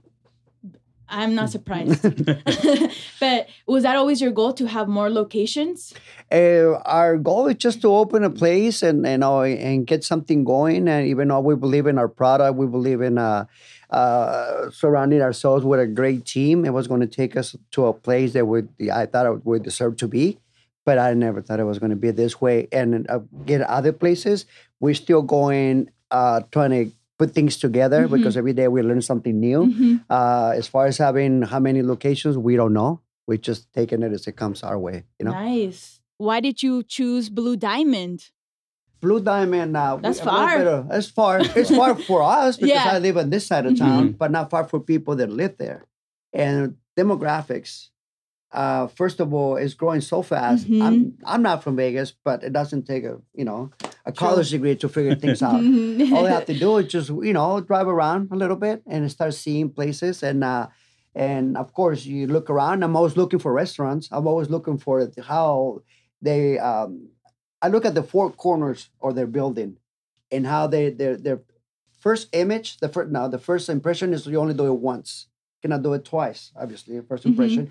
I'm 1.08 1.34
not 1.34 1.50
surprised. 1.50 2.04
but 3.22 3.46
was 3.74 3.82
that 3.86 3.94
always 4.00 4.18
your 4.24 4.32
goal 4.40 4.52
to 4.60 4.66
have 4.66 4.86
more 4.98 5.08
locations? 5.20 5.94
Uh, 6.38 6.74
our 7.00 7.14
goal 7.28 7.46
is 7.46 7.58
just 7.66 7.78
to 7.82 7.88
open 8.02 8.24
a 8.24 8.30
place 8.42 8.82
and 8.88 9.06
and 9.06 9.22
uh, 9.22 9.42
and 9.68 9.86
get 9.86 10.02
something 10.12 10.40
going. 10.54 10.88
And 10.92 11.06
even 11.12 11.28
though 11.28 11.38
we 11.50 11.54
believe 11.66 11.86
in 11.92 11.96
our 12.02 12.10
product, 12.20 12.58
we 12.62 12.66
believe 12.66 13.00
in 13.08 13.18
uh, 13.18 13.44
uh, 13.90 14.70
surrounding 14.70 15.22
ourselves 15.22 15.62
with 15.64 15.78
a 15.78 15.86
great 15.86 16.24
team. 16.34 16.64
It 16.64 16.72
was 16.78 16.86
going 16.90 17.04
to 17.08 17.12
take 17.20 17.36
us 17.36 17.54
to 17.74 17.86
a 17.86 17.92
place 18.06 18.32
that 18.32 18.46
we 18.50 18.64
I 18.90 19.06
thought 19.06 19.26
it 19.30 19.46
would 19.46 19.62
deserve 19.62 19.94
to 20.02 20.08
be, 20.08 20.24
but 20.84 20.98
I 20.98 21.14
never 21.14 21.40
thought 21.42 21.60
it 21.60 21.68
was 21.72 21.78
going 21.78 21.94
to 21.98 22.02
be 22.06 22.10
this 22.10 22.40
way. 22.40 22.66
And 22.72 23.06
uh, 23.08 23.20
get 23.46 23.60
other 23.78 23.92
places, 23.92 24.46
we're 24.80 24.98
still 25.04 25.22
going, 25.22 25.90
uh, 26.10 26.40
trying 26.50 26.74
to 26.78 26.84
put 27.20 27.30
things 27.38 27.54
together 27.66 28.00
Mhm. 28.08 28.12
because 28.16 28.34
every 28.42 28.54
day 28.60 28.66
we 28.66 28.82
learn 28.82 29.02
something 29.02 29.36
new. 29.38 29.60
Mhm. 29.70 29.92
Uh, 30.10 30.50
as 30.60 30.66
far 30.66 30.84
as 30.90 30.98
having 30.98 31.42
how 31.52 31.60
many 31.60 31.80
locations, 31.94 32.34
we 32.48 32.56
don't 32.56 32.72
know. 32.80 32.98
We're 33.26 33.38
just 33.38 33.72
taking 33.72 34.02
it 34.02 34.12
as 34.12 34.26
it 34.26 34.36
comes 34.36 34.62
our 34.62 34.78
way. 34.78 35.04
You 35.18 35.26
know. 35.26 35.32
Nice. 35.32 36.00
Why 36.18 36.40
did 36.40 36.62
you 36.62 36.82
choose 36.82 37.28
Blue 37.30 37.56
Diamond? 37.56 38.30
Blue 39.00 39.20
Diamond. 39.20 39.76
Uh, 39.76 39.96
That's 40.00 40.20
we- 40.20 40.24
far. 40.26 40.62
of- 40.66 40.90
It's 40.92 41.08
far. 41.08 41.40
It's 41.40 41.74
far 41.74 41.94
for 41.96 42.22
us 42.40 42.56
because 42.56 42.70
Yeah. 42.74 42.90
I 42.92 42.98
live 42.98 43.16
on 43.16 43.30
this 43.30 43.46
side 43.46 43.66
of 43.66 43.72
Mm-hmm. 43.74 43.84
town, 43.84 44.12
but 44.12 44.30
not 44.30 44.50
far 44.50 44.64
for 44.64 44.78
people 44.80 45.16
that 45.16 45.30
live 45.30 45.56
there. 45.58 45.86
And 46.32 46.76
demographics. 46.96 47.88
Uh, 48.52 48.86
first 48.86 49.18
of 49.18 49.32
all, 49.32 49.56
is 49.56 49.72
growing 49.72 50.02
so 50.02 50.20
fast. 50.20 50.66
Mm-hmm. 50.68 50.82
I'm 50.82 51.18
I'm 51.24 51.42
not 51.42 51.62
from 51.64 51.74
Vegas, 51.76 52.12
but 52.24 52.44
it 52.44 52.52
doesn't 52.52 52.84
take 52.86 53.02
a 53.04 53.16
you 53.34 53.44
know 53.46 53.70
a 54.04 54.12
college 54.12 54.50
degree 54.50 54.76
to 54.76 54.88
figure 54.90 55.14
things 55.14 55.42
out. 55.48 55.54
All 55.54 55.62
you 55.64 56.26
have 56.26 56.44
to 56.46 56.58
do 56.58 56.76
is 56.76 56.86
just 56.92 57.08
you 57.08 57.32
know 57.32 57.60
drive 57.62 57.88
around 57.88 58.28
a 58.30 58.36
little 58.36 58.56
bit 58.56 58.82
and 58.86 59.10
start 59.10 59.32
seeing 59.34 59.70
places 59.70 60.22
and 60.22 60.44
uh, 60.44 60.66
and 61.14 61.56
of 61.56 61.72
course 61.72 62.04
you 62.06 62.26
look 62.26 62.48
around. 62.50 62.82
I'm 62.82 62.96
always 62.96 63.16
looking 63.16 63.38
for 63.38 63.52
restaurants. 63.52 64.08
I'm 64.12 64.26
always 64.26 64.48
looking 64.50 64.78
for 64.78 65.10
how 65.26 65.82
they. 66.20 66.58
Um, 66.58 67.08
I 67.60 67.68
look 67.68 67.84
at 67.84 67.94
the 67.94 68.02
four 68.02 68.30
corners 68.30 68.88
of 69.00 69.14
their 69.14 69.26
building 69.26 69.76
and 70.30 70.46
how 70.46 70.66
they 70.66 70.90
their 70.90 71.16
their 71.16 71.40
first 72.00 72.28
image. 72.32 72.78
The 72.78 72.88
first 72.88 73.10
now 73.10 73.28
the 73.28 73.38
first 73.38 73.68
impression 73.68 74.12
is 74.12 74.26
you 74.26 74.38
only 74.40 74.54
do 74.54 74.66
it 74.66 74.80
once. 74.80 75.26
You 75.62 75.68
cannot 75.68 75.82
do 75.82 75.92
it 75.94 76.04
twice. 76.04 76.50
Obviously, 76.56 77.00
1st 77.00 77.24
Mhm. 77.24 77.30
impression. 77.30 77.70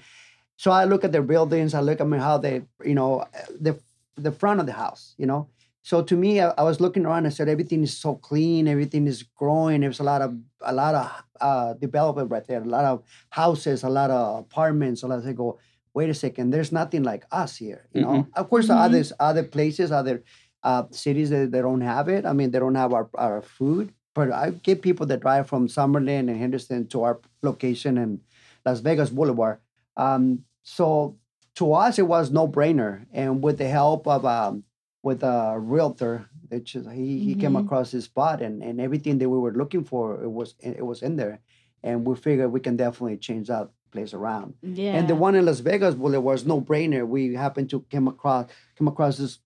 So 0.58 0.72
I 0.72 0.86
look 0.86 1.04
at 1.04 1.12
their 1.12 1.24
buildings. 1.24 1.74
I 1.74 1.82
look 1.82 2.00
at 2.00 2.08
how 2.20 2.38
they 2.38 2.62
you 2.86 2.96
know 2.96 3.26
the 3.60 3.80
the 4.16 4.32
front 4.32 4.60
of 4.60 4.66
the 4.66 4.74
house. 4.74 5.16
You 5.18 5.26
know. 5.26 5.48
So 5.84 6.04
to 6.04 6.16
me, 6.16 6.40
I, 6.40 6.50
I 6.58 6.64
was 6.64 6.80
looking 6.80 7.06
around. 7.06 7.26
and 7.26 7.34
said 7.34 7.50
everything 7.50 7.84
is 7.84 7.98
so 7.98 8.16
clean. 8.16 8.68
Everything 8.68 9.08
is 9.08 9.24
growing. 9.24 9.82
There's 9.82 10.00
a 10.00 10.04
lot 10.04 10.22
of 10.22 10.38
a 10.62 10.74
lot 10.74 10.94
of 10.96 11.24
uh, 11.42 11.74
development 11.74 12.30
right 12.30 12.46
there. 12.46 12.62
A 12.62 12.66
lot 12.66 12.86
of 12.86 13.04
houses. 13.30 13.84
A 13.84 13.90
lot 13.90 14.12
of 14.12 14.40
apartments. 14.40 15.04
A 15.04 15.08
lot. 15.08 15.26
I 15.26 15.34
go. 15.34 15.60
Wait 15.94 16.10
a 16.10 16.14
second. 16.14 16.52
There's 16.52 16.72
nothing 16.72 17.04
like 17.04 17.26
us 17.32 17.58
here. 17.58 17.88
You 17.94 18.02
know. 18.02 18.28
Of 18.36 18.50
course, 18.50 18.68
Mhm. 18.68 18.78
others 18.86 19.12
other 19.20 19.44
places, 19.44 19.92
other 19.92 20.24
uh, 20.64 20.84
cities 20.92 21.32
that 21.32 21.52
they 21.52 21.62
don't 21.62 21.82
have 21.82 22.08
it. 22.08 22.26
I 22.26 22.34
mean, 22.34 22.52
they 22.52 22.60
don't 22.60 22.76
have 22.76 22.94
our, 22.94 23.10
our 23.16 23.42
food. 23.42 23.92
But 24.14 24.32
I 24.32 24.52
get 24.52 24.82
people 24.84 25.06
that 25.08 25.22
drive 25.22 25.48
from 25.48 25.68
Summerlin 25.68 26.30
and 26.30 26.38
Henderson 26.38 26.88
to 26.90 27.04
our 27.04 27.20
location 27.42 27.98
in 27.98 28.22
Las 28.66 28.80
Vegas 28.82 29.10
Boulevard. 29.10 29.60
Um, 29.98 30.44
so 30.64 31.18
to 31.56 31.74
us, 31.74 31.98
it 31.98 32.08
was 32.08 32.30
no 32.30 32.48
brainer. 32.48 33.06
And 33.12 33.44
with 33.44 33.58
the 33.58 33.68
help 33.68 34.08
of 34.08 34.26
um, 34.26 34.64
with 35.04 35.24
a 35.24 35.56
realtor, 35.60 36.26
which 36.50 36.72
he, 36.94 37.20
he 37.20 37.34
came 37.36 37.54
Mhm. 37.54 37.66
across 37.66 37.92
this 37.92 38.06
spot 38.06 38.42
and, 38.42 38.62
and 38.64 38.80
everything 38.80 39.18
that 39.18 39.30
we 39.30 39.38
were 39.38 39.54
looking 39.54 39.84
for, 39.84 40.22
it 40.24 40.30
was 40.30 40.56
it 40.60 40.86
was 40.86 41.02
in 41.02 41.16
there. 41.16 41.40
And 41.84 42.06
we 42.06 42.16
figured 42.16 42.52
we 42.52 42.60
can 42.60 42.78
definitely 42.78 43.18
change 43.18 43.48
that 43.48 43.70
place 43.92 44.14
around. 44.14 44.54
yeah. 44.62 44.96
And 44.96 45.08
the 45.08 45.16
one 45.16 45.36
in 45.36 45.46
Las 45.46 45.60
Vegas 45.60 45.96
Boulevard 45.96 46.24
was 46.24 46.46
no 46.46 46.62
brainer. 46.62 47.06
We 47.08 47.34
happened 47.34 47.70
to 47.72 47.84
come 47.92 48.08
across 48.08 48.46
come 48.78 48.88
across 48.88 49.18
this 49.18 49.40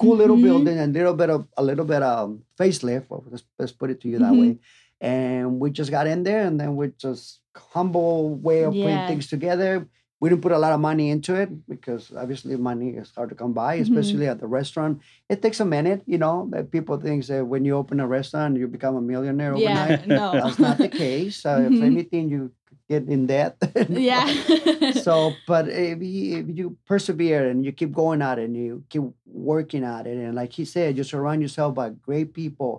cool 0.00 0.16
little 0.16 0.36
Mhm. 0.38 0.42
building 0.48 0.78
and 0.78 0.92
little 0.94 1.14
bit 1.14 1.30
of 1.30 1.46
a 1.56 1.62
little 1.62 1.84
bit 1.84 2.02
of 2.02 2.38
facelift. 2.58 3.04
Well, 3.10 3.22
let's, 3.30 3.44
let's 3.58 3.72
put 3.72 3.90
it 3.90 4.00
to 4.00 4.08
you 4.08 4.18
that 4.18 4.32
Mhm. 4.32 4.40
way. 4.40 4.58
And 5.00 5.60
we 5.60 5.70
just 5.70 5.90
got 5.90 6.06
in 6.06 6.22
there, 6.22 6.42
and 6.46 6.58
then 6.60 6.74
we 6.76 6.88
just 6.96 7.40
humble 7.56 8.34
way 8.36 8.62
of 8.62 8.74
Yeah. 8.74 8.82
putting 8.84 9.06
things 9.06 9.26
together. 9.28 9.86
We 10.22 10.28
didn't 10.28 10.42
put 10.42 10.52
a 10.52 10.58
lot 10.58 10.70
of 10.72 10.78
money 10.78 11.10
into 11.10 11.34
it 11.34 11.50
because 11.68 12.12
obviously 12.16 12.54
money 12.54 12.90
is 12.90 13.10
hard 13.16 13.30
to 13.30 13.34
come 13.34 13.52
by, 13.52 13.72
Mhm. 13.78 13.82
especially 13.82 14.28
at 14.28 14.38
the 14.38 14.46
restaurant. 14.46 15.00
It 15.28 15.42
takes 15.42 15.58
a 15.58 15.64
minute, 15.64 16.02
you 16.06 16.16
know. 16.16 16.46
That 16.52 16.70
people 16.70 16.96
think 16.96 17.26
that 17.26 17.44
when 17.44 17.64
you 17.66 17.74
open 17.74 17.98
a 17.98 18.06
restaurant, 18.06 18.56
you 18.56 18.68
become 18.68 18.94
a 18.94 19.00
millionaire 19.02 19.54
overnight. 19.58 20.06
yeah. 20.06 20.16
No. 20.22 20.30
That's 20.38 20.60
not 20.60 20.78
the 20.78 20.88
case. 21.04 21.44
Uh, 21.44 21.66
If 21.66 21.72
Mhm. 21.74 21.82
anything, 21.90 22.24
you 22.30 22.52
get 22.88 23.08
in 23.08 23.26
debt. 23.26 23.56
yeah. 23.90 24.30
so 25.06 25.32
but 25.50 25.66
if 25.68 25.98
you, 26.00 26.38
if 26.38 26.46
you 26.58 26.76
persevere 26.86 27.50
and 27.50 27.64
you 27.66 27.72
keep 27.72 27.90
going 27.92 28.22
at 28.22 28.38
it 28.38 28.44
and 28.46 28.56
you 28.56 28.84
keep 28.92 29.02
working 29.26 29.82
at 29.82 30.06
it 30.06 30.16
and 30.22 30.34
like 30.40 30.52
he 30.52 30.64
said 30.64 30.96
you 30.96 31.02
surround 31.02 31.42
yourself 31.42 31.74
by 31.74 31.88
great 31.90 32.30
people 32.32 32.72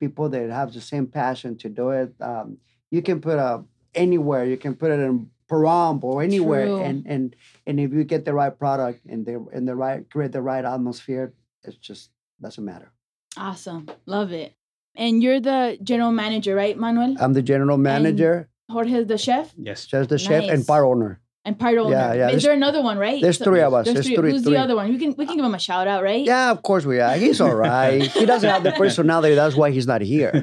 people 0.00 0.28
that 0.28 0.50
have 0.50 0.72
the 0.76 0.80
same 0.92 1.06
passion 1.06 1.56
to 1.62 1.68
do 1.80 1.86
it 2.00 2.10
um, 2.20 2.58
you 2.90 3.00
can 3.08 3.18
put 3.20 3.38
a 3.38 3.62
anywhere 3.94 4.44
you 4.44 4.56
can 4.64 4.74
put 4.74 4.90
it 4.90 5.00
in 5.00 5.30
Pahrump 5.52 6.02
or 6.02 6.22
anywhere 6.22 6.66
True. 6.66 6.80
and 6.82 7.06
and 7.06 7.36
and 7.66 7.78
if 7.78 7.92
you 7.92 8.04
get 8.04 8.24
the 8.24 8.32
right 8.32 8.56
product 8.58 9.04
and 9.06 9.26
the 9.26 9.34
and 9.52 9.68
the 9.68 9.76
right 9.76 10.08
create 10.10 10.32
the 10.32 10.40
right 10.42 10.64
atmosphere 10.64 11.32
it's 11.64 11.76
just 11.76 12.10
doesn't 12.40 12.64
matter 12.64 12.90
awesome. 13.36 13.86
Love 14.06 14.30
it. 14.32 14.52
And 14.94 15.22
you're 15.22 15.40
the 15.40 15.78
general 15.82 16.12
manager, 16.12 16.54
right, 16.54 16.76
Manuel? 16.76 17.16
i'm 17.20 17.32
the 17.32 17.42
general 17.42 17.78
manager 17.78 18.48
Jorge 18.70 19.04
the 19.04 19.18
chef 19.18 19.52
Yes. 19.56 19.86
just 19.86 20.08
the 20.08 20.18
chef 20.18 20.44
and 20.48 20.66
bar 20.66 20.84
owner 20.84 21.20
and 21.44 21.58
part 21.58 21.76
owner. 21.76 21.90
Yeah, 21.90 22.12
yeah, 22.12 22.12
Is 22.12 22.18
there's- 22.30 22.42
there 22.44 22.52
another 22.52 22.82
one, 22.82 22.98
right? 22.98 23.20
there's 23.20 23.38
So- 23.38 23.44
three 23.46 23.60
of 23.60 23.74
us 23.74 23.84
There's 23.86 23.94
there's 23.94 24.06
three. 24.06 24.16
three, 24.16 24.30
Who's 24.32 24.42
three. 24.42 24.52
the 24.54 24.60
other 24.60 24.76
one? 24.76 24.88
We 24.90 24.98
can 24.98 25.14
we 25.18 25.26
can 25.26 25.36
give 25.36 25.44
him 25.44 25.54
a 25.54 25.58
shout 25.58 25.88
out, 25.88 26.02
right? 26.02 26.24
Yeah, 26.24 26.50
of 26.50 26.62
course 26.62 26.84
we 26.86 27.00
are. 27.00 27.14
He's 27.16 27.40
all 27.40 27.54
right. 27.54 28.02
he 28.20 28.26
doesn't 28.26 28.48
have 28.48 28.62
the 28.62 28.72
personality. 28.72 29.34
That's 29.34 29.56
why 29.56 29.70
he's 29.70 29.86
not 29.86 30.00
here. 30.02 30.30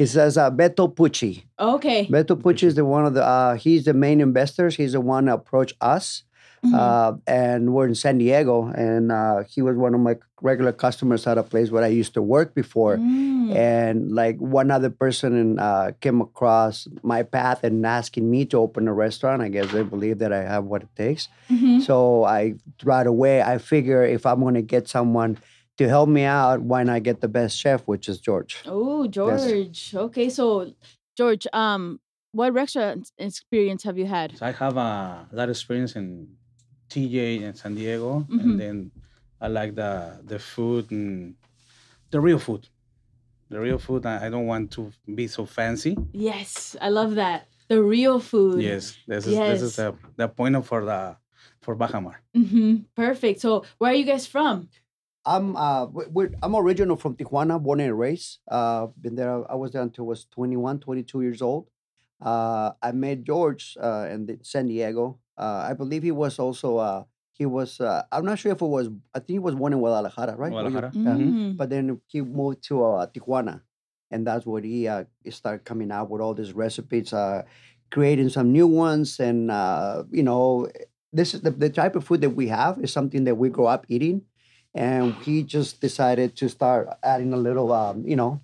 He 0.00 0.06
says 0.06 0.36
uh, 0.38 0.50
Beto 0.50 0.92
Pucci. 0.94 1.44
okay. 1.58 2.06
Beto 2.06 2.36
Pucci 2.36 2.64
is 2.64 2.74
the 2.74 2.84
one 2.84 3.04
of 3.06 3.14
the. 3.14 3.24
Uh, 3.24 3.54
he's 3.56 3.84
the 3.84 3.94
main 3.94 4.20
investors. 4.20 4.76
He's 4.76 4.92
the 4.92 5.00
one 5.00 5.26
that 5.26 5.34
approached 5.34 5.76
us, 5.80 6.22
Mhm. 6.64 6.74
uh, 6.74 7.12
and 7.26 7.72
we're 7.72 7.86
in 7.86 7.94
San 7.94 8.18
Diego. 8.18 8.66
And 8.68 9.10
uh, 9.10 9.44
he 9.48 9.62
was 9.62 9.76
one 9.76 9.94
of 9.94 10.00
my 10.00 10.16
regular 10.42 10.72
customers 10.72 11.26
at 11.26 11.38
a 11.38 11.42
place 11.42 11.70
where 11.70 11.82
I 11.82 11.88
used 11.88 12.12
to 12.14 12.22
work 12.22 12.54
before. 12.54 12.96
Mm. 12.98 13.54
And 13.54 14.12
like 14.12 14.36
one 14.38 14.70
other 14.70 14.90
person 14.90 15.58
uh, 15.58 15.92
came 16.00 16.20
across 16.20 16.86
my 17.02 17.22
path 17.22 17.64
and 17.64 17.84
asking 17.86 18.30
me 18.30 18.44
to 18.46 18.58
open 18.58 18.88
a 18.88 18.92
restaurant. 18.92 19.42
I 19.42 19.48
guess 19.48 19.72
they 19.72 19.82
believe 19.82 20.18
that 20.18 20.32
I 20.32 20.42
have 20.42 20.64
what 20.64 20.82
it 20.82 20.88
takes. 20.96 21.28
Mhm. 21.50 21.80
So 21.82 22.24
I 22.24 22.54
right 22.84 23.06
away 23.06 23.42
I 23.42 23.56
figure 23.58 24.02
if 24.04 24.26
I'm 24.26 24.40
going 24.40 24.54
to 24.54 24.62
get 24.62 24.86
someone 24.88 25.38
to 25.78 25.88
help 25.88 26.10
me 26.10 26.24
out, 26.24 26.60
why 26.60 26.82
not 26.82 27.02
get 27.04 27.22
the 27.22 27.28
best 27.28 27.56
chef, 27.56 27.80
which 27.88 28.06
is 28.06 28.20
George? 28.20 28.58
Oh, 28.66 29.06
George. 29.06 29.94
Okay, 29.94 30.28
so 30.28 30.72
George, 31.16 31.46
um, 31.54 32.00
what 32.32 32.52
restaurant 32.52 33.10
experience 33.18 33.82
have 33.84 33.96
you 33.96 34.04
had? 34.06 34.36
So 34.36 34.44
I 34.46 34.52
have 34.52 34.76
a 34.76 35.26
lot 35.32 35.44
of 35.48 35.50
experience 35.50 35.96
in 35.96 36.28
TJ 36.90 37.42
in 37.42 37.54
San 37.54 37.74
Diego, 37.74 38.26
Mhm. 38.28 38.40
and 38.42 38.60
then 38.60 38.90
I 39.40 39.48
like 39.48 39.74
the 39.74 40.20
the 40.24 40.38
food 40.38 40.90
and 40.90 41.34
the 42.10 42.20
real 42.20 42.38
food. 42.38 42.68
The 43.48 43.58
real 43.60 43.78
food. 43.78 44.06
I, 44.06 44.26
I 44.26 44.28
don't 44.30 44.46
want 44.46 44.70
to 44.72 44.92
be 45.14 45.26
so 45.26 45.46
fancy. 45.46 45.96
Yes, 46.12 46.76
I 46.80 46.88
love 46.90 47.14
that. 47.16 47.48
The 47.68 47.82
real 47.82 48.18
food. 48.20 48.62
Yes, 48.62 48.96
this 49.06 49.26
is 49.26 49.36
this 49.38 49.62
is 49.62 49.76
the 49.76 49.94
the 50.16 50.28
point 50.28 50.54
of 50.56 50.66
for 50.66 50.84
the 50.84 51.16
for 51.62 51.74
Bajamar. 51.76 52.16
hmm 52.34 52.76
Perfect. 52.94 53.40
So, 53.40 53.64
where 53.78 53.90
are 53.92 53.94
you 53.94 54.04
guys 54.04 54.26
from? 54.26 54.68
I'm 55.26 55.54
uh 55.56 55.86
we- 55.86 56.06
we're, 56.14 56.32
I'm 56.42 56.54
original 56.56 56.96
from 56.96 57.14
Tijuana, 57.16 57.62
born 57.62 57.80
and 57.80 57.96
raised. 57.98 58.38
Uh, 58.48 58.88
been 59.00 59.14
there. 59.16 59.30
I 59.50 59.54
was 59.54 59.70
there 59.72 59.82
until 59.82 60.04
I 60.06 60.08
was 60.08 60.24
21, 60.30 60.80
22 60.80 61.20
years 61.22 61.42
old. 61.42 61.68
Uh, 62.20 62.72
I 62.82 62.92
met 62.92 63.24
George 63.24 63.76
uh, 63.80 64.06
in 64.10 64.26
the, 64.26 64.38
San 64.42 64.66
Diego. 64.68 65.18
Uh, 65.40 65.64
I 65.70 65.72
believe 65.72 66.02
he 66.02 66.12
was 66.12 66.38
also 66.38 66.76
uh 66.76 67.02
he 67.32 67.46
was 67.46 67.80
uh, 67.80 68.02
I'm 68.12 68.26
not 68.26 68.38
sure 68.38 68.52
if 68.52 68.60
it 68.60 68.66
was 68.78 68.88
I 69.16 69.18
think 69.20 69.34
he 69.40 69.44
was 69.48 69.54
born 69.54 69.72
in 69.72 69.78
Guadalajara, 69.80 70.36
right? 70.36 70.52
Were 70.52 70.60
you- 70.62 70.70
Guadalajara. 70.70 70.92
yeah. 70.94 71.16
Mhm. 71.16 71.56
But 71.56 71.70
then 71.72 71.84
he 72.12 72.20
moved 72.20 72.62
to 72.68 72.84
uh, 72.84 73.06
Tijuana, 73.12 73.62
and 74.12 74.26
that's 74.26 74.44
where 74.44 74.60
he, 74.62 74.86
uh, 74.86 75.04
he 75.24 75.30
started 75.30 75.64
coming 75.64 75.90
out 75.90 76.10
with 76.10 76.20
all 76.20 76.34
these 76.34 76.52
recipes, 76.52 77.12
uh, 77.14 77.42
creating 77.90 78.28
some 78.28 78.52
new 78.52 78.66
ones, 78.68 79.18
and 79.18 79.50
uh, 79.50 80.04
you 80.12 80.22
know, 80.22 80.68
this 81.18 81.32
is 81.34 81.40
the, 81.40 81.50
the 81.50 81.70
type 81.70 81.96
of 81.96 82.04
food 82.04 82.20
that 82.20 82.36
we 82.36 82.48
have 82.48 82.76
is 82.84 82.92
something 82.92 83.24
that 83.24 83.36
we 83.40 83.48
grow 83.48 83.66
up 83.66 83.86
eating, 83.88 84.20
and 84.74 85.14
he 85.24 85.42
just 85.42 85.80
decided 85.80 86.36
to 86.36 86.48
start 86.48 86.88
adding 87.02 87.32
a 87.32 87.36
little, 87.40 87.72
um, 87.72 88.04
you 88.06 88.16
know, 88.20 88.40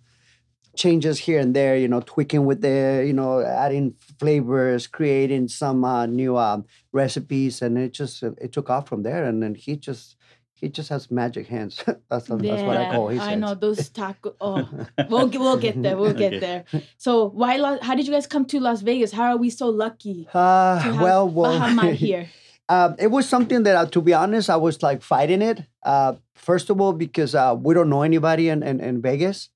changes 0.76 1.18
here 1.18 1.40
and 1.40 1.54
there, 1.54 1.76
you 1.76 1.88
know, 1.88 2.00
tweaking 2.00 2.44
with 2.46 2.60
the, 2.60 3.02
you 3.06 3.12
know, 3.12 3.40
adding 3.40 3.94
flavors, 4.20 4.86
creating 4.86 5.48
some 5.48 5.84
uh, 5.84 6.06
new 6.06 6.36
um, 6.36 6.64
recipes, 6.92 7.62
and 7.62 7.76
it 7.78 7.92
just 7.92 8.22
it 8.22 8.52
took 8.52 8.68
off 8.70 8.88
from 8.88 9.02
there, 9.02 9.24
and 9.24 9.42
then 9.42 9.54
he 9.54 9.76
just. 9.76 10.16
He 10.58 10.70
just 10.70 10.88
has 10.88 11.10
magic 11.10 11.48
hands. 11.48 11.84
that's, 12.08 12.28
that's 12.28 12.62
what 12.62 12.78
I 12.78 12.90
call 12.90 13.08
his 13.08 13.20
I 13.20 13.32
hands. 13.32 13.40
know 13.42 13.54
those 13.54 13.90
taco. 13.90 14.34
Oh, 14.40 14.66
we'll 15.10 15.28
get- 15.28 15.38
we'll 15.42 15.58
get 15.58 15.82
there. 15.82 15.98
We'll 15.98 16.14
get 16.14 16.32
Okay. 16.32 16.38
there. 16.40 16.64
So, 16.96 17.28
why? 17.28 17.58
How 17.82 17.94
did 17.94 18.06
you 18.06 18.12
guys 18.14 18.26
come 18.26 18.46
to 18.46 18.58
Las 18.58 18.80
Vegas? 18.80 19.12
How 19.12 19.24
are 19.32 19.36
we 19.36 19.50
so 19.50 19.68
lucky 19.68 20.26
Uh, 20.32 20.82
to 20.82 20.92
have 20.94 21.02
well, 21.02 21.28
well, 21.28 21.60
here? 21.92 22.30
uh, 22.70 22.94
it 22.98 23.10
was 23.10 23.28
something 23.28 23.64
that, 23.64 23.76
uh, 23.76 23.84
to 23.84 24.00
be 24.00 24.14
honest, 24.14 24.48
I 24.48 24.56
was 24.56 24.82
like 24.82 25.02
fighting 25.02 25.42
it. 25.42 25.60
Uh, 25.84 26.14
first 26.34 26.70
of 26.70 26.80
all, 26.80 26.94
because 26.94 27.34
uh, 27.34 27.54
we 27.54 27.74
don't 27.74 27.90
know 27.90 28.00
anybody 28.00 28.48
in, 28.48 28.62
in, 28.62 28.80
in 28.80 29.02
Vegas. 29.02 29.50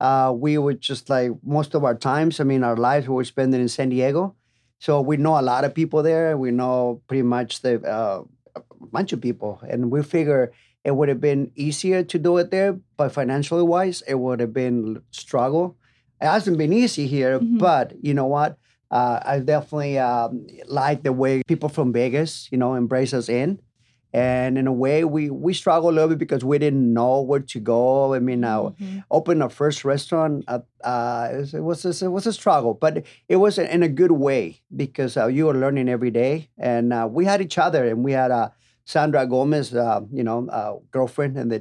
Uh, 0.00 0.32
we 0.36 0.58
would 0.58 0.80
just 0.80 1.08
like 1.08 1.32
most 1.42 1.74
of 1.74 1.84
our 1.84 1.94
times, 1.94 2.38
I 2.40 2.44
mean, 2.44 2.62
our 2.62 2.76
lives 2.76 3.08
we 3.08 3.14
were 3.14 3.24
spending 3.24 3.60
in 3.60 3.68
San 3.68 3.88
Diego. 3.88 4.34
So 4.78 5.00
we 5.00 5.16
know 5.16 5.38
a 5.38 5.42
lot 5.42 5.64
of 5.64 5.74
people 5.74 6.02
there. 6.02 6.36
We 6.36 6.50
know 6.50 7.00
pretty 7.08 7.22
much 7.22 7.62
the 7.62 7.80
uh, 7.82 8.22
a 8.54 8.60
bunch 8.92 9.12
of 9.12 9.20
people. 9.20 9.60
And 9.68 9.90
we 9.90 10.02
figure 10.02 10.52
it 10.84 10.94
would 10.94 11.08
have 11.08 11.20
been 11.20 11.50
easier 11.56 12.02
to 12.04 12.18
do 12.18 12.36
it 12.36 12.50
there, 12.50 12.78
but 12.96 13.10
financially 13.12 13.62
wise, 13.62 14.02
it 14.06 14.14
would 14.16 14.40
have 14.40 14.52
been 14.52 15.02
struggle. 15.10 15.76
It 16.20 16.26
hasn't 16.26 16.58
been 16.58 16.72
easy 16.72 17.06
here, 17.06 17.40
Mhm. 17.40 17.58
but 17.58 17.92
you 18.02 18.14
know 18.14 18.26
what? 18.26 18.56
Uh, 18.90 19.18
I 19.24 19.40
definitely 19.40 19.98
um, 19.98 20.46
like 20.68 21.02
the 21.02 21.12
way 21.12 21.42
people 21.42 21.68
from 21.68 21.92
Vegas, 21.92 22.48
you 22.52 22.58
know, 22.58 22.74
embrace 22.74 23.12
us 23.12 23.28
in. 23.28 23.58
And 24.16 24.56
in 24.56 24.66
a 24.66 24.72
way, 24.72 25.04
we 25.04 25.28
we 25.28 25.52
struggle 25.52 25.90
a 25.90 25.94
little 25.96 26.08
bit 26.08 26.18
because 26.18 26.42
we 26.42 26.58
didn't 26.58 26.88
know 26.98 27.20
where 27.20 27.40
to 27.54 27.60
go. 27.60 28.14
I 28.14 28.18
mean, 28.28 28.44
uh, 28.44 28.70
Mhm. 28.70 29.04
open 29.10 29.42
our 29.42 29.50
first 29.50 29.84
restaurant, 29.84 30.44
uh, 30.48 30.60
uh, 30.82 31.28
it 31.32 31.36
was 31.38 31.54
it 31.54 31.60
was, 31.60 32.02
a, 32.02 32.06
it 32.06 32.12
was 32.18 32.26
a 32.26 32.32
struggle, 32.32 32.72
but 32.74 33.04
it 33.28 33.36
was 33.36 33.58
in 33.58 33.82
a 33.82 33.88
good 34.00 34.12
way 34.12 34.62
because 34.74 35.18
uh, 35.20 35.26
you 35.26 35.44
were 35.46 35.54
learning 35.64 35.88
every 35.90 36.10
day, 36.10 36.48
and 36.56 36.92
uh, 36.94 37.06
we 37.10 37.26
had 37.26 37.42
each 37.42 37.58
other, 37.58 37.82
and 37.86 38.02
we 38.04 38.12
had 38.12 38.30
uh, 38.30 38.48
Sandra 38.84 39.26
Gomez, 39.26 39.74
uh, 39.74 40.00
you 40.12 40.24
know, 40.24 40.48
uh, 40.48 40.76
girlfriend, 40.90 41.36
and 41.36 41.50
the 41.52 41.60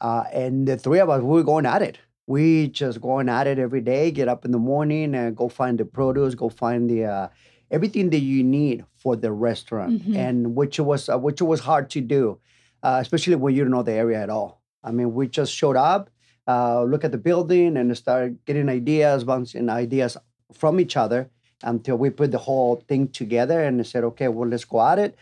uh, 0.00 0.24
and 0.32 0.66
the 0.66 0.76
three 0.76 0.98
of 1.00 1.10
us 1.10 1.22
we 1.22 1.28
were 1.28 1.42
going 1.44 1.66
at 1.66 1.82
it. 1.82 1.98
We 2.26 2.68
just 2.68 3.00
going 3.00 3.28
at 3.28 3.46
it 3.46 3.58
every 3.58 3.80
day. 3.82 4.10
Get 4.10 4.28
up 4.28 4.44
in 4.44 4.52
the 4.52 4.58
morning 4.58 5.14
and 5.14 5.36
go 5.36 5.48
find 5.48 5.76
the 5.78 5.84
produce, 5.84 6.34
go 6.34 6.48
find 6.48 6.88
the 6.88 7.04
uh, 7.04 7.28
everything 7.72 8.10
that 8.10 8.20
you 8.20 8.44
need 8.44 8.84
for 9.02 9.16
the 9.16 9.32
restaurant, 9.32 9.92
Mhm. 10.02 10.16
and 10.16 10.54
which 10.58 10.78
it 10.78 10.82
was 10.82 11.08
uh, 11.08 11.18
which 11.18 11.40
it 11.40 11.48
was 11.54 11.60
hard 11.60 11.90
to 11.90 12.00
do, 12.00 12.38
uh, 12.86 12.98
especially 13.00 13.34
when 13.36 13.54
you 13.54 13.62
don't 13.64 13.72
know 13.72 13.82
the 13.82 13.92
area 14.04 14.20
at 14.22 14.30
all. 14.30 14.60
I 14.84 14.90
mean, 14.92 15.14
we 15.14 15.26
just 15.28 15.52
showed 15.60 15.76
up, 15.92 16.10
uh, 16.46 16.82
look 16.84 17.02
at 17.04 17.12
the 17.12 17.18
building, 17.30 17.76
and 17.78 17.96
start 17.96 18.44
getting 18.44 18.68
ideas, 18.68 19.24
bouncing 19.24 19.68
ideas 19.70 20.16
from 20.52 20.78
each 20.80 20.96
other 20.96 21.20
until 21.64 21.96
we 21.96 22.10
put 22.10 22.30
the 22.32 22.38
whole 22.48 22.76
thing 22.88 23.08
together 23.08 23.58
and 23.62 23.86
said, 23.86 24.02
okay, 24.04 24.28
well, 24.28 24.48
let's 24.48 24.64
go 24.64 24.80
at 24.92 24.98
it. 24.98 25.14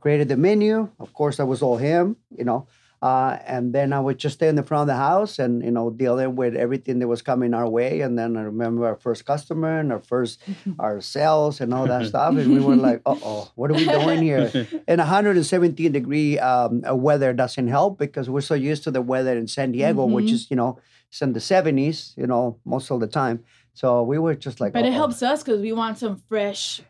Created 0.00 0.28
the 0.28 0.36
menu. 0.36 0.88
Of 1.00 1.12
course, 1.12 1.36
that 1.38 1.46
was 1.46 1.60
all 1.62 1.76
him, 1.76 2.16
you 2.38 2.44
know. 2.44 2.66
Uh, 3.00 3.38
and 3.46 3.72
then 3.72 3.92
I 3.92 4.00
would 4.00 4.18
just 4.18 4.34
stay 4.34 4.48
in 4.48 4.56
the 4.56 4.62
front 4.64 4.82
of 4.82 4.86
the 4.88 4.96
house 4.96 5.38
and 5.38 5.62
you 5.62 5.70
know 5.70 5.90
dealing 5.90 6.34
with 6.34 6.56
everything 6.56 6.98
that 6.98 7.06
was 7.06 7.22
coming 7.22 7.54
our 7.54 7.68
way. 7.68 8.00
And 8.00 8.18
then 8.18 8.36
I 8.36 8.42
remember 8.42 8.86
our 8.86 8.96
first 8.96 9.24
customer 9.24 9.78
and 9.78 9.92
our 9.92 10.00
first 10.00 10.40
our 10.80 11.00
sales 11.00 11.60
and 11.60 11.72
all 11.72 11.86
that 11.86 12.06
stuff. 12.12 12.34
And 12.36 12.52
we 12.52 12.60
were 12.60 12.74
like, 12.76 13.00
uh 13.06 13.14
oh, 13.22 13.50
what 13.54 13.70
are 13.70 13.74
we 13.74 13.86
doing 13.86 14.22
here? 14.22 14.50
And 14.88 14.98
117 14.98 15.92
degree 15.92 16.38
um, 16.40 16.82
uh, 16.88 16.94
weather 16.96 17.32
doesn't 17.32 17.68
help 17.68 17.98
because 17.98 18.28
we're 18.28 18.40
so 18.40 18.54
used 18.54 18.82
to 18.84 18.90
the 18.90 19.02
weather 19.02 19.36
in 19.38 19.46
San 19.46 19.72
Diego, 19.72 20.04
which 20.04 20.26
Mhm. 20.26 20.32
is 20.34 20.50
you 20.50 20.56
know 20.56 20.78
it's 21.10 21.22
in 21.22 21.32
the 21.32 21.40
70s, 21.40 22.14
you 22.16 22.26
know, 22.26 22.58
most 22.64 22.90
of 22.90 22.98
the 23.00 23.06
time. 23.06 23.44
So 23.74 24.02
we 24.02 24.18
were 24.18 24.34
just 24.34 24.60
like, 24.60 24.72
But 24.72 24.84
it 24.84 24.88
"Uh-oh." 24.88 24.92
helps 25.06 25.22
us 25.22 25.42
because 25.42 25.60
we 25.62 25.72
want 25.72 25.98
some 25.98 26.16
fresh 26.28 26.82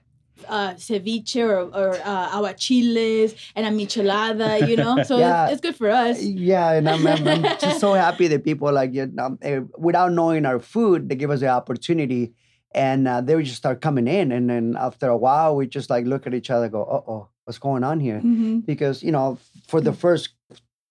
uh, 0.47 0.75
ceviche 0.75 1.37
or, 1.43 1.61
or 1.75 1.95
uh, 2.05 2.29
aguachiles 2.31 3.35
and 3.57 3.67
a 3.67 3.71
michelada, 3.71 4.67
you 4.69 4.77
know? 4.77 5.03
So 5.09 5.19
Yeah. 5.19 5.45
it's, 5.45 5.53
it's 5.55 5.61
good 5.63 5.77
for 5.77 5.89
us. 5.91 6.23
Yeah, 6.23 6.73
and 6.73 6.89
I'm, 6.89 7.07
I'm, 7.07 7.27
I'm 7.29 7.43
just 7.61 7.81
so 7.81 7.95
happy 7.95 8.29
that 8.29 8.45
people 8.45 8.73
like 8.73 8.93
you 8.95 9.07
know, 9.07 9.37
eh, 9.43 9.61
without 9.77 10.13
knowing 10.13 10.47
our 10.47 10.61
food, 10.61 11.09
they 11.09 11.17
give 11.17 11.31
us 11.31 11.41
the 11.41 11.49
opportunity, 11.49 12.35
and 12.75 13.09
uh, 13.09 13.21
they 13.21 13.35
would 13.35 13.45
just 13.47 13.57
start 13.57 13.81
coming 13.81 14.07
in, 14.07 14.31
and 14.33 14.49
then 14.51 14.77
after 14.79 15.09
a 15.09 15.17
while, 15.17 15.57
we 15.57 15.67
just 15.67 15.89
like 15.91 16.05
look 16.07 16.27
at 16.27 16.35
each 16.35 16.51
other, 16.51 16.69
go, 16.69 16.83
"Uh 16.85 17.11
oh, 17.11 17.29
what's 17.45 17.59
going 17.59 17.83
on 17.85 17.99
here?" 18.01 18.21
Mhm. 18.21 18.67
Because 18.67 19.03
you 19.03 19.11
know, 19.13 19.39
for 19.67 19.81
the 19.81 19.93
first 19.93 20.31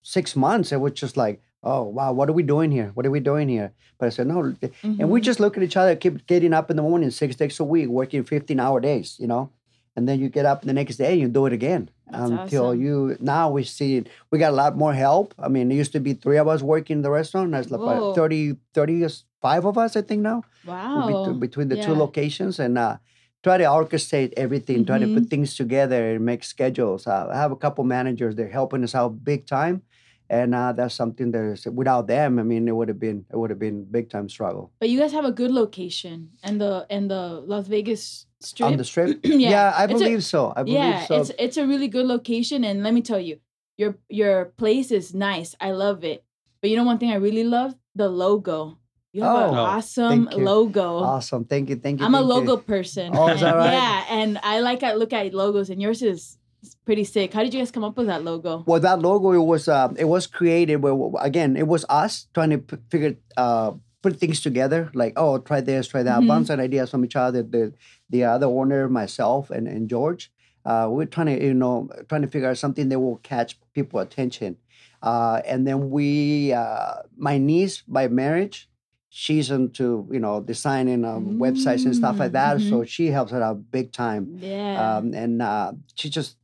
six 0.02 0.36
months, 0.36 0.72
it 0.72 0.80
was 0.80 0.94
just 0.94 1.18
like, 1.18 1.42
"Oh 1.64 1.84
wow, 1.84 2.12
what 2.14 2.30
are 2.30 2.34
we 2.34 2.44
doing 2.44 2.72
here? 2.72 2.92
What 2.94 3.06
are 3.06 3.12
we 3.12 3.20
doing 3.20 3.50
here?" 3.50 3.72
But 4.00 4.08
I 4.08 4.10
said, 4.10 4.28
"No," 4.28 4.54
and 5.00 5.10
we 5.10 5.20
Mhm. 5.20 5.24
just 5.24 5.40
look 5.40 5.58
at 5.58 5.64
each 5.64 5.78
other, 5.78 5.96
keep 5.96 6.26
getting 6.28 6.54
up 6.54 6.70
in 6.72 6.78
the 6.78 6.84
morning, 6.84 7.10
six 7.12 7.36
days 7.36 7.60
a 7.60 7.64
week, 7.64 7.88
working 7.90 8.24
fifteen 8.24 8.60
hour 8.60 8.80
days, 8.80 9.18
you 9.20 9.28
know. 9.28 9.50
And 9.96 10.08
then 10.08 10.20
you 10.20 10.30
get 10.30 10.46
up 10.46 10.62
the 10.62 10.74
next 10.74 10.98
day 10.98 11.14
and 11.14 11.22
you 11.22 11.28
do 11.28 11.48
it 11.48 11.54
again 11.54 11.90
That's 12.12 12.30
until 12.30 12.68
awesome. 12.68 12.82
you. 12.82 13.18
Now 13.20 13.50
we 13.50 13.64
see 13.64 14.04
we 14.32 14.38
got 14.38 14.52
a 14.54 14.56
lot 14.56 14.78
more 14.78 14.94
help. 14.94 15.34
I 15.40 15.48
mean, 15.48 15.72
it 15.72 15.76
used 15.76 15.92
to 15.94 16.00
be 16.00 16.14
three 16.14 16.38
of 16.38 16.48
us 16.48 16.62
working 16.62 16.98
in 16.98 17.02
the 17.02 17.10
restaurant. 17.10 17.52
There's 17.52 17.72
like 17.72 17.82
Whoa. 17.82 17.98
about 17.98 18.16
30, 18.16 18.58
35 18.76 19.66
of 19.66 19.78
us, 19.80 19.96
I 19.96 20.04
think 20.04 20.22
now, 20.22 20.44
Wow. 20.66 21.08
between, 21.08 21.40
between 21.40 21.70
the 21.70 21.78
two 21.78 21.96
locations, 21.96 22.60
and 22.60 22.78
uh, 22.78 22.98
try 23.44 23.58
to 23.58 23.64
orchestrate 23.64 24.34
everything, 24.38 24.86
try 24.86 25.00
to 25.00 25.08
put 25.08 25.30
things 25.30 25.56
together 25.56 26.12
and 26.14 26.24
make 26.26 26.44
schedules. 26.44 27.08
Uh, 27.08 27.28
I 27.32 27.38
have 27.38 27.52
a 27.52 27.56
couple 27.56 27.84
managers; 27.84 28.36
they're 28.36 28.50
helping 28.62 28.84
us 28.84 28.94
out 28.94 29.24
big 29.24 29.48
time, 29.48 29.82
and 30.30 30.54
uh, 30.56 30.72
that's 30.74 30.94
something 30.96 31.32
that 31.32 31.44
is 31.44 31.66
without 31.68 32.08
them. 32.08 32.40
I 32.40 32.44
mean, 32.44 32.68
it 32.68 32.76
would 32.76 32.88
have 32.90 33.00
been 33.00 33.26
it 33.32 33.38
would 33.38 33.50
have 33.50 33.60
been 33.60 33.86
big 33.86 34.10
time 34.10 34.28
struggle 34.30 34.72
But 34.80 34.90
you 34.90 35.00
guys 35.00 35.12
have 35.14 35.26
a 35.26 35.32
good 35.32 35.52
location 35.52 36.32
and 36.44 36.60
the 36.60 36.86
and 36.90 37.10
the 37.10 37.42
Las 37.46 37.68
Vegas 37.68 38.26
strip. 38.42 38.68
on 38.68 38.78
the 38.78 38.84
strip. 38.84 39.20
Yeah, 39.26 39.50
yeah, 39.50 39.74
I 39.78 39.84
it's 39.86 39.94
a- 39.94 39.98
believe 40.04 40.24
so. 40.24 40.54
I 40.56 40.64
believe 40.64 40.80
yeah, 40.80 41.06
so. 41.06 41.16
it's 41.22 41.32
it's 41.40 41.58
a 41.58 41.66
really 41.66 41.88
good 41.88 42.06
location, 42.06 42.64
and 42.64 42.84
let 42.84 42.94
me 42.94 43.02
tell 43.02 43.20
you, 43.20 43.40
your 43.78 43.98
your 44.10 44.46
place 44.58 44.92
is 44.92 45.14
nice. 45.14 45.56
I 45.62 45.72
love 45.72 46.04
it. 46.04 46.24
But 46.62 46.70
you 46.72 46.76
know 46.78 46.84
one 46.84 46.98
thing 46.98 47.12
I 47.12 47.16
really 47.22 47.44
love 47.44 47.76
the 47.96 48.10
logo. 48.10 48.78
You 49.14 49.24
have 49.24 49.50
an 49.50 49.56
Oh, 49.58 49.64
awesome 49.74 50.30
logo. 50.32 50.98
Awesome. 51.02 51.46
Thank 51.46 51.70
you. 51.70 51.78
Thank 51.78 52.00
you. 52.00 52.06
I'm 52.06 52.14
a 52.14 52.20
thank 52.20 52.28
you. 52.30 52.34
logo 52.36 52.58
person. 52.62 53.12
Oh, 53.16 53.30
is 53.30 53.42
that 53.42 53.56
right? 53.62 53.72
Yeah, 53.74 54.06
and 54.10 54.38
I 54.44 54.60
like 54.60 54.84
I 54.84 54.94
look 54.94 55.14
at 55.14 55.34
logos, 55.34 55.70
and 55.72 55.82
yours 55.82 56.02
is 56.04 56.37
is 56.64 56.76
pretty 56.86 57.04
sick. 57.04 57.34
How 57.34 57.44
did 57.44 57.54
you 57.54 57.60
guys 57.60 57.72
come 57.72 57.84
up 57.84 57.98
with 57.98 58.08
that 58.08 58.24
logo? 58.24 58.64
Well, 58.66 58.80
that 58.80 59.00
logo 59.00 59.32
it 59.32 59.46
was 59.46 59.68
uh, 59.68 59.94
it 59.98 60.06
was 60.06 60.28
created 60.28 60.78
where 60.78 60.96
again 61.22 61.56
it 61.58 61.68
was 61.68 61.86
us 61.90 62.28
trying 62.34 62.52
to 62.52 62.58
p- 62.60 62.78
figure 62.90 63.16
uh, 63.38 63.72
put 64.02 64.18
things 64.20 64.42
together 64.42 64.90
like 64.94 65.14
oh 65.18 65.38
try 65.40 65.60
this 65.62 65.88
try 65.88 66.04
that 66.04 66.22
Mhm. 66.22 66.28
bounce 66.28 66.50
ideas 66.50 66.90
from 66.92 67.04
each 67.04 67.16
other 67.16 67.42
the 67.44 67.74
the 68.10 68.24
other 68.24 68.46
owner 68.48 68.88
myself 68.88 69.50
and, 69.50 69.68
and 69.68 69.90
George 69.90 70.32
uh, 70.66 70.88
we're 70.90 71.06
trying 71.06 71.28
to 71.28 71.44
you 71.44 71.54
know 71.54 71.90
trying 72.08 72.22
to 72.22 72.28
figure 72.28 72.50
out 72.50 72.58
something 72.58 72.90
that 72.90 73.00
will 73.00 73.18
catch 73.18 73.60
people 73.74 74.00
attention 74.00 74.58
uh, 75.02 75.42
and 75.46 75.68
then 75.68 75.90
we 75.90 76.54
uh, 76.54 76.96
my 77.18 77.38
niece 77.38 77.82
by 77.88 78.08
marriage 78.08 78.70
she's 79.10 79.50
into 79.50 80.08
you 80.12 80.20
know 80.20 80.42
designing 80.42 81.04
um, 81.04 81.38
websites 81.40 81.86
and 81.86 81.96
stuff 81.96 82.20
like 82.20 82.34
that 82.34 82.58
Mm, 82.58 82.70
so 82.70 82.84
she 82.86 83.08
helps 83.08 83.32
her 83.32 83.42
out 83.42 83.72
big 83.72 83.92
time 83.92 84.38
Yeah. 84.42 84.98
um, 84.98 85.14
and 85.14 85.42
uh, 85.42 85.74
she 85.96 86.10
just 86.10 86.38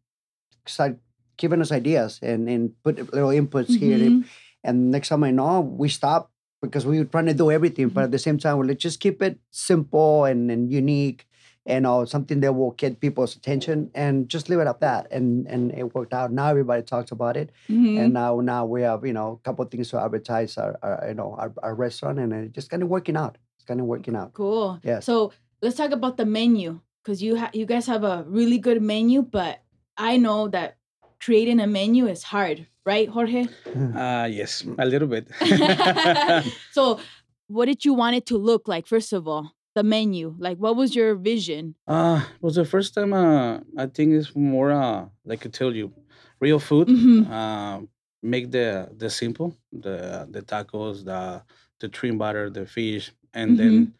started 0.66 1.00
giving 1.38 1.62
us 1.62 1.72
ideas 1.72 2.20
and, 2.22 2.48
and 2.50 2.72
put 2.84 2.98
little 3.14 3.30
inputs 3.30 3.76
here. 3.78 3.98
Mhm. 3.98 4.26
And 4.64 4.92
next 4.92 5.10
time 5.10 5.24
I 5.24 5.32
know, 5.32 5.62
we 5.62 5.90
stop 5.90 6.32
because 6.62 6.86
we 6.86 7.00
were 7.00 7.06
trying 7.06 7.26
to 7.26 7.34
do 7.34 7.52
everything, 7.52 7.90
but 7.90 8.06
at 8.06 8.12
the 8.12 8.20
same 8.20 8.38
time, 8.38 8.58
well, 8.58 8.68
let's 8.68 8.82
just 8.82 9.00
keep 9.02 9.22
it 9.22 9.40
simple 9.52 10.24
and, 10.26 10.50
and 10.50 10.72
unique 10.72 11.28
and 11.66 11.88
uh, 11.88 12.06
something 12.06 12.40
that 12.42 12.54
will 12.54 12.72
get 12.72 13.00
people's 13.00 13.36
attention 13.36 13.90
and 13.96 14.28
just 14.30 14.50
leave 14.50 14.60
it 14.60 14.68
at 14.68 14.80
that. 14.82 15.08
And 15.12 15.48
and 15.48 15.72
it 15.74 15.96
worked 15.96 16.14
out. 16.14 16.32
Now 16.32 16.48
everybody 16.50 16.84
talks 16.84 17.12
about 17.12 17.36
it, 17.38 17.52
Mhm. 17.70 18.00
and 18.00 18.14
now 18.14 18.40
now 18.42 18.66
we 18.66 18.82
have 18.84 19.06
you 19.06 19.14
know 19.14 19.40
a 19.40 19.44
couple 19.48 19.64
of 19.66 19.72
things 19.72 19.90
to 19.90 20.00
advertise 20.00 20.58
our, 20.58 20.78
our 20.84 21.06
you 21.08 21.14
know 21.16 21.36
our, 21.40 21.54
our 21.64 21.76
restaurant, 21.76 22.20
and 22.20 22.32
it's 22.34 22.54
just 22.54 22.70
kind 22.70 22.84
of 22.84 22.90
working 22.90 23.16
out. 23.18 23.38
It's 23.56 23.66
kind 23.66 23.80
of 23.80 23.86
working 23.88 24.16
out. 24.16 24.34
Cool. 24.34 24.80
Yes. 24.84 25.06
So 25.06 25.32
let's 25.62 25.76
talk 25.78 25.92
about 25.92 26.18
the 26.18 26.26
menu 26.26 26.80
because 27.02 27.24
you 27.24 27.38
ha- 27.38 27.52
you 27.54 27.66
guys 27.66 27.88
have 27.88 28.04
a 28.04 28.24
really 28.28 28.58
good 28.60 28.82
menu, 28.82 29.22
but 29.24 29.60
I 29.98 30.18
know 30.18 30.48
that 30.50 30.78
creating 31.22 31.60
a 31.60 31.68
menu 31.68 32.08
is 32.08 32.24
hard, 32.24 32.68
right, 32.86 33.08
Jorge? 33.08 33.48
Uh, 33.96 34.28
yes, 34.32 34.64
a 34.78 34.86
little 34.86 35.08
bit. 35.08 35.28
so, 36.72 37.00
what 37.48 37.66
did 37.66 37.86
you 37.86 37.94
want 37.94 38.16
it 38.16 38.26
to 38.28 38.38
look 38.38 38.68
like? 38.68 38.88
First 38.88 39.14
of 39.14 39.28
all, 39.28 39.52
the 39.76 39.84
menu. 39.84 40.36
Like, 40.38 40.58
what 40.58 40.76
was 40.76 40.96
your 40.96 41.16
vision? 41.16 41.76
uh, 41.88 42.24
was 42.42 42.56
the 42.56 42.66
first 42.66 42.94
time. 42.94 43.14
Uh, 43.14 43.60
I 43.78 43.88
think 43.88 44.14
it's 44.14 44.36
more 44.36 44.72
uh, 44.72 45.06
like 45.26 45.46
I 45.46 45.50
tell 45.50 45.74
you, 45.76 45.94
real 46.40 46.60
food. 46.60 46.88
Mhm. 46.88 47.30
Uh, 47.30 47.86
make 48.22 48.52
the 48.52 48.90
the 48.98 49.10
simple, 49.10 49.56
the 49.72 50.28
the 50.30 50.42
tacos, 50.42 51.04
the 51.06 51.44
the 51.80 51.90
trim 51.90 52.18
butter, 52.18 52.50
the 52.50 52.66
fish, 52.66 53.12
and 53.34 53.58
then 53.60 53.94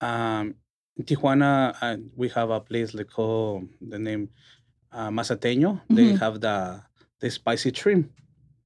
um, 0.00 0.54
in 0.96 1.04
Tijuana 1.04 1.74
uh, 1.80 1.96
we 2.16 2.28
have 2.30 2.50
a 2.50 2.60
place 2.60 2.94
like 2.94 3.10
called 3.10 3.68
the 3.80 3.98
name 3.98 4.28
uh, 4.94 5.10
Mazateño. 5.10 5.80
They 5.90 6.12
Mhm. 6.12 6.18
have 6.20 6.40
the 6.40 6.82
the 7.20 7.30
spicy 7.30 7.70
trim. 7.72 8.10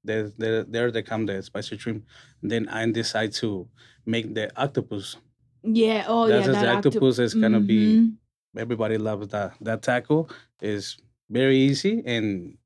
There, 0.04 0.30
there, 0.38 0.64
there 0.64 0.90
they 0.90 1.02
come 1.02 1.26
the 1.26 1.42
spicy 1.42 1.76
trim. 1.76 2.04
Then 2.42 2.68
I 2.68 2.90
decide 2.90 3.32
to 3.34 3.68
make 4.06 4.34
the 4.34 4.50
octopus. 4.56 5.16
Yeah. 5.62 6.04
Oh, 6.08 6.26
That's 6.28 6.46
yeah. 6.46 6.52
That 6.52 6.60
the 6.60 6.66
octop- 6.66 6.76
octopus 6.94 7.18
is 7.18 7.34
gonna 7.34 7.60
be. 7.60 7.96
Mhm. 7.96 8.12
Everybody 8.56 8.98
loves 8.98 9.28
that. 9.28 9.54
That 9.60 9.82
taco 9.82 10.26
is 10.62 10.96
very 11.30 11.56
easy 11.58 12.02
and 12.06 12.56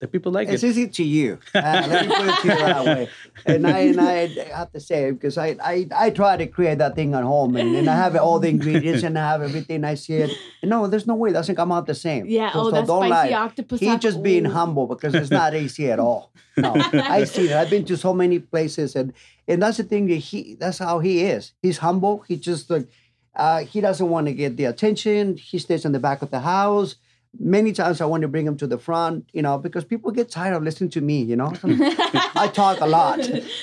the 0.00 0.08
people 0.08 0.32
like 0.32 0.48
It's 0.48 0.62
it. 0.62 0.68
easy 0.68 0.88
to 0.88 1.04
you. 1.04 1.38
Uh, 1.54 1.86
let 1.88 2.06
me 2.08 2.14
put 2.16 2.26
it 2.28 2.36
to 2.42 2.48
you 2.48 2.54
that 2.58 2.84
way. 2.84 3.08
And 3.46 3.66
I 3.66 3.78
and 3.80 4.00
I 4.00 4.26
have 4.56 4.72
to 4.72 4.80
say 4.80 5.10
because 5.10 5.36
I, 5.38 5.56
I 5.62 5.86
I 5.94 6.10
try 6.10 6.36
to 6.36 6.46
create 6.46 6.78
that 6.78 6.94
thing 6.94 7.14
at 7.14 7.22
home 7.22 7.54
and, 7.56 7.76
and 7.76 7.88
I 7.88 7.96
have 7.96 8.16
all 8.16 8.38
the 8.40 8.48
ingredients 8.48 9.02
and 9.02 9.18
I 9.18 9.28
have 9.32 9.42
everything. 9.42 9.84
I 9.84 9.94
see 9.94 10.14
it. 10.14 10.30
And 10.62 10.70
no, 10.70 10.86
there's 10.86 11.06
no 11.06 11.14
way 11.14 11.30
it 11.30 11.34
doesn't 11.34 11.56
come 11.56 11.70
out 11.72 11.86
the 11.86 11.94
same. 11.94 12.26
Yeah. 12.26 12.50
So- 12.52 12.60
oh, 12.60 12.64
so 12.64 12.70
that 12.72 12.86
don't 12.86 13.06
spicy 13.06 13.32
lie. 13.34 13.40
octopus. 13.40 13.80
He's 13.80 13.98
just 13.98 14.22
being 14.22 14.46
humble 14.46 14.86
because 14.86 15.14
it's 15.14 15.30
not 15.30 15.54
easy 15.54 15.90
at 15.90 15.98
all. 15.98 16.32
No, 16.56 16.72
I 16.92 17.24
see 17.24 17.48
it. 17.50 17.52
I've 17.52 17.70
been 17.70 17.84
to 17.86 17.96
so 17.96 18.12
many 18.14 18.38
places, 18.38 18.96
and 18.96 19.12
and 19.46 19.62
that's 19.62 19.76
the 19.76 19.84
thing 19.84 20.06
that 20.08 20.16
he. 20.16 20.54
That's 20.58 20.78
how 20.78 20.98
he 21.00 21.24
is. 21.24 21.52
He's 21.62 21.78
humble. 21.78 22.20
He 22.28 22.36
just 22.36 22.68
like 22.70 22.88
uh, 23.36 23.60
he 23.64 23.80
doesn't 23.80 24.08
want 24.08 24.26
to 24.26 24.32
get 24.32 24.56
the 24.56 24.64
attention. 24.64 25.36
He 25.36 25.58
stays 25.58 25.84
in 25.84 25.92
the 25.92 26.00
back 26.00 26.22
of 26.22 26.30
the 26.30 26.40
house. 26.40 26.96
Many 27.38 27.72
times 27.72 28.00
I 28.00 28.06
want 28.06 28.22
to 28.22 28.28
bring 28.28 28.46
him 28.46 28.56
to 28.56 28.66
the 28.66 28.76
front, 28.78 29.28
you 29.32 29.40
know, 29.40 29.56
because 29.56 29.84
people 29.84 30.10
get 30.10 30.30
tired 30.30 30.54
of 30.54 30.62
listening 30.64 30.90
to 30.90 31.00
me. 31.00 31.22
You 31.22 31.36
know, 31.36 31.52
I 31.64 32.50
talk 32.52 32.80
a 32.80 32.86
lot, 32.86 33.20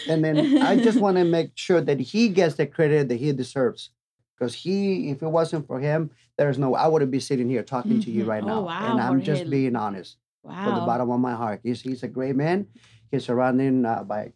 and 0.07 0.23
then 0.23 0.61
I 0.61 0.77
just 0.77 0.99
want 0.99 1.17
to 1.17 1.25
make 1.25 1.51
sure 1.55 1.81
that 1.81 1.99
he 1.99 2.29
gets 2.29 2.55
the 2.55 2.65
credit 2.65 3.09
that 3.09 3.15
he 3.17 3.31
deserves. 3.33 3.89
Because 4.37 4.53
he, 4.53 5.09
if 5.09 5.21
it 5.21 5.27
wasn't 5.27 5.67
for 5.67 5.79
him, 5.79 6.11
there's 6.37 6.57
no, 6.57 6.75
I 6.75 6.87
wouldn't 6.87 7.11
be 7.11 7.19
sitting 7.19 7.49
here 7.49 7.63
talking 7.63 7.99
to 7.99 8.11
you 8.11 8.23
Mhm. 8.23 8.27
right 8.27 8.43
Oh, 8.43 8.47
now. 8.47 8.61
wow, 8.61 8.91
and 8.91 9.01
I'm 9.01 9.21
just 9.21 9.49
being 9.49 9.75
honest 9.75 10.17
wow. 10.43 10.63
from 10.63 10.75
the 10.75 10.81
bottom 10.85 11.09
of 11.11 11.19
my 11.19 11.33
heart. 11.33 11.59
He's, 11.63 11.81
he's 11.81 12.03
a 12.03 12.07
great 12.07 12.35
man. 12.35 12.67
He's 13.11 13.25
surrounded 13.25 13.83
uh, 13.85 14.03
by 14.03 14.31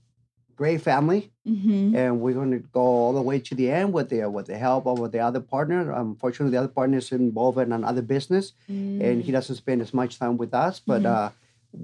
great 0.61 0.81
family, 0.91 1.21
Mhm. 1.47 1.95
and 1.99 2.21
we're 2.21 2.37
going 2.41 2.51
to 2.51 2.63
go 2.79 2.85
all 2.99 3.13
the 3.19 3.25
way 3.29 3.37
to 3.47 3.53
the 3.59 3.67
end 3.79 3.87
with 3.97 4.07
the 4.13 4.19
with 4.35 4.45
the 4.51 4.59
help 4.67 4.83
of 4.85 4.97
the 5.15 5.21
other 5.27 5.41
partner. 5.55 5.81
Unfortunately, 6.05 6.51
the 6.55 6.61
other 6.63 6.75
partner 6.79 6.97
is 7.03 7.11
involved 7.11 7.57
in 7.65 7.71
another 7.81 8.03
business, 8.15 8.45
and 8.69 9.15
Mm. 9.17 9.25
he 9.25 9.31
doesn't 9.37 9.55
spend 9.63 9.79
as 9.81 9.91
much 10.01 10.19
time 10.21 10.35
with 10.43 10.53
us. 10.53 10.75
But 10.91 11.01
Mhm. 11.03 11.13
uh, 11.15 11.29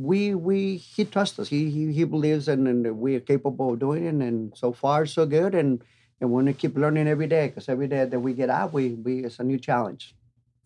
we 0.10 0.20
we 0.48 0.58
he 0.96 1.02
trusts 1.14 1.38
us. 1.42 1.48
He 1.56 1.62
he, 1.76 1.82
he 1.98 2.04
believes 2.16 2.46
in 2.54 2.68
and 2.72 2.82
we 3.04 3.10
are 3.18 3.26
capable 3.34 3.68
of 3.74 3.80
doing 3.80 4.04
it. 4.10 4.18
And 4.30 4.38
so 4.62 4.70
far, 4.84 5.00
so 5.18 5.26
good. 5.26 5.54
And 5.62 5.82
and 6.20 6.26
we're 6.30 6.42
going 6.42 6.54
to 6.54 6.62
keep 6.64 6.76
learning 6.84 7.08
every 7.16 7.30
day 7.38 7.46
because 7.48 7.68
every 7.76 7.90
day 7.96 8.04
that 8.12 8.22
we 8.26 8.32
get 8.42 8.50
out, 8.60 8.70
we 8.78 8.84
we 9.06 9.14
it's 9.28 9.40
a 9.40 9.48
new 9.52 9.60
challenge. 9.70 10.04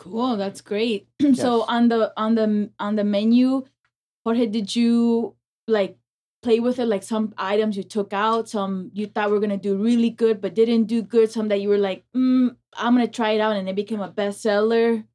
Cool, 0.04 0.36
that's 0.44 0.62
great. 0.72 1.08
so 1.44 1.50
on 1.76 1.84
the 1.92 2.12
on 2.24 2.36
the 2.40 2.48
on 2.86 2.94
the 3.00 3.06
menu, 3.16 3.64
Jorge, 4.26 4.48
did 4.58 4.68
you 4.76 4.92
like 5.78 5.96
play 6.42 6.60
with 6.60 6.80
it? 6.80 6.86
Like 6.88 7.04
some 7.04 7.34
items 7.38 7.78
you 7.78 7.84
took 7.84 8.14
out, 8.14 8.50
some 8.50 8.92
you 8.94 9.08
thought 9.08 9.32
were 9.32 9.40
gonna 9.40 9.58
do 9.58 9.78
really 9.78 10.10
good 10.10 10.42
but 10.42 10.56
didn't 10.56 10.86
do 10.86 11.02
good, 11.02 11.32
some 11.32 11.48
that 11.50 11.62
you 11.62 11.70
were 11.70 11.78
like, 11.78 12.06
mm, 12.16 12.56
I'm 12.76 12.94
gonna 12.96 13.08
try 13.08 13.32
it 13.32 13.42
out, 13.42 13.56
and 13.56 13.70
it 13.70 13.76
became 13.76 14.02
a 14.02 14.12
bestseller. 14.12 15.06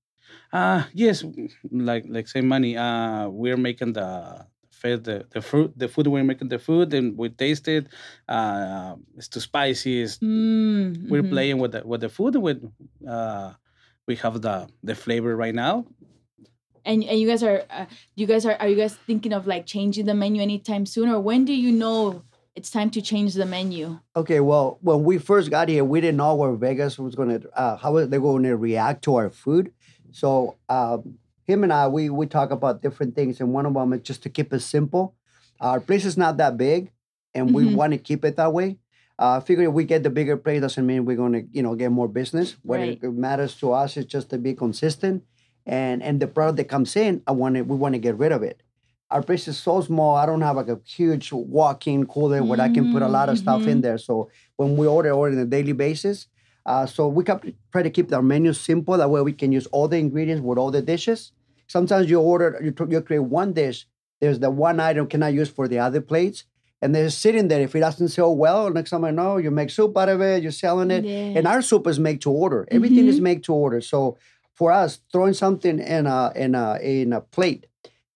Uh 0.53 0.85
yes, 0.93 1.25
like 1.71 2.05
like 2.09 2.29
say 2.29 2.41
money. 2.41 2.77
Uh, 2.77 3.29
we're 3.29 3.57
making 3.57 3.93
the 3.95 4.47
fed 4.71 5.05
the, 5.05 5.27
the 5.31 5.41
fruit 5.41 5.73
the 5.77 5.89
food 5.89 6.07
we're 6.07 6.25
making 6.25 6.49
the 6.49 6.59
food 6.59 6.93
and 6.95 7.17
we 7.17 7.29
taste 7.31 7.69
it. 7.69 7.89
Uh, 8.29 8.97
it's 9.17 9.29
too 9.29 9.41
spicy. 9.41 10.03
It's, 10.03 10.19
Mm, 10.19 11.09
We're 11.11 11.23
mhm. 11.23 11.31
playing 11.31 11.59
with 11.59 11.73
the 11.73 11.83
with 11.87 12.01
the 12.01 12.09
food 12.09 12.37
with 12.37 12.63
uh, 13.09 13.55
we 14.07 14.17
have 14.17 14.41
the 14.43 14.69
the 14.83 14.95
flavor 14.95 15.37
right 15.37 15.55
now. 15.55 15.87
And 16.87 17.03
and 17.05 17.19
you 17.21 17.27
guys 17.27 17.43
are 17.43 17.65
uh, 17.69 17.87
you 18.15 18.27
guys 18.27 18.47
are 18.47 18.57
are 18.61 18.69
you 18.69 18.77
guys 18.77 18.95
thinking 18.95 19.33
of 19.33 19.47
like 19.47 19.67
changing 19.67 20.07
the 20.07 20.15
menu 20.15 20.41
anytime 20.41 20.87
soon, 20.87 21.09
or 21.09 21.21
when 21.21 21.45
do 21.45 21.53
you 21.53 21.73
know 21.73 22.23
it's 22.55 22.71
time 22.71 22.91
to 22.91 23.03
change 23.03 23.35
the 23.35 23.45
menu? 23.45 23.99
Okay, 24.15 24.39
well, 24.41 24.79
when 24.81 25.03
we 25.03 25.19
first 25.19 25.51
got 25.51 25.69
here, 25.69 25.85
we 25.85 26.01
didn't 26.01 26.17
know 26.17 26.35
where 26.37 26.53
Vegas 26.53 26.99
was 26.99 27.15
going 27.17 27.41
to, 27.41 27.51
uh, 27.59 27.77
how 27.77 27.93
they 28.07 28.19
going 28.19 28.45
to 28.45 28.57
react 28.57 29.03
to 29.05 29.17
our 29.17 29.29
food. 29.29 29.73
So 30.13 30.57
um, 30.71 31.19
him 31.45 31.65
and 31.65 31.73
I, 31.73 31.89
we 31.89 32.09
we 32.09 32.27
talk 32.27 32.51
about 32.53 32.83
different 32.83 33.17
things, 33.17 33.41
and 33.41 33.53
one 33.53 33.67
of 33.67 33.75
them 33.75 33.93
is 33.93 34.03
just 34.03 34.23
to 34.23 34.31
keep 34.31 34.53
it 34.53 34.61
simple. 34.61 35.15
Our 35.61 35.81
place 35.81 36.05
is 36.05 36.17
not 36.17 36.37
that 36.37 36.57
big, 36.57 36.93
and 37.35 37.53
we 37.53 37.65
Mhm. 37.65 37.75
want 37.75 37.93
to 37.95 37.99
keep 37.99 38.25
it 38.25 38.37
that 38.37 38.53
way. 38.53 38.79
Uh, 39.19 39.41
figure 39.41 39.65
if 39.65 39.73
we 39.73 39.85
get 39.85 40.03
the 40.05 40.11
bigger 40.11 40.37
place 40.37 40.61
doesn't 40.61 40.87
mean 40.87 41.05
we're 41.05 41.17
going 41.17 41.33
to, 41.33 41.43
you 41.51 41.63
know, 41.63 41.75
get 41.75 41.91
more 41.91 42.07
business. 42.07 42.57
What 42.63 42.79
Right. 42.81 42.99
it 43.03 43.13
matters 43.13 43.57
to 43.57 43.73
us 43.73 43.97
is 43.97 44.05
just 44.05 44.29
to 44.31 44.39
be 44.39 44.53
consistent, 44.55 45.25
and 45.67 46.03
and 46.03 46.21
the 46.21 46.27
product 46.29 46.57
that 46.59 46.69
comes 46.69 46.97
in, 46.97 47.23
I 47.27 47.33
want 47.33 47.57
to, 47.57 47.63
we 47.63 47.77
want 47.77 47.95
to 47.95 47.99
get 47.99 48.17
rid 48.19 48.33
of 48.33 48.43
it. 48.43 48.63
Our 49.11 49.23
place 49.23 49.47
is 49.49 49.57
so 49.59 49.81
small. 49.81 50.17
I 50.17 50.27
don't 50.27 50.41
have 50.43 50.57
like 50.57 50.69
a 50.69 50.81
huge 50.85 51.33
walk-in 51.33 52.07
cooler 52.07 52.43
where 52.43 52.61
I 52.61 52.69
can 52.69 52.93
put 52.93 53.03
a 53.03 53.09
lot 53.09 53.29
of 53.29 53.39
stuff 53.39 53.67
in 53.67 53.79
Mhm. 53.79 53.83
there. 53.83 53.99
So 53.99 54.31
when 54.57 54.77
we 54.77 54.87
order, 54.87 55.11
order 55.13 55.37
on 55.37 55.43
a 55.43 55.47
daily 55.47 55.73
basis. 55.73 56.27
Uh, 56.65 56.85
so 56.87 57.07
we 57.07 57.23
kept, 57.23 57.47
try 57.71 57.83
to 57.85 57.91
keep 57.91 58.13
our 58.13 58.23
menu 58.23 58.53
simple. 58.53 58.97
That 58.97 59.09
way 59.09 59.21
we 59.23 59.33
can 59.33 59.53
use 59.53 59.67
all 59.69 59.87
the 59.87 59.99
ingredients 59.99 60.43
with 60.43 60.59
all 60.59 60.73
the 60.73 60.83
dishes. 60.83 61.31
Sometimes 61.69 62.11
you 62.11 62.21
order, 62.21 62.59
you, 62.61 62.75
you 62.91 63.01
create 63.01 63.21
one 63.21 63.53
dish. 63.53 63.87
There's 64.21 64.41
the 64.41 64.51
one 64.51 64.81
item 64.81 65.07
cannot 65.07 65.35
use 65.35 65.49
for 65.49 65.69
the 65.69 65.79
other 65.79 66.01
plates. 66.01 66.43
And 66.83 66.93
they're 66.95 67.09
sitting 67.11 67.47
there. 67.47 67.61
If 67.61 67.77
it 67.77 67.81
doesn't 67.81 68.09
sell 68.09 68.35
well, 68.35 68.71
next 68.71 68.91
time 68.91 69.05
I 69.05 69.13
know, 69.13 69.37
you 69.37 69.53
make 69.53 69.71
soup 69.71 69.97
out 69.97 70.09
of 70.09 70.21
it, 70.21 70.43
you're 70.43 70.51
selling 70.53 70.91
it. 70.91 71.05
Yeah. 71.05 71.39
And 71.39 71.47
our 71.47 71.63
soup 71.63 71.87
is 71.87 71.99
made 72.01 72.21
to 72.23 72.31
order. 72.33 72.67
Everything 72.73 73.07
is 73.07 73.19
Mhm. 73.21 73.23
made 73.23 73.45
to 73.45 73.55
order. 73.55 73.81
So 73.81 74.19
for 74.57 74.73
us, 74.73 75.01
throwing 75.13 75.35
something 75.35 75.79
in 75.79 76.07
a 76.07 76.33
in 76.35 76.55
a 76.55 76.79
in 76.83 77.13
a 77.13 77.21
plate 77.21 77.67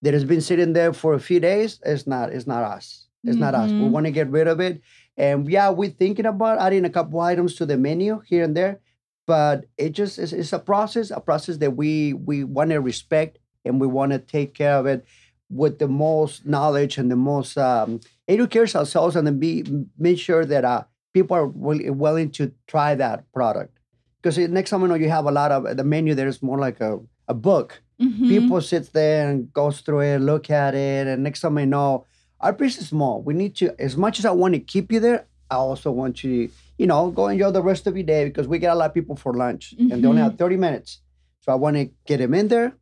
that 0.02 0.14
has 0.14 0.24
been 0.24 0.40
sitting 0.40 0.72
there 0.72 0.92
for 0.92 1.14
a 1.14 1.20
few 1.20 1.38
days, 1.38 1.78
it's 1.84 2.06
not 2.06 2.30
it's 2.32 2.46
not 2.46 2.64
us. 2.64 3.06
It's 3.22 3.36
not 3.36 3.54
us. 3.54 3.70
We 3.70 3.86
want 3.86 4.06
to 4.06 4.12
get 4.12 4.30
rid 4.30 4.48
of 4.48 4.60
it. 4.60 4.80
And 5.18 5.46
yeah, 5.46 5.68
we're 5.68 5.90
thinking 5.90 6.24
about 6.24 6.58
adding 6.58 6.86
a 6.86 6.90
couple 6.90 7.20
items 7.20 7.54
to 7.56 7.66
the 7.66 7.76
menu 7.76 8.22
here 8.24 8.42
and 8.42 8.56
there, 8.56 8.80
but 9.26 9.66
it 9.76 9.90
just 9.90 10.18
is 10.18 10.32
it's 10.32 10.54
a 10.54 10.58
process, 10.58 11.10
a 11.10 11.20
process 11.20 11.58
that 11.58 11.76
we 11.76 12.14
we 12.14 12.44
want 12.44 12.70
to 12.70 12.80
respect 12.80 13.38
and 13.66 13.78
we 13.78 13.86
want 13.86 14.12
to 14.12 14.18
take 14.18 14.54
care 14.54 14.76
of 14.76 14.86
it 14.86 15.04
with 15.50 15.78
the 15.78 15.88
most 15.88 16.46
knowledge 16.46 16.96
and 16.96 17.10
the 17.10 17.16
most 17.16 17.58
um, 17.58 18.00
educate 18.26 18.74
ourselves 18.74 19.16
and 19.16 19.26
then 19.26 19.38
be 19.38 19.64
make 19.98 20.18
sure 20.18 20.46
that 20.46 20.64
uh, 20.64 20.84
people 21.12 21.36
are 21.36 21.46
will, 21.46 21.80
willing 21.92 22.30
to 22.30 22.52
try 22.66 22.94
that 22.94 23.30
product. 23.32 23.79
Because 24.22 24.38
next 24.38 24.70
time 24.70 24.82
you 24.82 24.88
know 24.88 24.94
you 24.94 25.08
have 25.08 25.26
a 25.26 25.30
lot 25.30 25.50
of 25.52 25.76
the 25.76 25.84
menu 25.84 26.14
there 26.14 26.28
is 26.28 26.42
more 26.42 26.58
like 26.58 26.80
a, 26.80 26.98
a 27.28 27.34
book. 27.34 27.80
Mhm. 28.00 28.28
People 28.28 28.60
sits 28.60 28.88
there 28.90 29.28
and 29.30 29.52
goes 29.52 29.80
through 29.80 30.00
it, 30.00 30.18
look 30.18 30.50
at 30.50 30.74
it, 30.74 31.06
and 31.06 31.22
next 31.22 31.40
time 31.40 31.58
I 31.58 31.64
know, 31.64 32.06
our 32.40 32.52
place 32.52 32.78
is 32.78 32.88
small. 32.88 33.22
We 33.22 33.34
need 33.34 33.54
to, 33.56 33.74
as 33.78 33.96
much 33.96 34.18
as 34.18 34.24
I 34.24 34.30
want 34.30 34.54
to 34.54 34.60
keep 34.60 34.90
you 34.92 35.00
there, 35.00 35.26
I 35.50 35.56
also 35.56 35.90
want 35.90 36.24
you, 36.24 36.50
you 36.78 36.86
know, 36.86 37.10
go 37.10 37.28
enjoy 37.28 37.50
the 37.50 37.62
rest 37.62 37.86
of 37.86 37.96
your 37.96 38.04
day 38.06 38.24
because 38.24 38.48
we 38.48 38.58
get 38.58 38.72
a 38.72 38.74
lot 38.74 38.86
of 38.86 38.94
people 38.94 39.16
for 39.16 39.34
lunch 39.34 39.74
and 39.78 40.02
they 40.02 40.08
only 40.08 40.22
have 40.22 40.38
30 40.38 40.56
minutes. 40.56 41.00
So 41.40 41.52
I 41.52 41.56
want 41.56 41.76
to 41.76 41.90
get 42.06 42.18
them 42.18 42.32
in 42.34 42.48
there, 42.48 42.72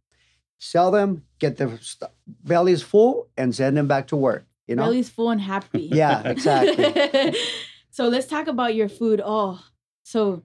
sell 0.58 0.90
them, 0.90 1.24
get 1.38 1.56
their 1.56 1.78
st- 1.80 2.10
bellies 2.44 2.82
full, 2.82 3.28
and 3.36 3.54
send 3.54 3.76
them 3.76 3.88
back 3.88 4.06
to 4.08 4.16
work. 4.16 4.44
You 4.66 4.76
know? 4.76 4.84
bellies 4.84 5.08
full 5.08 5.30
and 5.30 5.40
happy. 5.40 5.88
Yeah, 5.90 6.22
exactly. 6.28 7.34
so 7.90 8.06
let's 8.08 8.26
talk 8.26 8.46
about 8.48 8.74
your 8.74 8.88
food. 8.88 9.20
Oh, 9.24 9.60
so 10.02 10.42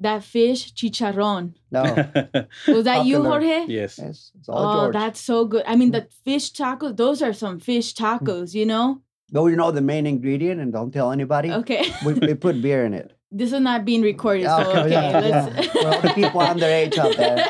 that 0.00 0.22
fish 0.24 0.72
chicharron. 0.74 1.54
No, 1.70 1.82
Was 2.68 2.84
that 2.84 3.06
you, 3.06 3.22
Jorge? 3.22 3.66
yes. 3.68 3.98
yes 3.98 4.32
it's 4.38 4.48
all 4.48 4.58
Oh, 4.58 4.84
George. 4.84 4.92
that's 4.92 5.20
so 5.20 5.44
good. 5.46 5.64
I 5.66 5.76
mean, 5.76 5.90
the 5.90 6.02
mm. 6.02 6.12
fish 6.24 6.52
tacos, 6.52 6.96
those 6.96 7.22
are 7.22 7.32
some 7.32 7.58
fish 7.60 7.94
tacos, 7.94 8.54
you 8.54 8.66
know? 8.66 9.02
Though 9.30 9.46
you 9.48 9.56
know 9.56 9.70
the 9.72 9.80
main 9.80 10.06
ingredient, 10.06 10.60
and 10.60 10.72
don't 10.72 10.92
tell 10.92 11.10
anybody. 11.10 11.50
Okay. 11.50 11.90
we, 12.04 12.12
we 12.14 12.34
put 12.34 12.62
beer 12.62 12.84
in 12.84 12.94
it. 12.94 13.15
This 13.32 13.52
is 13.52 13.60
not 13.60 13.84
being 13.84 14.02
recorded, 14.02 14.46
so 14.46 14.60
okay, 14.60 14.90
yeah, 14.92 15.18
let's. 15.18 15.56
yeah. 15.56 15.62
For 15.82 15.88
all 15.88 16.00
the 16.00 16.12
people 16.14 16.40
underage 16.40 16.96
out 16.96 17.16
there. 17.16 17.44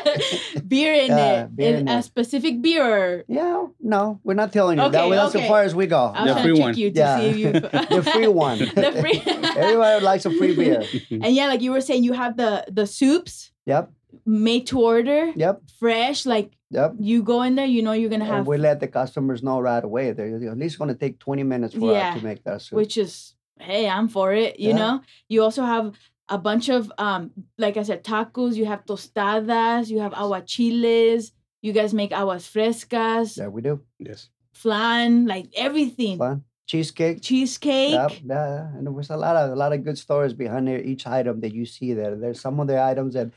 beer 0.67 0.93
in 0.93 1.07
Yeah, 1.07 1.43
it. 1.43 1.55
beer 1.55 1.75
In 1.75 1.81
in 1.81 1.87
a 1.87 1.99
it. 1.99 2.03
specific 2.03 2.61
beer. 2.61 3.23
Yeah, 3.27 3.67
no, 3.79 4.19
we're 4.23 4.33
not 4.33 4.51
telling 4.51 4.77
you 4.79 4.89
that. 4.89 5.03
Okay, 5.03 5.15
That's 5.15 5.35
okay. 5.35 5.43
as 5.45 5.49
far 5.49 5.61
as 5.63 5.75
we 5.75 5.85
go. 5.87 6.11
I 6.15 6.25
was 6.25 6.35
The 6.35 6.41
free 6.41 6.53
one. 6.59 6.73
you 6.75 6.91
to 6.91 6.97
Yeah. 6.99 7.17
see 7.19 7.25
if 7.29 7.37
you. 7.37 7.51
the 7.97 8.03
free 8.13 8.27
one. 8.27 8.57
the 8.75 8.91
free. 8.99 9.21
Everybody 9.55 10.03
likes 10.03 10.25
a 10.25 10.31
free 10.31 10.55
beer. 10.55 10.83
and 11.11 11.35
yeah, 11.35 11.47
like 11.47 11.61
you 11.61 11.71
were 11.71 11.81
saying, 11.81 12.03
you 12.03 12.13
have 12.13 12.37
the 12.37 12.65
the 12.71 12.87
soups 12.87 13.51
Yep, 13.67 13.91
made 14.25 14.65
to 14.67 14.79
order, 14.81 15.31
yep, 15.35 15.61
fresh. 15.79 16.25
Like 16.25 16.53
yep. 16.71 16.93
you 16.99 17.21
go 17.21 17.41
in 17.43 17.55
there, 17.55 17.65
you 17.65 17.81
know 17.83 17.91
you're 17.91 18.09
gonna 18.09 18.23
And 18.25 18.33
have, 18.33 18.47
we 18.47 18.57
let 18.57 18.79
the 18.79 18.87
customers 18.87 19.43
know 19.43 19.59
right 19.59 19.83
away. 19.83 20.11
They're 20.13 20.35
at 20.51 20.57
least 20.57 20.79
going 20.79 20.87
to 20.87 20.95
take 20.95 21.19
20 21.19 21.43
minutes 21.43 21.75
for 21.75 21.91
Yeah. 21.91 22.11
us 22.13 22.17
to 22.19 22.23
make 22.25 22.43
that 22.45 22.61
soup. 22.61 22.77
which 22.77 22.97
is 22.97 23.35
hey, 23.59 23.87
I'm 23.89 24.07
for 24.09 24.33
it. 24.33 24.59
You 24.59 24.69
Yeah. 24.69 24.75
know. 24.77 25.01
You 25.29 25.43
also 25.43 25.63
have 25.63 25.93
a 26.29 26.37
bunch 26.37 26.69
of 26.69 26.91
um, 26.97 27.31
like 27.57 27.77
I 27.77 27.83
said, 27.83 28.03
tacos. 28.03 28.55
You 28.55 28.65
have 28.65 28.85
tostadas. 28.85 29.89
You 29.89 29.99
have 29.99 30.13
aguachiles. 30.13 31.31
You 31.61 31.73
guys 31.73 31.93
make 31.93 32.11
aguas 32.11 32.45
frescas, 32.47 33.37
yeah, 33.37 33.47
we 33.47 33.61
do. 33.61 33.81
yes. 33.99 34.29
flan, 34.53 35.25
like 35.25 35.47
everything. 35.55 36.17
Fun. 36.17 36.43
Cheesecake. 36.67 37.21
Cheesecake. 37.21 37.91
Yep, 37.91 38.11
yeah, 38.25 38.67
and 38.75 38.85
there 38.85 38.91
was 38.93 39.09
a 39.09 39.17
lot 39.17 39.35
of 39.35 39.51
a 39.51 39.55
lot 39.55 39.73
of 39.73 39.83
good 39.83 39.97
stories 39.97 40.33
behind 40.33 40.67
each 40.69 41.07
item 41.07 41.39
that 41.41 41.53
you 41.53 41.65
see 41.65 41.93
there. 41.93 42.15
There's 42.15 42.39
some 42.41 42.59
of 42.59 42.67
the 42.67 42.81
items 42.81 43.13
that 43.15 43.29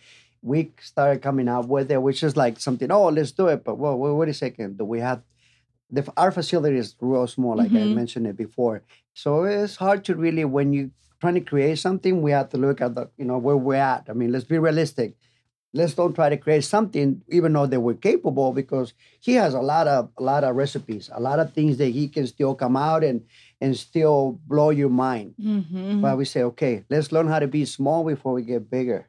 we 0.43 0.73
started 0.83 1.23
coming 1.23 1.49
out 1.49 1.69
with 1.69 1.91
it, 1.91 2.03
which 2.03 2.23
is 2.23 2.37
like 2.37 2.59
something. 2.61 2.91
Oh, 2.91 3.09
let's 3.09 3.33
do 3.33 3.47
it, 3.49 3.63
but 3.65 3.77
whoa, 3.79 3.95
wait, 3.97 4.13
wait 4.13 4.29
a 4.29 4.35
second. 4.35 4.79
Do 4.79 4.85
we 4.85 5.01
have 5.01 5.23
the 5.93 6.03
our 6.17 6.31
facility 6.33 6.77
is 6.79 6.97
real 7.01 7.27
small, 7.27 7.57
like 7.57 7.73
I 7.75 7.81
Mhm. 7.81 7.95
mentioned 7.95 8.27
it 8.27 8.37
before. 8.37 8.83
So 9.15 9.45
it's 9.45 9.77
hard 9.77 10.05
to 10.07 10.15
really 10.15 10.45
when 10.45 10.73
you 10.73 10.91
trying 11.21 11.35
to 11.35 11.41
create 11.41 11.79
something, 11.79 12.23
we 12.23 12.31
have 12.31 12.49
to 12.51 12.57
look 12.59 12.81
at 12.81 12.95
the 12.95 13.11
you 13.19 13.25
know 13.25 13.39
where 13.39 13.57
we're 13.57 13.75
at. 13.75 14.07
I 14.09 14.13
mean, 14.15 14.33
let's 14.33 14.45
be 14.45 14.59
realistic. 14.59 15.17
Let's 15.73 15.95
don't 15.95 16.15
try 16.15 16.29
to 16.31 16.37
create 16.37 16.65
something 16.65 17.23
even 17.29 17.53
though 17.53 17.67
they 17.67 17.79
we're 17.79 17.95
capable 17.95 18.53
because 18.53 18.93
he 19.21 19.35
has 19.35 19.55
a 19.55 19.61
lot 19.61 19.87
of 19.87 20.11
a 20.19 20.23
lot 20.23 20.43
of 20.43 20.57
recipes, 20.57 21.11
a 21.13 21.21
lot 21.21 21.39
of 21.39 21.53
things 21.53 21.77
that 21.79 21.91
he 21.99 22.09
can 22.09 22.27
still 22.27 22.55
come 22.55 22.77
out 22.77 23.05
and 23.05 23.23
and 23.61 23.77
still 23.77 24.41
blow 24.49 24.71
your 24.71 24.89
mind. 24.91 25.35
Mm-hmm. 25.41 26.01
But 26.01 26.17
we 26.17 26.25
say, 26.25 26.43
okay, 26.43 26.85
let's 26.91 27.13
learn 27.13 27.29
how 27.29 27.39
to 27.39 27.47
be 27.47 27.65
small 27.65 28.03
before 28.05 28.33
we 28.33 28.43
get 28.43 28.71
bigger. 28.71 29.07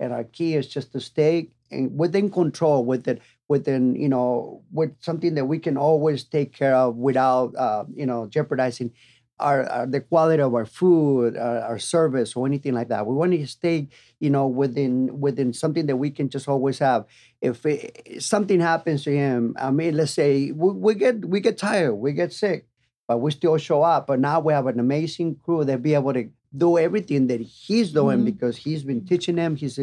And 0.00 0.12
our 0.12 0.24
key 0.24 0.56
is 0.56 0.66
just 0.66 0.92
to 0.92 1.00
stay 1.00 1.50
in, 1.70 1.96
within 1.96 2.30
control, 2.30 2.84
within 2.84 3.20
within 3.50 3.94
you 3.96 4.08
know, 4.08 4.62
with 4.72 4.92
something 5.00 5.34
that 5.34 5.46
we 5.46 5.58
can 5.58 5.76
always 5.76 6.24
take 6.24 6.54
care 6.54 6.74
of 6.74 6.96
without 6.96 7.54
uh, 7.56 7.84
you 7.94 8.06
know 8.06 8.26
jeopardizing 8.28 8.92
our, 9.38 9.64
our 9.70 9.86
the 9.86 10.00
quality 10.00 10.42
of 10.42 10.54
our 10.54 10.66
food, 10.66 11.36
our, 11.36 11.60
our 11.60 11.78
service, 11.78 12.36
or 12.36 12.46
anything 12.46 12.74
like 12.74 12.88
that. 12.88 13.06
We 13.06 13.14
want 13.14 13.32
to 13.32 13.46
stay 13.46 13.88
you 14.20 14.30
know 14.30 14.46
within 14.46 15.20
within 15.20 15.52
something 15.52 15.86
that 15.86 15.96
we 15.96 16.10
can 16.10 16.28
just 16.30 16.48
always 16.48 16.78
have. 16.78 17.06
If 17.40 17.66
it, 17.66 18.22
something 18.22 18.60
happens 18.60 19.04
to 19.04 19.12
him, 19.12 19.56
I 19.58 19.70
mean, 19.70 19.96
let's 19.96 20.12
say 20.12 20.52
we, 20.52 20.72
we 20.72 20.94
get 20.94 21.24
we 21.24 21.40
get 21.40 21.58
tired, 21.58 21.94
we 21.94 22.12
get 22.12 22.32
sick 22.32 22.66
but 23.08 23.18
we 23.18 23.30
still 23.32 23.56
show 23.58 23.82
up. 23.82 24.06
But 24.06 24.20
now 24.20 24.38
we 24.38 24.52
have 24.52 24.68
an 24.68 24.78
amazing 24.78 25.36
crew 25.44 25.64
that 25.64 25.82
be 25.82 25.94
able 25.94 26.12
to 26.12 26.28
do 26.56 26.78
everything 26.78 27.26
that 27.26 27.40
he's 27.40 27.92
doing 27.92 28.20
Mhm. 28.20 28.24
because 28.24 28.56
he's 28.58 28.84
been 28.84 29.04
teaching 29.04 29.36
them. 29.36 29.56
He's 29.56 29.76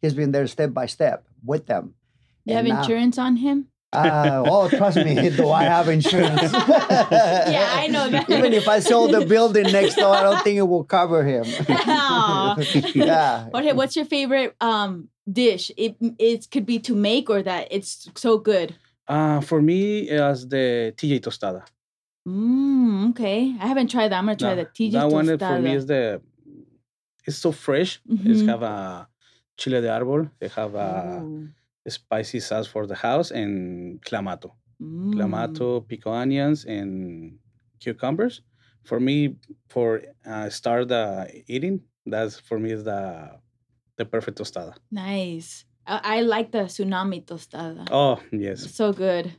he's 0.00 0.14
been 0.14 0.32
there 0.32 0.46
step 0.46 0.72
by 0.72 0.86
step 0.86 1.24
with 1.44 1.66
them. 1.66 1.94
You 2.50 2.56
have 2.56 2.66
now- 2.66 2.80
insurance 2.80 3.18
on 3.18 3.36
him? 3.36 3.66
Uh, 3.92 4.44
oh, 4.46 4.68
trust 4.68 4.98
me, 4.98 5.14
do 5.40 5.50
I 5.50 5.64
have 5.64 5.88
insurance? 5.88 6.52
Yeah, 6.52 7.68
I 7.82 7.88
know 7.90 8.08
that. 8.08 8.30
Even 8.30 8.52
if 8.52 8.68
I 8.68 8.78
sold 8.78 9.10
the 9.12 9.24
building 9.26 9.64
next 9.72 9.96
door, 9.96 10.14
I 10.14 10.22
don't 10.22 10.40
think 10.44 10.58
it 10.58 10.68
will 10.68 10.84
cover 10.84 11.24
him. 11.24 11.42
Aw. 11.68 12.56
yeah. 12.94 13.48
Okay, 13.52 13.72
what's 13.72 13.96
your 13.96 14.04
favorite 14.04 14.54
um 14.60 15.08
dish? 15.30 15.72
It 15.76 15.96
it 16.18 16.46
could 16.52 16.66
be 16.66 16.78
to 16.88 16.94
make 16.94 17.28
or 17.30 17.42
that 17.42 17.66
it's 17.72 18.08
so 18.14 18.38
good. 18.38 18.76
Uh, 19.08 19.40
for 19.40 19.60
me, 19.60 20.08
as 20.08 20.46
the 20.48 20.94
TJ 20.96 21.20
tostada. 21.26 21.62
Mm, 22.28 23.10
okay. 23.10 23.56
I 23.58 23.66
haven't 23.66 23.90
tried 23.90 24.08
that. 24.12 24.18
I'm 24.18 24.26
gonna 24.26 24.36
try 24.36 24.54
Nah, 24.54 24.62
the 24.62 24.66
TJ 24.66 24.92
that 24.92 25.08
one 25.10 25.26
tostada. 25.26 25.56
for 25.56 25.58
me 25.62 25.74
is 25.74 25.86
the. 25.86 26.22
It's 27.26 27.38
so 27.38 27.50
fresh. 27.50 28.00
It's 28.08 28.42
Mhm. 28.42 28.48
have 28.48 28.62
a 28.62 29.08
chile 29.58 29.80
de 29.80 29.88
árbol. 29.88 30.30
They 30.38 30.48
have 30.48 30.74
a 30.76 31.22
Ooh. 31.24 31.48
Spicy 31.88 32.40
sauce 32.40 32.66
for 32.66 32.86
the 32.86 32.94
house 32.94 33.30
and 33.30 34.00
clamato. 34.02 34.52
Mm. 34.82 35.14
clamato, 35.14 35.86
pico 35.86 36.10
onions, 36.12 36.64
and 36.64 37.38
cucumbers. 37.80 38.42
For 38.84 38.98
me, 38.98 39.36
for 39.68 40.02
uh, 40.26 40.48
start 40.48 40.88
the 40.88 41.42
eating, 41.46 41.80
that's 42.06 42.40
for 42.40 42.58
me 42.58 42.72
is 42.72 42.84
the 42.84 43.38
the 43.96 44.04
perfect 44.04 44.38
tostada. 44.38 44.74
Nice. 44.90 45.64
I, 45.86 46.18
I 46.18 46.20
like 46.22 46.50
the 46.52 46.64
tsunami 46.64 47.24
tostada. 47.24 47.86
Oh 47.90 48.20
yes, 48.32 48.72
So 48.74 48.92
good. 48.92 49.32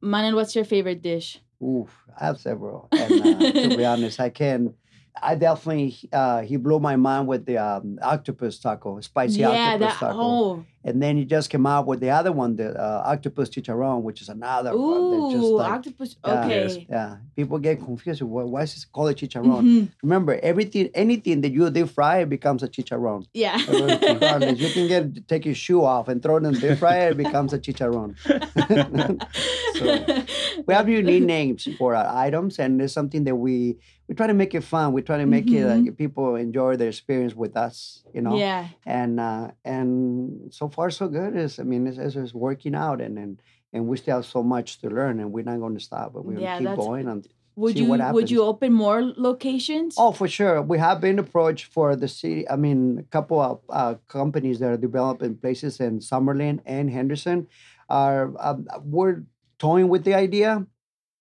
Manuel, 0.00 0.36
what's 0.36 0.54
your 0.54 0.64
favorite 0.64 1.02
dish? 1.02 1.40
Oof, 1.62 1.90
I 2.18 2.26
have 2.26 2.38
several. 2.40 2.88
And 2.92 3.20
uh, 3.22 3.52
to 3.62 3.76
be 3.76 3.84
honest, 3.92 4.20
I 4.20 4.30
can. 4.30 4.74
I 5.22 5.36
definitely 5.36 5.96
uh, 6.12 6.42
he 6.42 6.56
blew 6.56 6.80
my 6.80 6.96
mind 6.96 7.28
with 7.28 7.46
the 7.46 7.56
um, 7.58 7.98
octopus 8.02 8.58
taco, 8.58 9.00
spicy 9.00 9.40
yeah, 9.40 9.48
octopus 9.74 9.92
that. 9.94 9.98
taco. 10.00 10.18
Oh, 10.20 10.64
And 10.84 11.00
then 11.02 11.16
he 11.16 11.24
just 11.24 11.50
came 11.50 11.66
out 11.66 11.86
with 11.86 12.00
the 12.00 12.10
other 12.10 12.32
one, 12.32 12.56
the 12.56 12.74
uh, 12.78 13.02
octopus 13.06 13.48
chicharron, 13.48 14.02
which 14.02 14.20
is 14.20 14.28
another 14.28 14.76
one. 14.76 15.10
that 15.12 15.30
just 15.36 15.44
ooh, 15.44 15.56
like, 15.56 15.72
octopus. 15.72 16.16
yeah. 16.26 16.44
Okay. 16.44 16.62
Yes. 16.62 16.76
yeah, 16.90 17.16
people 17.36 17.58
get 17.58 17.78
confused. 17.82 18.22
Why, 18.22 18.42
why 18.42 18.62
is 18.62 18.76
it 18.76 18.84
called 18.92 19.10
a 19.10 19.14
chicharron? 19.14 19.62
Mhm. 19.62 19.88
Remember, 20.02 20.38
everything, 20.42 20.90
anything 20.94 21.40
that 21.42 21.52
you 21.52 21.70
deep 21.70 21.88
fry, 21.90 22.18
it 22.18 22.28
becomes 22.28 22.62
a 22.64 22.68
chicharron. 22.68 23.24
Yeah. 23.32 23.56
Regardless, 23.68 24.58
you 24.58 24.70
can 24.70 24.88
get 24.88 25.28
take 25.28 25.46
your 25.46 25.54
shoe 25.54 25.84
off 25.84 26.08
and 26.08 26.22
throw 26.22 26.36
it 26.38 26.44
in 26.44 26.52
the 26.54 26.60
deep 26.60 26.78
fryer, 26.78 27.10
it 27.10 27.16
becomes 27.16 27.52
a 27.52 27.58
chicharron. 27.58 28.18
so 29.78 30.62
we 30.66 30.74
have 30.74 30.88
unique 30.88 31.22
names 31.24 31.68
for 31.78 31.94
our 31.94 32.06
items, 32.26 32.58
and 32.58 32.80
it's 32.82 32.92
something 32.92 33.24
that 33.24 33.36
we 33.36 33.76
we 34.06 34.14
try 34.14 34.26
to 34.26 34.34
make 34.34 34.54
it 34.54 34.62
fun. 34.62 34.92
We 34.92 35.02
try 35.02 35.18
to 35.18 35.26
make 35.26 35.50
it 35.50 35.66
like 35.66 35.96
people 35.96 36.36
enjoy 36.36 36.76
their 36.76 36.88
experience 36.88 37.34
with 37.34 37.56
us. 37.56 38.04
You 38.12 38.20
know, 38.20 38.36
yeah. 38.36 38.68
and 38.84 39.18
uh, 39.18 39.52
and 39.64 40.52
so 40.52 40.68
far 40.68 40.90
so 40.90 41.08
good. 41.08 41.36
Is 41.36 41.58
I 41.58 41.62
mean, 41.62 41.86
it's, 41.86 41.98
it's, 41.98 42.16
it's 42.16 42.34
working 42.34 42.74
out, 42.74 43.00
and 43.00 43.18
and 43.18 43.40
and 43.72 43.86
we 43.86 43.96
still 43.96 44.16
have 44.16 44.26
so 44.26 44.42
much 44.42 44.80
to 44.80 44.88
learn, 44.88 45.20
and 45.20 45.32
we're 45.32 45.44
not 45.44 45.58
going 45.58 45.74
to 45.74 45.80
stop, 45.80 46.12
but 46.12 46.24
we're 46.24 46.38
Yeah, 46.38 46.58
going 46.58 46.64
to 46.64 46.70
keep 46.70 46.86
going. 46.86 47.08
And 47.08 47.28
Would 47.56 47.74
see 47.74 47.84
you 47.84 48.12
would 48.12 48.30
you 48.30 48.42
open 48.42 48.72
more 48.72 49.00
locations? 49.02 49.94
oh, 49.96 50.12
for 50.12 50.28
sure, 50.28 50.60
we 50.60 50.78
have 50.78 51.00
been 51.00 51.18
approached 51.18 51.66
for 51.72 51.96
the 51.96 52.08
city. 52.08 52.48
I 52.48 52.56
mean, 52.56 52.98
a 52.98 53.04
couple 53.04 53.40
of 53.40 53.60
uh, 53.70 53.94
companies 54.08 54.58
that 54.58 54.70
are 54.70 54.76
developing 54.76 55.36
places 55.36 55.80
in 55.80 56.00
Summerlin 56.00 56.60
and 56.66 56.90
Henderson 56.90 57.48
are 57.88 58.32
um, 58.38 58.68
we're 58.84 59.22
toying 59.58 59.88
with 59.88 60.04
the 60.04 60.14
idea, 60.14 60.66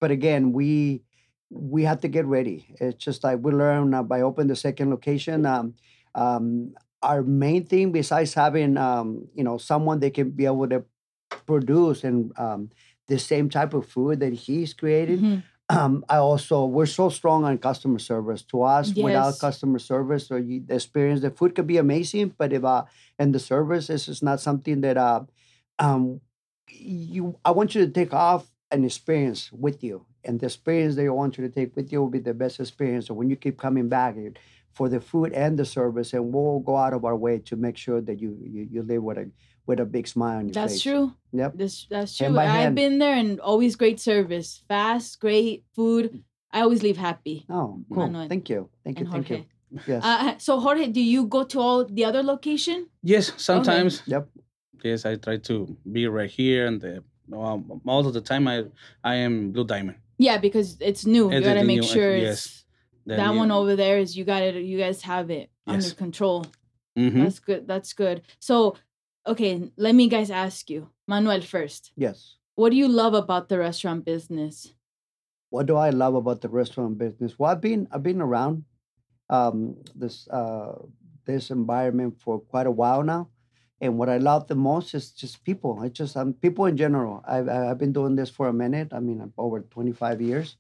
but 0.02 0.12
again, 0.12 0.52
we 0.52 1.04
we 1.54 1.84
have 1.84 2.02
to 2.02 2.08
get 2.08 2.26
ready. 2.26 2.76
It's 2.80 3.04
just 3.04 3.24
like 3.24 3.40
we 3.42 3.52
learn 3.52 3.94
uh, 3.94 4.04
by 4.04 4.22
opening 4.22 4.48
the 4.48 4.56
second 4.56 4.90
location. 4.90 5.46
Um, 5.46 5.76
um, 6.16 6.74
our 7.02 7.22
main 7.22 7.66
thing, 7.66 7.92
besides 7.92 8.34
having 8.34 8.78
um, 8.78 9.28
you 9.36 9.44
know 9.44 9.58
someone 9.58 10.00
that 10.02 10.14
can 10.14 10.32
be 10.32 10.46
able 10.46 10.68
to 10.70 10.84
produce 11.46 12.04
and 12.04 12.32
um, 12.38 12.70
the 13.08 13.20
same 13.20 13.50
type 13.50 13.74
of 13.74 13.88
food 13.88 14.20
that 14.22 14.34
he's 14.34 14.74
created, 14.74 15.20
Mhm. 15.22 15.44
um, 15.70 16.06
I 16.10 16.18
also 16.18 16.66
we're 16.66 16.86
so 16.86 17.10
strong 17.10 17.44
on 17.46 17.58
customer 17.58 18.00
service. 18.00 18.42
To 18.44 18.64
us, 18.64 18.94
without 19.04 19.40
customer 19.40 19.80
service 19.80 20.32
or 20.32 20.40
you, 20.40 20.62
the 20.66 20.76
experience, 20.76 21.22
the 21.22 21.32
food 21.32 21.56
could 21.56 21.68
be 21.68 21.78
amazing, 21.78 22.34
but 22.38 22.54
if 22.54 22.64
uh, 22.64 22.86
and 23.20 23.34
the 23.36 23.40
service 23.40 23.90
is 23.90 24.08
is 24.08 24.22
not 24.24 24.40
something 24.40 24.82
that 24.82 24.98
uh, 24.98 25.22
um, 25.80 26.22
you 26.70 27.38
I 27.46 27.52
want 27.52 27.76
you 27.76 27.86
to 27.86 27.92
take 27.92 28.14
off 28.14 28.50
an 28.72 28.84
experience 28.86 29.52
with 29.52 29.84
you, 29.84 30.06
and 30.26 30.40
the 30.40 30.46
experience 30.46 30.96
that 30.96 31.06
I 31.06 31.10
want 31.10 31.38
you 31.38 31.48
to 31.48 31.54
take 31.54 31.76
with 31.76 31.92
you 31.92 32.02
will 32.02 32.10
be 32.10 32.20
the 32.20 32.34
best 32.34 32.60
experience. 32.60 33.08
So 33.08 33.14
when 33.14 33.30
you 33.30 33.36
keep 33.36 33.58
coming 33.58 33.90
back 33.90 34.16
for 34.74 34.90
the 34.90 35.00
food 35.00 35.34
and 35.34 35.58
the 35.58 35.66
service, 35.66 36.14
and 36.14 36.34
we'll 36.34 36.60
go 36.60 36.78
out 36.78 36.94
of 36.94 37.06
our 37.06 37.16
way 37.16 37.40
to 37.40 37.56
make 37.56 37.78
sure 37.78 38.02
that 38.02 38.20
you 38.20 38.38
you, 38.44 38.68
you 38.72 38.82
live 38.84 39.04
with 39.04 39.18
a 39.18 39.30
with 39.66 39.80
a 39.80 39.86
big 39.86 40.08
smile 40.08 40.40
on 40.40 40.46
your 40.48 40.54
That's 40.54 40.74
face. 40.74 40.84
That's 40.84 40.84
true. 40.84 41.14
Yep. 41.32 41.52
This 41.56 41.88
that's 41.90 42.18
true. 42.18 42.34
by 42.34 42.46
I've 42.46 42.50
hand. 42.52 42.76
been 42.76 43.00
there 43.00 43.16
and 43.16 43.40
always 43.40 43.76
great 43.76 44.00
service, 44.00 44.64
fast, 44.68 45.20
great 45.20 45.64
food. 45.76 46.24
I 46.52 46.62
always 46.62 46.84
leave 46.84 46.98
happy. 46.98 47.46
Oh, 47.50 47.82
cool. 47.92 48.08
Manuel 48.08 48.28
Thank 48.30 48.50
you. 48.50 48.70
Thank 48.84 49.00
you. 49.00 49.06
and 49.06 49.14
Thank 49.14 49.28
Jorge. 49.28 49.42
you. 49.42 49.82
Yes. 49.88 50.04
Uh, 50.06 50.38
so 50.38 50.60
Jorge, 50.60 50.88
do 50.88 51.02
you 51.02 51.26
go 51.26 51.44
to 51.46 51.60
all 51.60 51.86
the 51.86 52.06
other 52.06 52.22
location? 52.22 52.88
yes. 53.02 53.32
Sometimes 53.38 54.04
yep. 54.06 54.28
yes, 54.84 55.06
I 55.06 55.16
try 55.16 55.38
to 55.38 55.76
be 55.92 56.08
right 56.08 56.30
here, 56.30 56.68
and 56.68 56.80
the, 56.80 57.04
um, 57.36 57.82
most 57.84 58.06
of 58.06 58.14
the 58.14 58.22
time 58.22 58.48
I 58.48 58.66
I 59.04 59.16
am 59.16 59.52
Blue 59.52 59.66
Diamond. 59.66 59.98
Yeah, 60.18 60.38
because 60.38 60.78
it's 60.80 61.06
new. 61.06 61.32
You 61.32 61.42
gotta 61.42 61.64
make 61.64 61.82
new- 61.82 61.88
sure 61.88 62.14
it's 62.16 62.66
The 63.06 63.16
that 63.18 63.32
new- 63.32 63.38
one 63.40 63.52
over 63.52 63.76
there 63.76 63.98
is 64.00 64.16
you 64.18 64.24
got 64.24 64.42
it. 64.44 64.56
You 64.64 64.78
guys 64.78 65.02
have 65.04 65.30
it 65.30 65.50
under 65.68 65.84
Yes. 65.86 65.94
control. 65.94 66.46
Mhm. 66.98 67.24
That's 67.24 67.40
good. 67.40 67.68
That's 67.68 67.94
good. 67.94 68.22
So, 68.40 68.76
okay, 69.28 69.72
let 69.78 69.96
me 69.96 70.08
guys 70.08 70.30
ask 70.30 70.70
you, 70.70 70.90
Manuel 71.08 71.42
first. 71.42 71.92
Yes. 71.96 72.36
What 72.56 72.70
do 72.70 72.76
you 72.78 72.88
love 72.88 73.14
about 73.16 73.50
the 73.50 73.58
restaurant 73.58 74.06
business? 74.06 74.74
What 75.50 75.66
do 75.66 75.76
I 75.76 75.90
love 75.90 76.16
about 76.16 76.42
the 76.42 76.50
restaurant 76.50 76.98
business? 76.98 77.38
Well, 77.38 77.52
I've 77.52 77.62
been 77.62 77.88
I've 77.92 78.04
been 78.04 78.22
around 78.22 78.66
um, 79.30 79.78
this 79.96 80.28
uh, 80.30 80.76
this 81.26 81.50
environment 81.50 82.20
for 82.20 82.40
quite 82.40 82.68
a 82.68 82.72
while 82.72 83.02
now. 83.04 83.30
And 83.84 83.98
what 83.98 84.08
I 84.08 84.16
love 84.18 84.48
the 84.48 84.56
most 84.56 84.94
is 84.94 85.12
just 85.12 85.44
people. 85.44 85.84
It's 85.84 85.98
just 85.98 86.16
um, 86.16 86.32
people 86.36 86.68
in 86.68 86.78
general. 86.78 87.22
I've, 87.28 87.50
I've 87.50 87.78
been 87.78 87.92
doing 87.92 88.16
this 88.16 88.30
for 88.30 88.48
a 88.48 88.54
minute. 88.54 88.94
I 88.94 89.02
mean, 89.02 89.34
over 89.38 89.60
25 89.60 90.22
years. 90.22 90.56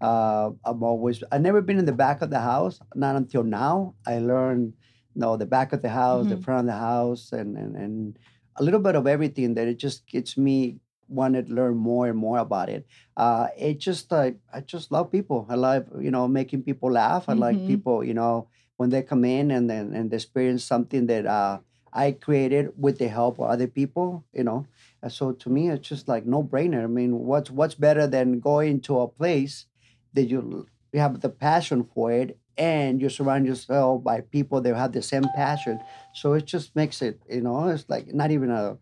Uh, 0.00 0.50
I'm 0.64 0.82
always, 0.82 1.22
I've 1.30 1.42
never 1.42 1.60
been 1.60 1.78
in 1.78 1.84
the 1.84 1.92
back 1.92 2.22
of 2.22 2.30
the 2.30 2.40
house, 2.40 2.80
not 2.94 3.16
until 3.16 3.42
now. 3.42 3.94
I 4.06 4.18
learned, 4.18 4.72
you 5.14 5.20
know, 5.20 5.36
the 5.36 5.44
back 5.46 5.74
of 5.74 5.82
the 5.82 5.90
house, 5.90 6.28
the 6.28 6.36
Mhm. 6.36 6.42
front 6.42 6.60
of 6.60 6.66
the 6.74 6.80
house, 6.80 7.32
and, 7.32 7.56
and, 7.58 7.76
and 7.76 8.18
a 8.56 8.62
little 8.64 8.80
bit 8.80 8.96
of 8.96 9.06
everything 9.06 9.54
that 9.54 9.68
it 9.68 9.78
just 9.78 10.06
gets 10.06 10.38
me 10.38 10.78
wanted 11.08 11.48
to 11.48 11.52
learn 11.54 11.76
more 11.76 12.08
and 12.08 12.16
more 12.18 12.38
about 12.38 12.70
it. 12.70 12.86
Uh, 13.16 13.48
it 13.58 13.78
just, 13.78 14.10
I, 14.12 14.36
I 14.52 14.60
just 14.62 14.90
love 14.90 15.12
people. 15.12 15.46
I 15.50 15.56
love, 15.56 15.86
you 16.00 16.10
know, 16.10 16.26
making 16.28 16.62
people 16.62 16.90
laugh. 16.90 17.28
I 17.28 17.34
like 17.34 17.58
Mhm. 17.58 17.66
people, 17.66 18.02
you 18.02 18.14
know, 18.14 18.48
when 18.78 18.88
they 18.90 19.02
come 19.02 19.24
in 19.24 19.50
and 19.50 19.68
then 19.68 19.92
and 19.94 20.10
they 20.10 20.16
experience 20.16 20.64
something 20.64 21.06
that 21.06 21.26
uh, 21.26 21.58
I 21.94 22.12
created 22.12 22.72
with 22.76 22.98
the 22.98 23.08
help 23.08 23.38
of 23.38 23.46
other 23.50 23.68
people, 23.68 24.24
you 24.32 24.44
know. 24.44 24.66
And 25.02 25.12
so 25.12 25.32
to 25.32 25.48
me, 25.50 25.70
it's 25.70 25.88
just 25.88 26.08
like 26.08 26.26
no 26.26 26.42
brainer. 26.42 26.82
I 26.84 26.88
mean, 26.88 27.20
what's 27.20 27.50
what's 27.50 27.76
better 27.76 28.06
than 28.06 28.40
going 28.40 28.80
to 28.82 29.00
a 29.00 29.08
place 29.08 29.66
that 30.14 30.24
you 30.24 30.66
you 30.92 31.00
have 31.00 31.20
the 31.20 31.28
passion 31.30 31.84
for 31.94 32.12
it 32.12 32.38
and 32.56 33.00
you 33.00 33.08
surround 33.08 33.46
yourself 33.46 34.04
by 34.04 34.20
people 34.20 34.60
that 34.60 34.74
have 34.76 34.92
the 34.92 35.02
same 35.02 35.24
passion. 35.34 35.80
So 36.14 36.34
it 36.34 36.44
just 36.44 36.76
makes 36.76 37.02
it, 37.02 37.20
you 37.28 37.40
know, 37.40 37.68
it's 37.68 37.84
like 37.88 38.12
not 38.14 38.30
even 38.30 38.50
a, 38.50 38.78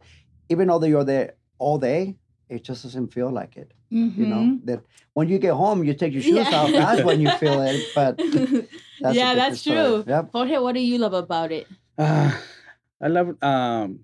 even 0.50 0.68
though 0.68 0.84
you're 0.84 1.04
there 1.04 1.34
all 1.58 1.78
day, 1.78 2.16
it 2.50 2.64
just 2.64 2.82
doesn't 2.82 3.14
feel 3.14 3.30
like 3.30 3.56
it. 3.56 3.72
You 3.90 4.26
know 4.26 4.44
Mhm. 4.44 4.66
that 4.66 4.80
when 5.14 5.28
you 5.28 5.38
get 5.38 5.52
home, 5.54 5.84
you 5.84 5.94
take 5.94 6.12
your 6.12 6.22
shoes 6.22 6.48
Yeah. 6.50 6.64
off. 6.64 6.72
That's 6.72 7.02
when 7.02 7.20
you 7.20 7.30
feel 7.30 7.60
it. 7.60 7.94
But 7.94 8.18
that's 9.00 9.16
yeah, 9.16 9.34
that's 9.34 9.60
story. 9.60 9.76
true. 9.78 10.04
Yep. 10.06 10.30
Jorge, 10.32 10.58
what 10.58 10.74
do 10.74 10.80
you 10.80 10.98
love 10.98 11.14
about 11.14 11.52
it? 11.52 11.66
Uh, 11.98 12.32
I 13.03 13.09
love 13.09 13.36
um, 13.42 14.00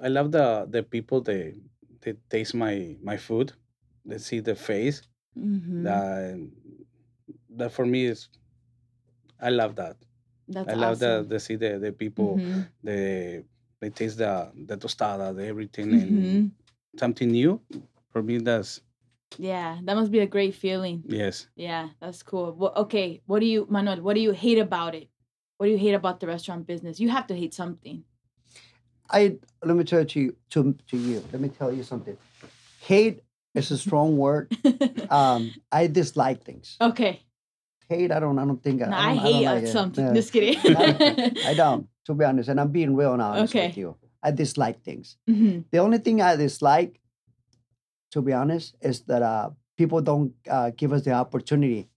I 0.00 0.08
love 0.08 0.32
the 0.32 0.66
the 0.68 0.82
people 0.82 1.20
they 1.20 1.54
they 2.00 2.14
taste 2.30 2.54
my 2.54 2.96
my 3.02 3.16
food. 3.16 3.52
They 4.04 4.18
see 4.18 4.40
the 4.40 4.54
face. 4.54 5.02
Mhm. 5.38 5.82
That 5.84 6.50
that 7.56 7.72
for 7.72 7.86
me 7.86 8.06
is. 8.06 8.28
I 9.40 9.50
love 9.50 9.74
that. 9.76 9.96
That's 10.48 10.68
I 10.70 10.74
love 10.74 10.92
awesome. 10.96 11.28
the 11.28 11.34
the 11.34 11.40
see 11.40 11.56
the 11.56 11.78
the 11.78 11.92
people 11.92 12.38
Mhm. 12.38 12.66
they 12.82 13.44
they 13.80 13.90
taste 13.90 14.18
the 14.18 14.50
the 14.66 14.76
tostada 14.76 15.34
the 15.34 15.46
everything 15.46 15.88
Mhm. 15.90 16.02
and 16.02 16.52
something 16.98 17.30
new. 17.30 17.60
For 18.12 18.22
me, 18.22 18.38
that's 18.38 18.80
Yeah, 19.38 19.80
that 19.84 19.94
must 19.96 20.10
be 20.12 20.20
a 20.20 20.26
great 20.26 20.54
feeling. 20.54 21.02
yes. 21.06 21.48
Yeah, 21.56 21.90
that's 22.00 22.22
cool. 22.22 22.52
Well, 22.52 22.72
okay, 22.76 23.22
what 23.26 23.40
do 23.40 23.46
you, 23.46 23.66
Manuel? 23.70 24.02
What 24.02 24.14
do 24.14 24.20
you 24.20 24.32
hate 24.32 24.58
about 24.58 24.94
it? 24.94 25.08
What 25.56 25.66
do 25.66 25.72
you 25.72 25.78
hate 25.78 25.94
about 25.94 26.20
the 26.20 26.26
restaurant 26.26 26.66
business? 26.66 27.00
You 27.00 27.08
have 27.08 27.26
to 27.28 27.34
hate 27.34 27.54
something. 27.54 28.04
I 29.12 29.36
let 29.62 29.76
me 29.76 29.84
tell 29.84 30.00
it 30.00 30.08
to 30.10 30.20
you 30.20 30.36
to, 30.50 30.74
to 30.88 30.96
you. 30.96 31.22
Let 31.32 31.40
me 31.40 31.48
tell 31.50 31.72
you 31.72 31.82
something. 31.82 32.16
Hate 32.80 33.22
is 33.54 33.70
a 33.70 33.78
strong 33.78 34.16
word. 34.16 34.52
Um, 35.12 35.52
I 35.70 35.88
dislike 35.88 36.42
things. 36.42 36.76
okay, 36.80 37.20
Hate, 37.86 38.10
I 38.10 38.18
don't. 38.18 38.38
I 38.38 38.46
don't 38.46 38.62
think. 38.62 38.80
no, 38.80 38.86
I, 38.96 39.10
I, 39.10 39.14
don't, 39.14 39.18
hate 39.18 39.32
don't 39.32 39.46
uh, 39.46 39.54
like 39.56 39.66
something. 39.66 40.06
Yeah. 40.06 40.14
Just 40.14 40.32
kidding. 40.32 40.56
I 41.46 41.52
don't. 41.54 41.86
To 42.06 42.14
be 42.14 42.24
honest, 42.24 42.48
and 42.48 42.58
I'm 42.58 42.70
being 42.72 42.96
real 42.96 43.14
now 43.18 43.32
honest 43.32 43.54
Okay. 43.54 43.66
with 43.66 43.76
you. 43.76 43.96
I 44.22 44.30
dislike 44.30 44.82
things. 44.82 45.18
Mhm. 45.28 45.64
The 45.70 45.78
only 45.78 45.98
thing 45.98 46.22
I 46.22 46.36
dislike, 46.36 46.98
to 48.12 48.22
be 48.22 48.32
honest, 48.32 48.74
is 48.80 49.02
that 49.02 49.20
uh, 49.22 49.50
people 49.76 50.00
don't 50.00 50.32
uh, 50.48 50.70
give 50.74 50.92
us 50.94 51.02
the 51.02 51.12
opportunity 51.12 51.88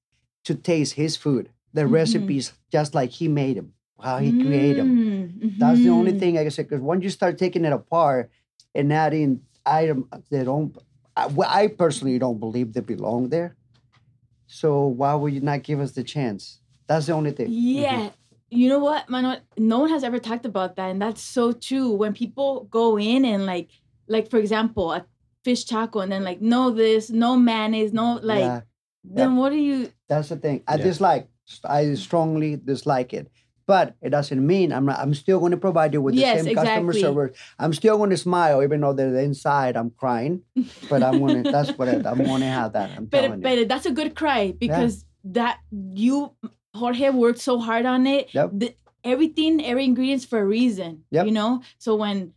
to 0.43 0.55
taste 0.55 0.93
his 0.95 1.15
food, 1.15 1.49
the 1.73 1.83
Mhm. 1.83 1.91
recipes, 1.91 2.51
just 2.71 2.93
like 2.93 3.11
he 3.11 3.27
made 3.29 3.55
them, 3.55 3.73
how 4.01 4.17
he 4.19 4.31
created 4.31 4.77
them. 4.77 5.31
Mm, 5.41 5.59
That's 5.59 5.79
the 5.81 5.89
only 5.89 6.13
mhm. 6.13 6.19
thing 6.19 6.37
I 6.37 6.47
said. 6.49 6.67
Because 6.67 6.81
once 6.81 7.03
you 7.03 7.09
start 7.09 7.37
taking 7.37 7.65
it 7.65 7.73
apart 7.73 8.29
and 8.73 8.91
adding 8.91 9.41
items 9.65 10.05
that 10.29 10.45
don't, 10.45 10.75
I, 11.15 11.27
well, 11.27 11.49
I 11.51 11.67
personally 11.67 12.19
don't 12.19 12.39
believe 12.39 12.73
they 12.73 12.81
belong 12.81 13.29
there. 13.29 13.55
So 14.47 14.85
why 14.87 15.13
would 15.15 15.33
you 15.33 15.41
not 15.41 15.63
give 15.63 15.79
us 15.79 15.93
the 15.93 16.03
chance? 16.03 16.59
That's 16.87 17.07
the 17.07 17.13
only 17.13 17.31
thing. 17.31 17.47
Yeah. 17.49 18.09
You 18.49 18.69
know 18.69 18.79
what, 18.79 19.09
Manuel? 19.09 19.39
No 19.57 19.79
one 19.79 19.89
has 19.89 20.03
ever 20.03 20.19
talked 20.19 20.45
about 20.45 20.75
that, 20.75 20.91
and 20.91 21.01
that's 21.01 21.21
so 21.21 21.51
true. 21.51 21.89
When 21.91 22.13
people 22.13 22.65
go 22.69 22.97
in 22.97 23.25
and 23.25 23.45
like, 23.45 23.69
like 24.07 24.29
for 24.29 24.37
example, 24.37 24.91
a 24.93 25.05
fish 25.43 25.65
taco, 25.65 25.99
and 25.99 26.11
then 26.11 26.23
like, 26.23 26.41
no 26.41 26.69
this, 26.69 27.09
no 27.09 27.35
mayonnaise, 27.35 27.91
no 27.91 28.19
like, 28.21 28.43
yeah, 28.43 28.61
then 29.03 29.35
what 29.35 29.49
do 29.49 29.55
you? 29.57 29.91
that's 30.07 30.29
the 30.29 30.35
thing. 30.35 30.61
I 30.67 30.75
Yeah. 30.75 30.83
dislike. 30.83 31.27
I 31.63 31.93
strongly 31.95 32.55
dislike 32.55 33.13
it. 33.13 33.31
But 33.67 33.95
it 34.01 34.09
doesn't 34.09 34.45
mean 34.45 34.71
I'm 34.71 34.85
not. 34.85 34.99
I'm 34.99 35.13
still 35.13 35.39
going 35.39 35.51
to 35.51 35.57
provide 35.57 35.93
you 35.93 36.01
with 36.01 36.13
the 36.15 36.21
Yes, 36.21 36.43
same 36.43 36.53
customer 36.55 36.91
exactly. 36.91 37.01
service. 37.01 37.37
I'm 37.57 37.73
still 37.73 37.97
going 37.97 38.11
to 38.11 38.17
smile, 38.17 38.61
even 38.61 38.81
though 38.81 38.93
the 38.93 39.19
inside 39.19 39.75
I'm 39.75 39.89
crying. 39.89 40.43
But 40.89 41.01
I'm 41.01 41.19
going 41.19 41.43
to. 41.43 41.51
That's 41.51 41.71
what 41.77 41.87
it, 41.87 42.05
I'm 42.05 42.19
going 42.23 42.41
to 42.41 42.47
have 42.47 42.73
that. 42.73 42.91
I'm 42.95 43.05
But 43.05 43.41
but 43.41 43.67
that's 43.67 43.87
a 43.87 43.91
good 43.91 44.15
cry 44.15 44.53
because 44.57 45.05
that 45.23 45.59
you 45.71 46.33
Jorge 46.75 47.09
worked 47.09 47.39
so 47.39 47.57
hard 47.59 47.85
on 47.87 48.05
it. 48.05 48.29
Yep. 48.35 48.49
The, 48.53 48.75
everything, 49.03 49.65
every 49.65 49.85
ingredient's 49.85 50.25
for 50.25 50.39
a 50.39 50.45
reason. 50.45 51.03
Yep. 51.09 51.25
You 51.25 51.31
know. 51.31 51.61
So 51.79 51.95
when 51.95 52.33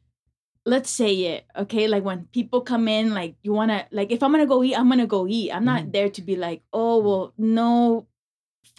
let's 0.65 0.91
say 0.91 1.15
it, 1.33 1.45
okay, 1.57 1.89
like 1.89 2.05
when 2.05 2.25
people 2.33 2.61
come 2.63 2.89
in, 2.89 3.13
like 3.15 3.35
you 3.43 3.53
wanna 3.53 3.87
like 3.91 4.13
if 4.13 4.23
I'm 4.23 4.31
gonna 4.33 4.47
go 4.47 4.63
eat, 4.65 4.75
I'm 4.79 4.89
gonna 4.89 5.07
go 5.07 5.27
eat. 5.29 5.51
I'm 5.53 5.65
not 5.65 5.85
Mhm. 5.85 5.93
there 5.93 6.09
to 6.11 6.23
be 6.23 6.37
like, 6.37 6.63
oh 6.73 6.99
well, 7.01 7.33
no 7.37 8.07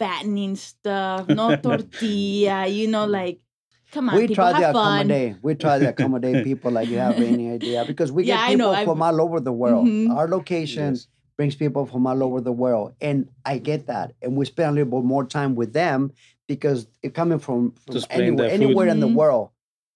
fattening 0.00 0.56
stuff, 0.56 1.28
no 1.28 1.46
tortilla. 1.64 2.66
You 2.66 2.88
know, 2.88 3.04
like 3.06 3.38
come 3.92 4.08
on, 4.08 4.16
we 4.16 4.22
people 4.26 4.36
try 4.36 4.52
to 4.52 4.66
have 4.66 4.72
fun. 4.74 5.00
accommodate. 5.12 5.36
We 5.42 5.54
try 5.54 5.78
to 5.78 5.88
accommodate 5.90 6.44
people 6.50 6.70
like 6.72 6.88
you 6.88 6.98
have 6.98 7.20
any 7.20 7.52
idea 7.52 7.84
because 7.84 8.10
we 8.10 8.24
Yeah, 8.24 8.36
get 8.36 8.44
I 8.44 8.48
people 8.52 8.58
know, 8.58 8.72
I've- 8.72 8.86
from 8.88 9.02
all 9.02 9.20
over 9.20 9.38
the 9.40 9.52
world. 9.52 9.86
Mhm. 9.86 10.10
Our 10.16 10.26
location 10.28 10.94
Yes. 10.94 11.06
brings 11.36 11.54
people 11.54 11.84
from 11.86 12.06
all 12.06 12.22
over 12.22 12.40
the 12.40 12.52
world, 12.64 12.94
and 13.00 13.28
I 13.44 13.58
get 13.58 13.86
that. 13.86 14.12
And 14.22 14.36
we 14.36 14.44
spend 14.46 14.70
a 14.70 14.72
little 14.80 15.00
bit 15.00 15.06
more 15.06 15.24
time 15.24 15.54
with 15.54 15.72
them 15.72 16.12
because 16.48 16.86
it 17.02 17.14
coming 17.14 17.38
from, 17.38 17.72
from 17.86 17.96
explain 17.96 18.20
anywhere, 18.22 18.48
the 18.50 18.58
food. 18.66 18.88
in 18.94 19.00
the 19.00 19.08
Mhm. 19.08 19.14
world, 19.20 19.46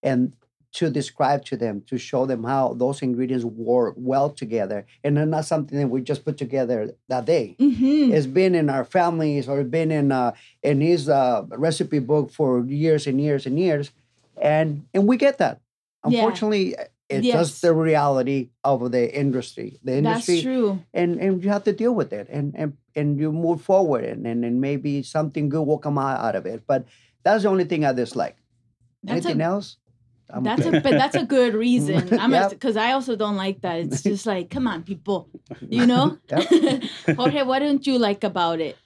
and 0.03 0.33
to 0.75 0.91
describe 0.91 1.45
to 1.47 1.57
them, 1.57 1.83
to 1.87 1.97
show 1.99 2.27
them 2.27 2.45
how 2.45 2.75
those 2.75 3.01
ingredients 3.03 3.45
work 3.45 3.95
well 3.97 4.29
together, 4.31 4.85
and 5.05 5.17
they're 5.17 5.27
not 5.27 5.45
something 5.45 5.79
that 5.79 5.89
we 5.89 6.01
just 6.03 6.25
put 6.25 6.37
together 6.37 6.95
that 7.09 7.25
day. 7.25 7.55
Mhm. 7.61 8.13
It's 8.13 8.27
been 8.27 8.55
in 8.55 8.69
our 8.69 8.85
families 8.85 9.49
or 9.49 9.63
been 9.65 9.91
in 9.91 10.11
uh, 10.13 10.33
in 10.63 10.81
his 10.81 11.09
uh, 11.09 11.45
recipe 11.51 12.01
book 12.01 12.31
for 12.31 12.65
years 12.67 13.07
and 13.07 13.21
years 13.21 13.47
and 13.47 13.59
years, 13.59 13.93
and 14.41 14.85
and 14.95 15.07
we 15.07 15.17
get 15.17 15.39
that. 15.39 15.61
Yeah. 16.07 16.19
Unfortunately, 16.19 16.75
it's 17.09 17.25
Yes. 17.27 17.35
just 17.51 17.63
the 17.63 17.73
reality 17.73 18.51
of 18.65 18.91
the 18.91 19.05
industry. 19.15 19.79
The 19.85 19.97
industry 19.99 20.35
That's 20.37 20.43
true. 20.43 20.83
and 20.93 21.21
and 21.21 21.43
you 21.45 21.51
have 21.51 21.65
to 21.65 21.73
deal 21.73 21.95
with 21.95 22.13
it, 22.13 22.27
and 22.31 22.53
and 22.57 22.77
and 22.97 23.19
you 23.21 23.31
move 23.33 23.63
forward, 23.63 24.05
and 24.05 24.27
and, 24.27 24.45
and 24.45 24.61
maybe 24.61 25.03
something 25.03 25.49
good 25.49 25.63
will 25.63 25.79
come 25.79 25.99
out, 25.99 26.19
out 26.19 26.35
of 26.35 26.47
it. 26.47 26.63
But 26.67 26.85
that's 27.23 27.45
the 27.45 27.49
only 27.49 27.65
thing 27.65 27.85
I 27.85 27.93
dislike. 27.93 28.37
That's 29.05 29.25
Anything 29.27 29.41
a 29.41 29.45
else? 29.45 29.77
I'm 30.31 30.43
That's 30.43 30.67
okay. 30.67 30.79
a 30.79 30.81
but 30.81 30.93
that's 30.93 31.15
a 31.17 31.25
good 31.25 31.55
reason. 31.67 32.19
I'm 32.19 32.33
Yep. 32.33 32.51
because 32.51 32.77
I 32.77 32.93
also 32.93 33.15
don't 33.17 33.37
like 33.37 33.61
that. 33.61 33.81
It's 33.81 34.03
just 34.13 34.27
like, 34.27 34.51
come 34.51 34.67
on, 34.67 34.83
people, 34.83 35.29
you 35.69 35.87
know. 35.87 36.19
Jorge, 37.17 37.43
what 37.43 37.59
don't 37.61 37.87
you 37.87 37.99
like 37.99 38.25
about 38.25 38.61
it 38.61 38.77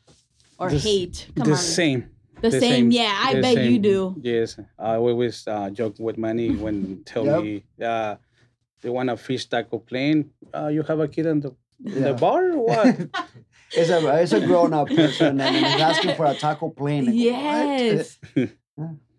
or 0.59 0.68
The 0.70 0.78
hate? 0.78 1.28
Come 1.36 1.47
the 1.47 1.53
on, 1.53 1.59
same. 1.59 2.11
the, 2.41 2.51
same. 2.51 2.91
Yeah, 2.91 3.14
I 3.24 3.34
the 3.34 3.41
bet 3.43 3.64
you 3.70 3.78
do. 3.78 4.16
Yes, 4.20 4.59
I 4.78 4.97
always 4.97 5.47
uh, 5.47 5.70
joke 5.70 5.97
with 5.99 6.18
Manny 6.18 6.55
when 6.57 7.03
tell 7.05 7.24
Yep. 7.26 7.43
me 7.43 7.64
uh, 7.82 8.16
they 8.82 8.91
want 8.91 9.11
a 9.11 9.16
fish 9.16 9.47
taco 9.47 9.78
plain. 9.78 10.30
Uh, 10.55 10.68
you 10.68 10.82
have 10.82 11.01
a 11.01 11.09
kid 11.09 11.26
in 11.26 11.41
the, 11.41 11.51
in 11.84 11.93
Yeah. 12.03 12.12
the 12.12 12.14
bar 12.14 12.51
or 12.53 12.66
what? 12.66 12.99
it's 13.72 13.91
a 13.91 14.22
it's 14.22 14.32
a 14.32 14.41
grown 14.41 14.72
up 14.72 14.89
person 14.89 15.41
and 15.41 15.55
he's 15.57 15.80
asking 15.80 16.14
for 16.16 16.26
a 16.26 16.34
taco 16.34 16.68
plain. 16.70 17.09
I 17.09 17.12
go, 17.12 17.12
"What?" 17.14 17.80
Yes, 17.80 18.18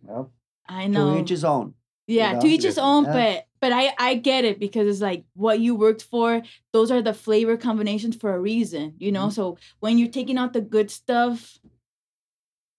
Well, 0.04 0.32
I 0.68 0.84
to 0.86 0.90
know. 0.90 1.18
each 1.20 1.30
his 1.30 1.44
own. 1.44 1.74
Yeah, 2.10 2.34
know? 2.34 2.42
to 2.42 2.48
each 2.48 2.64
his 2.64 2.78
own. 2.78 3.06
Yeah. 3.06 3.14
But 3.14 3.46
but 3.62 3.72
I 3.74 3.94
I 3.98 4.16
get 4.16 4.46
it 4.46 4.60
because 4.60 4.88
it's 4.88 5.02
like 5.02 5.26
what 5.36 5.60
you 5.60 5.76
worked 5.76 6.04
for. 6.04 6.42
Those 6.74 6.92
are 6.92 7.02
the 7.02 7.14
flavor 7.14 7.58
combinations 7.58 8.16
for 8.16 8.34
a 8.34 8.40
reason, 8.40 8.96
you 8.98 9.12
know. 9.12 9.28
Mhm. 9.28 9.34
So 9.34 9.58
when 9.80 9.98
you're 9.98 10.10
taking 10.10 10.38
out 10.38 10.54
the 10.54 10.62
good 10.62 10.90
stuff, 10.92 11.60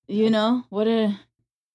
you 0.08 0.30
know 0.30 0.64
what 0.70 0.88
a 0.88 1.18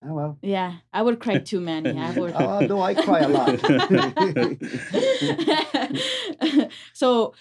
Oh, 0.07 0.13
well. 0.13 0.37
yeah. 0.41 0.75
I 0.93 1.01
would 1.01 1.19
cry 1.19 1.39
too, 1.39 1.59
Manny. 1.59 1.97
I 1.97 2.11
would. 2.11 2.33
Oh, 2.35 2.59
no, 2.67 2.81
I 2.81 2.93
cry 2.93 3.19
a 3.21 3.29
lot. 3.29 3.59
so 6.93 7.33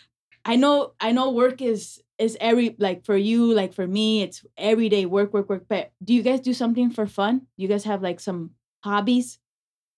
I 0.44 0.56
know 0.56 0.92
I 1.00 1.12
know 1.12 1.30
work 1.30 1.62
is 1.62 2.02
is 2.18 2.36
every 2.40 2.76
like 2.78 3.04
for 3.04 3.16
you 3.16 3.52
like 3.52 3.74
for 3.74 3.86
me 3.86 4.22
it's 4.22 4.44
everyday 4.56 5.04
work 5.04 5.34
work 5.34 5.48
work 5.48 5.66
but 5.68 5.92
do 6.02 6.14
you 6.14 6.22
guys 6.22 6.40
do 6.40 6.54
something 6.54 6.90
for 6.90 7.06
fun? 7.06 7.40
Do 7.56 7.62
you 7.62 7.68
guys 7.68 7.84
have 7.84 8.02
like 8.02 8.20
some 8.20 8.50
hobbies? 8.84 9.38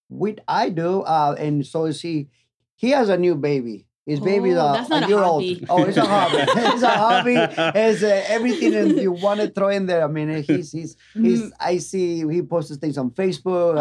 We 0.09 0.37
I 0.47 0.69
do, 0.71 1.03
uh, 1.03 1.35
and 1.39 1.67
so 1.67 1.87
is 1.87 2.01
he. 2.01 2.29
He 2.77 2.91
has 2.91 3.09
a 3.09 3.17
new 3.17 3.35
baby, 3.35 3.87
His 4.05 4.21
baby's 4.21 4.57
Oh, 4.57 4.69
a, 4.69 4.73
that's 4.75 4.91
not 4.91 5.03
a 5.03 5.07
a 5.07 5.09
year 5.09 5.19
hobby. 5.19 5.67
old. 5.71 5.81
Oh, 5.81 5.85
it's 5.89 5.97
a 5.97 6.05
hobby. 6.05 6.37
it's 6.47 6.83
a 6.83 6.89
hobby. 6.91 7.35
It's 7.35 8.03
uh, 8.03 8.23
everything 8.29 8.71
that 8.73 9.03
you 9.03 9.13
want 9.13 9.41
to 9.41 9.49
throw 9.49 9.69
in 9.69 9.87
there. 9.87 10.05
I 10.05 10.07
mean, 10.07 10.29
he's 10.45 10.71
he's 10.73 10.97
he's. 11.15 11.43
Mhm. 11.43 11.51
I 11.59 11.79
see 11.79 12.27
he 12.29 12.43
posts 12.43 12.77
things 12.77 12.99
on 12.99 13.11
Facebook 13.11 13.71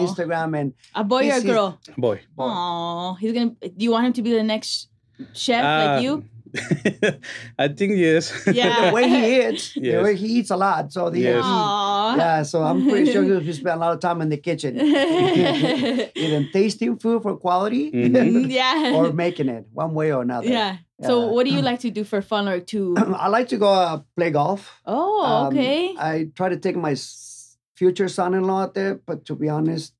and 0.00 0.08
Instagram 0.08 0.58
and 0.58 0.72
A 0.94 1.04
boy 1.04 1.18
or 1.18 1.20
a 1.20 1.24
He's- 1.24 1.42
he's- 1.42 1.54
girl? 1.54 1.78
Boy. 1.98 2.20
Oh, 2.38 3.14
he's 3.20 3.32
gonna. 3.32 3.50
Do 3.60 3.84
you 3.84 3.90
want 3.92 4.06
him 4.06 4.12
to 4.14 4.22
be 4.22 4.32
the 4.32 4.42
next 4.42 4.88
chef 5.34 5.62
Uh, 5.64 5.94
like 5.94 6.02
you? 6.02 6.24
I 7.58 7.68
think 7.68 7.96
yes. 7.96 8.32
Yeah. 8.46 8.86
the 8.88 8.94
way 8.94 9.08
he 9.08 9.48
eats, 9.48 9.74
the 9.74 9.80
Yes. 9.80 10.04
way 10.04 10.16
he 10.16 10.26
eats 10.26 10.50
a 10.50 10.56
lot. 10.56 10.92
So 10.92 11.10
the 11.10 11.20
Yes. 11.20 11.42
Aw. 11.44 12.16
yeah. 12.16 12.42
So 12.42 12.62
I'm 12.62 12.88
pretty 12.88 13.10
sure 13.12 13.40
he 13.40 13.52
spent 13.52 13.76
a 13.76 13.78
lot 13.78 13.92
of 13.94 14.00
time 14.00 14.20
in 14.22 14.28
the 14.28 14.36
kitchen, 14.36 14.78
either 14.80 16.46
tasting 16.52 16.96
food 16.98 17.22
for 17.22 17.36
quality 17.36 17.90
Mhm. 17.92 18.50
yeah. 18.50 18.92
or 18.94 19.12
making 19.12 19.48
it 19.48 19.66
one 19.72 19.94
way 19.94 20.12
or 20.12 20.22
another. 20.22 20.46
yeah. 20.48 20.78
So, 21.02 21.28
what 21.32 21.46
do 21.46 21.50
you 21.52 21.62
like 21.70 21.80
to 21.80 21.90
do 21.90 22.04
for 22.04 22.20
fun 22.20 22.46
or 22.48 22.60
to? 22.60 22.94
I 23.16 23.28
like 23.28 23.48
to 23.48 23.56
go 23.56 23.68
uh, 23.72 24.00
play 24.16 24.30
golf. 24.30 24.70
Oh, 24.84 25.24
Um, 25.24 25.46
okay. 25.48 25.94
I 25.98 26.28
try 26.34 26.48
to 26.50 26.56
take 26.58 26.76
my 26.76 26.94
future 27.74 28.08
son-in-law 28.08 28.62
out 28.62 28.74
there, 28.74 29.00
but 29.06 29.24
to 29.26 29.34
be 29.34 29.48
honest, 29.48 29.94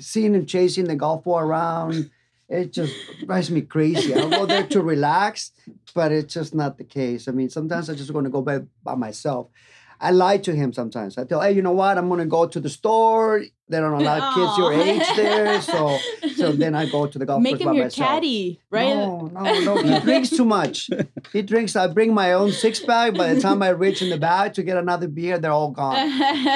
seeing 0.00 0.34
him 0.34 0.46
chasing 0.46 0.86
the 0.86 0.96
golf 0.96 1.22
ball 1.22 1.38
around, 1.38 2.10
it 2.50 2.72
just 2.72 2.94
drives 3.24 3.50
me 3.50 3.62
crazy. 3.62 4.12
I'll 4.12 4.28
go 4.28 4.44
there 4.44 4.66
to 4.66 4.82
relax, 4.82 5.52
but 5.94 6.10
it's 6.10 6.34
just 6.34 6.52
not 6.54 6.78
the 6.78 6.84
case. 6.84 7.28
I 7.28 7.30
mean, 7.30 7.48
sometimes 7.48 7.88
I 7.88 7.94
just 7.94 8.10
want 8.10 8.24
to 8.24 8.30
go 8.30 8.42
by, 8.42 8.60
by 8.82 8.96
myself. 8.96 9.48
I 10.00 10.10
lie 10.10 10.38
to 10.38 10.54
him 10.54 10.72
sometimes. 10.72 11.16
I 11.16 11.24
tell, 11.24 11.40
hey, 11.40 11.52
you 11.52 11.62
know 11.62 11.72
what? 11.72 11.96
I'm 11.96 12.08
gonna 12.08 12.26
go 12.26 12.46
to 12.46 12.58
the 12.58 12.70
store. 12.70 13.42
They 13.70 13.78
don't 13.78 13.92
allow 13.92 14.34
kids 14.34 14.58
your 14.58 14.72
age 14.82 15.06
there, 15.14 15.62
so 15.62 15.96
so 16.36 16.50
then 16.50 16.74
I 16.74 16.90
go 16.90 17.06
to 17.06 17.18
the 17.18 17.24
golf 17.24 17.40
Make 17.40 17.52
course 17.52 17.60
him 17.60 17.66
by 17.68 17.72
your 17.74 17.84
myself. 17.84 18.08
caddy, 18.08 18.60
right? 18.68 18.94
No, 18.96 19.30
no, 19.32 19.60
no. 19.60 19.76
He 19.82 20.00
drinks 20.06 20.30
too 20.30 20.44
much. 20.44 20.90
He 21.32 21.42
drinks. 21.42 21.76
I 21.76 21.86
bring 21.86 22.12
my 22.12 22.32
own 22.32 22.50
six 22.50 22.80
pack. 22.80 23.14
By 23.14 23.32
the 23.34 23.40
time 23.40 23.62
I 23.62 23.68
reach 23.68 24.02
in 24.02 24.10
the 24.10 24.18
bag 24.18 24.54
to 24.54 24.64
get 24.64 24.76
another 24.76 25.06
beer, 25.06 25.38
they're 25.38 25.52
all 25.52 25.70
gone. 25.70 26.10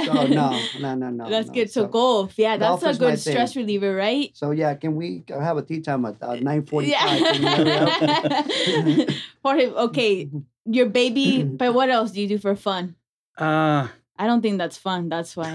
So 0.07 0.27
no, 0.27 0.59
no, 0.81 0.95
no, 0.97 1.11
no. 1.11 1.31
That's 1.31 1.47
no. 1.49 1.55
good. 1.55 1.71
So, 1.71 1.87
golf, 1.87 2.37
yeah, 2.37 2.57
golf 2.57 2.81
that's 2.81 2.97
a 2.97 3.01
good 3.01 3.19
stress 3.21 3.55
thing. 3.55 3.62
reliever, 3.62 3.95
right? 3.95 4.31
So 4.35 4.51
yeah, 4.51 4.75
can 4.75 4.97
we 4.97 5.23
have 5.29 5.57
a 5.57 5.62
tee 5.62 5.81
time 5.81 6.05
at 6.07 6.21
uh, 6.21 6.35
nine 6.35 6.67
forty-five? 6.67 7.19
Can 7.21 7.43
you 7.43 7.49
hurry? 7.49 9.07
Yeah. 9.07 9.15
Jorge, 9.45 9.67
okay, 9.69 10.29
your 10.65 10.87
baby. 10.87 11.45
But 11.45 11.75
what 11.75 11.91
else 11.91 12.11
do 12.11 12.21
you 12.21 12.27
do 12.29 12.39
for 12.39 12.57
fun? 12.57 12.97
Uh, 13.39 13.87
I 14.17 14.27
don't 14.27 14.43
think 14.43 14.59
that's 14.59 14.77
fun. 14.77 15.09
That's 15.09 15.37
why. 15.37 15.53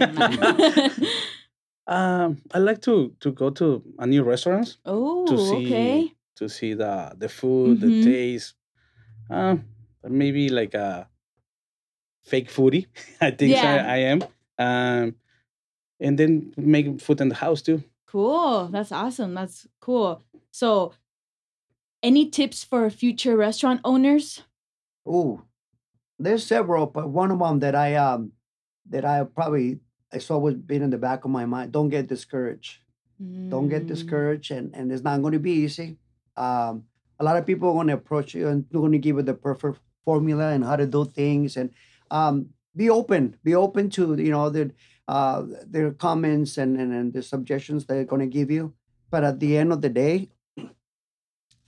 I'm 1.89 2.21
um, 2.21 2.41
I 2.53 2.59
like 2.59 2.81
to 2.83 3.15
to 3.19 3.31
go 3.31 3.49
to 3.49 3.81
a 3.97 4.05
new 4.05 4.23
restaurants 4.23 4.77
oh, 4.85 5.25
to 5.25 5.37
see 5.37 5.65
okay. 5.65 6.13
to 6.35 6.47
see 6.47 6.73
the 6.75 7.15
the 7.17 7.29
food, 7.29 7.79
Mhm. 7.79 7.81
the 7.81 8.03
taste. 8.03 8.53
Um, 9.29 9.65
maybe 10.03 10.49
like 10.49 10.73
a 10.75 11.09
fake 12.21 12.49
foodie. 12.49 12.85
I 13.21 13.31
think 13.31 13.51
Yeah. 13.57 13.83
I, 13.85 13.95
I 13.95 13.97
am. 13.97 14.23
Um, 14.57 15.15
and 15.99 16.17
then 16.17 16.53
make 16.57 17.01
food 17.01 17.21
in 17.21 17.29
the 17.29 17.35
house 17.35 17.61
too. 17.61 17.83
Cool. 18.05 18.67
That's 18.67 18.91
awesome. 18.91 19.33
That's 19.33 19.67
cool. 19.79 20.23
So, 20.51 20.93
any 22.01 22.29
tips 22.29 22.63
for 22.63 22.89
future 22.89 23.35
restaurant 23.37 23.81
owners? 23.83 24.43
Ooh, 25.07 25.43
there's 26.17 26.45
several, 26.45 26.85
but 26.85 27.09
one 27.09 27.31
of 27.31 27.39
them 27.39 27.59
that 27.59 27.75
I 27.75 27.95
um 27.95 28.33
that 28.89 29.05
I 29.05 29.23
probably 29.23 29.79
it's 30.11 30.31
always 30.31 30.55
been 30.55 30.81
in 30.81 30.89
the 30.89 30.97
back 30.97 31.25
of 31.25 31.31
my 31.31 31.45
mind. 31.45 31.71
Don't 31.71 31.89
get 31.89 32.07
discouraged. 32.07 32.79
Don't 33.49 33.67
get 33.69 33.83
Mm, 33.83 33.87
discouraged, 33.87 34.51
and 34.51 34.73
and 34.75 34.91
it's 34.91 35.03
not 35.03 35.21
going 35.21 35.33
to 35.33 35.39
be 35.39 35.51
easy. 35.51 35.97
Um, 36.37 36.85
a 37.19 37.23
lot 37.23 37.35
of 37.37 37.45
people 37.45 37.69
are 37.69 37.73
going 37.73 37.87
to 37.87 37.93
approach 37.93 38.33
you 38.33 38.47
and 38.47 38.65
they're 38.71 38.79
going 38.79 38.93
to 38.93 38.97
give 38.97 39.17
you 39.17 39.23
the 39.23 39.33
perfect 39.33 39.79
formula 40.05 40.51
and 40.53 40.63
how 40.63 40.77
to 40.77 40.87
do 40.87 41.03
things, 41.05 41.57
and 41.57 41.69
um, 42.11 42.49
be 42.75 42.89
open. 42.89 43.35
Be 43.43 43.55
open 43.55 43.89
to 43.91 44.15
you 44.15 44.31
know 44.31 44.49
the 44.49 44.71
uh, 45.07 45.43
their 45.67 45.91
comments 45.91 46.57
and, 46.57 46.79
and 46.79 46.93
and 46.93 47.13
the 47.13 47.21
suggestions 47.21 47.85
they're 47.85 48.05
going 48.05 48.21
to 48.21 48.37
give 48.39 48.49
you. 48.49 48.73
But 49.11 49.23
at 49.23 49.39
the 49.39 49.57
end 49.57 49.73
of 49.73 49.81
the 49.81 49.89
day, 49.89 50.29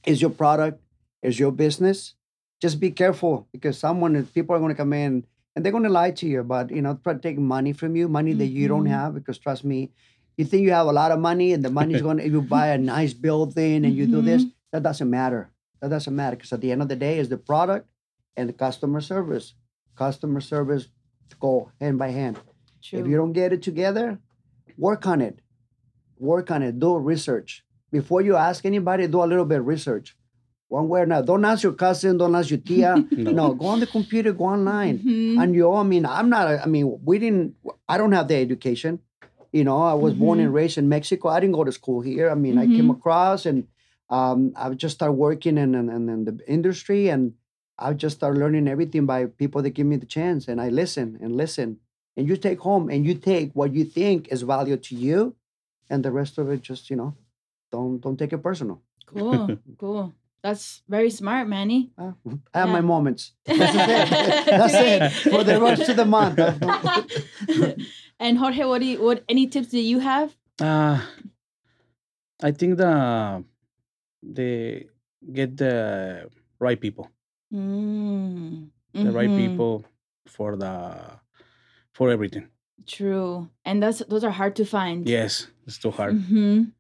is 0.06 0.22
your 0.22 0.32
product, 0.32 0.82
is 1.22 1.39
your 1.39 1.52
business. 1.52 2.16
Just 2.62 2.80
be 2.80 2.92
careful 2.92 3.48
because 3.52 3.78
someone 3.78 4.26
people 4.28 4.56
are 4.56 4.60
going 4.60 4.72
to 4.74 4.78
come 4.78 4.94
in 4.94 5.26
and 5.56 5.64
they're 5.66 5.72
going 5.72 5.84
to 5.84 5.89
lie 5.89 6.12
to 6.12 6.26
you 6.28 6.39
about 6.39 6.72
you 6.72 6.82
know 6.82 6.97
try 7.04 7.14
to 7.14 7.20
take 7.20 7.38
money 7.38 7.74
from 7.74 7.95
you, 7.95 8.08
money 8.08 8.34
that 8.34 8.47
you 8.47 8.68
don't 8.68 8.86
Mhm. 8.86 8.89
have. 8.99 9.14
Because 9.14 9.38
trust 9.38 9.64
me, 9.64 9.91
you 10.38 10.45
think 10.45 10.64
you 10.64 10.72
have 10.72 10.88
a 10.88 10.91
lot 10.93 11.12
of 11.12 11.20
money 11.20 11.54
and 11.54 11.64
the 11.64 11.70
money's 11.70 12.02
going 12.08 12.18
to 12.18 12.28
you 12.28 12.41
buy 12.41 12.68
a 12.68 12.78
nice 12.78 13.14
building 13.14 13.86
and 13.86 13.95
you 13.95 14.08
do 14.08 14.22
this. 14.22 14.45
That 14.72 14.84
doesn't 14.84 15.10
matter. 15.10 15.49
That 15.82 15.89
doesn't 15.89 16.16
matter 16.16 16.36
because 16.36 16.54
at 16.54 16.62
the 16.62 16.72
end 16.72 16.82
of 16.82 16.88
the 16.88 16.95
day, 16.95 17.18
is 17.20 17.30
the 17.30 17.38
product 17.38 17.88
and 18.38 18.47
the 18.47 18.54
customer 18.54 19.02
service. 19.02 19.54
Customer 19.95 20.39
service 20.41 20.88
go 21.39 21.72
hand 21.80 21.97
by 21.99 22.10
hand. 22.10 22.39
True. 22.82 22.99
If 22.99 23.08
you 23.08 23.18
don't 23.18 23.34
get 23.34 23.52
it 23.54 23.62
together, 23.62 24.20
work 24.78 25.06
on 25.08 25.22
it. 25.22 25.39
Work 26.18 26.52
on 26.52 26.62
it. 26.64 26.80
Do 26.80 26.97
research. 26.97 27.66
Before 27.91 28.22
you 28.22 28.36
ask 28.36 28.66
anybody, 28.66 29.08
do 29.08 29.24
a 29.24 29.26
little 29.26 29.45
bit 29.45 29.60
of 29.60 29.66
research. 29.68 30.16
One 30.72 30.88
way 30.88 31.01
or 31.01 31.03
another. 31.03 31.28
Don't 31.28 31.43
ask 31.43 31.63
your 31.63 31.74
cousin, 31.74 32.17
don't 32.17 32.34
ask 32.34 32.49
your 32.49 32.59
tia. 32.69 32.93
No. 33.17 33.32
no, 33.39 33.53
go 33.53 33.65
on 33.67 33.80
the 33.82 33.88
computer, 33.97 34.32
go 34.32 34.45
online. 34.45 34.99
Mhm. 34.99 35.43
And 35.43 35.53
you, 35.53 35.74
I 35.74 35.84
mean, 35.84 36.05
I'm 36.05 36.30
not, 36.30 36.47
I 36.47 36.65
mean, 36.65 36.86
we 37.03 37.19
didn't, 37.19 37.55
I 37.89 37.97
don't 37.97 38.13
have 38.13 38.30
the 38.30 38.36
education. 38.38 38.99
You 39.51 39.65
know, 39.65 39.82
I 39.82 39.95
was 39.95 40.13
born 40.13 40.39
and 40.39 40.53
raised 40.53 40.78
in 40.78 40.88
Mexico. 40.88 41.28
I 41.28 41.41
didn't 41.41 41.55
go 41.59 41.65
to 41.65 41.74
school 41.74 41.99
here. 41.99 42.30
I 42.30 42.36
mean, 42.36 42.57
I 42.57 42.67
came 42.67 42.88
Mhm. 42.88 42.95
across 42.97 43.45
and 43.45 43.67
um, 44.09 44.53
I 44.55 44.69
just 44.84 44.95
started 44.95 45.17
working 45.28 45.57
in, 45.57 45.76
in, 45.76 45.89
in, 45.89 46.07
in 46.15 46.24
the 46.24 46.36
industry 46.47 47.09
and 47.09 47.34
I 47.78 47.91
just 47.93 48.15
started 48.19 48.39
learning 48.39 48.69
everything 48.69 49.05
by 49.05 49.19
people 49.26 49.61
that 49.63 49.72
give 49.78 49.88
me 49.91 49.97
the 49.97 50.05
chance. 50.17 50.47
And 50.47 50.61
I 50.61 50.69
listen 50.69 51.17
and 51.22 51.36
listen. 51.36 51.67
And 52.15 52.24
you 52.30 52.38
take 52.47 52.59
home 52.69 52.86
and 52.93 53.05
you 53.07 53.13
take 53.32 53.51
what 53.59 53.74
you 53.74 53.84
think 53.84 54.30
is 54.32 54.41
value 54.43 54.78
to 54.88 54.93
you. 54.95 55.36
And 55.89 55.99
the 56.05 56.11
rest 56.11 56.38
of 56.38 56.49
it, 56.49 56.61
just, 56.61 56.89
you 56.89 56.95
know, 56.95 57.11
don't 57.74 57.99
don't 58.03 58.17
take 58.22 58.32
it 58.32 58.41
personal. 58.49 58.78
Cool. 59.05 59.57
Cool. 59.84 60.13
That's 60.44 60.82
very 60.89 61.10
smart, 61.12 61.48
Manny. 61.48 61.92
Uh, 61.98 62.14
I 62.54 62.60
have 62.62 62.70
my 62.70 62.82
moments. 62.82 63.34
That's 63.46 63.76
it. 63.76 64.46
That's 64.50 64.74
it. 64.74 65.32
For 65.32 65.44
the 65.44 65.62
rest 65.62 65.88
of 65.89 65.96
the 65.98 66.06
month. 66.06 66.39
and 68.20 68.38
Jorge, 68.38 68.66
what 68.66 68.80
do 68.82 68.86
you 68.88 69.02
what 69.04 69.24
any 69.30 69.46
tips 69.48 69.68
do 69.70 69.80
you 69.80 70.00
have? 70.00 70.36
Uh, 70.60 71.00
I 72.42 72.52
think 72.52 72.78
the 72.78 73.44
they 74.24 74.88
get 75.32 75.58
the 75.58 76.30
right 76.60 76.80
people, 76.80 77.10
Mm. 77.54 78.70
the 78.94 79.12
right 79.12 79.30
Mhm. 79.30 79.38
people 79.38 79.86
for 80.28 80.56
the 80.58 80.74
for 81.94 82.10
everything. 82.10 82.48
True. 82.88 83.50
And 83.64 83.82
that's 83.84 84.00
those 84.10 84.24
are 84.24 84.32
hard 84.34 84.56
to 84.58 84.66
find. 84.66 85.08
Yes, 85.08 85.48
it's 85.68 85.78
too 85.78 85.92
hard. 85.92 86.18
hmm 86.18 86.74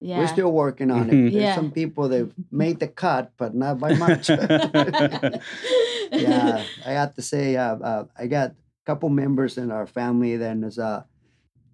Yeah. 0.00 0.18
We're 0.18 0.28
still 0.28 0.50
working 0.52 0.90
on 0.90 1.10
it. 1.10 1.12
Mhm. 1.12 1.30
There's 1.30 1.44
Yeah. 1.44 1.54
some 1.54 1.70
people 1.70 2.08
that 2.08 2.32
made 2.50 2.80
the 2.80 2.88
cut, 2.88 3.32
but 3.36 3.54
not 3.54 3.78
by 3.78 3.92
much. 3.94 4.28
yeah, 6.12 6.64
I 6.86 6.90
have 6.92 7.14
to 7.14 7.22
say, 7.22 7.56
uh, 7.56 7.76
uh, 7.76 8.04
I 8.18 8.26
got 8.26 8.50
a 8.50 8.54
couple 8.86 9.08
members 9.10 9.58
in 9.58 9.70
our 9.70 9.86
family. 9.86 10.36
Then 10.36 10.60
there's 10.62 10.78
uh, 10.78 11.02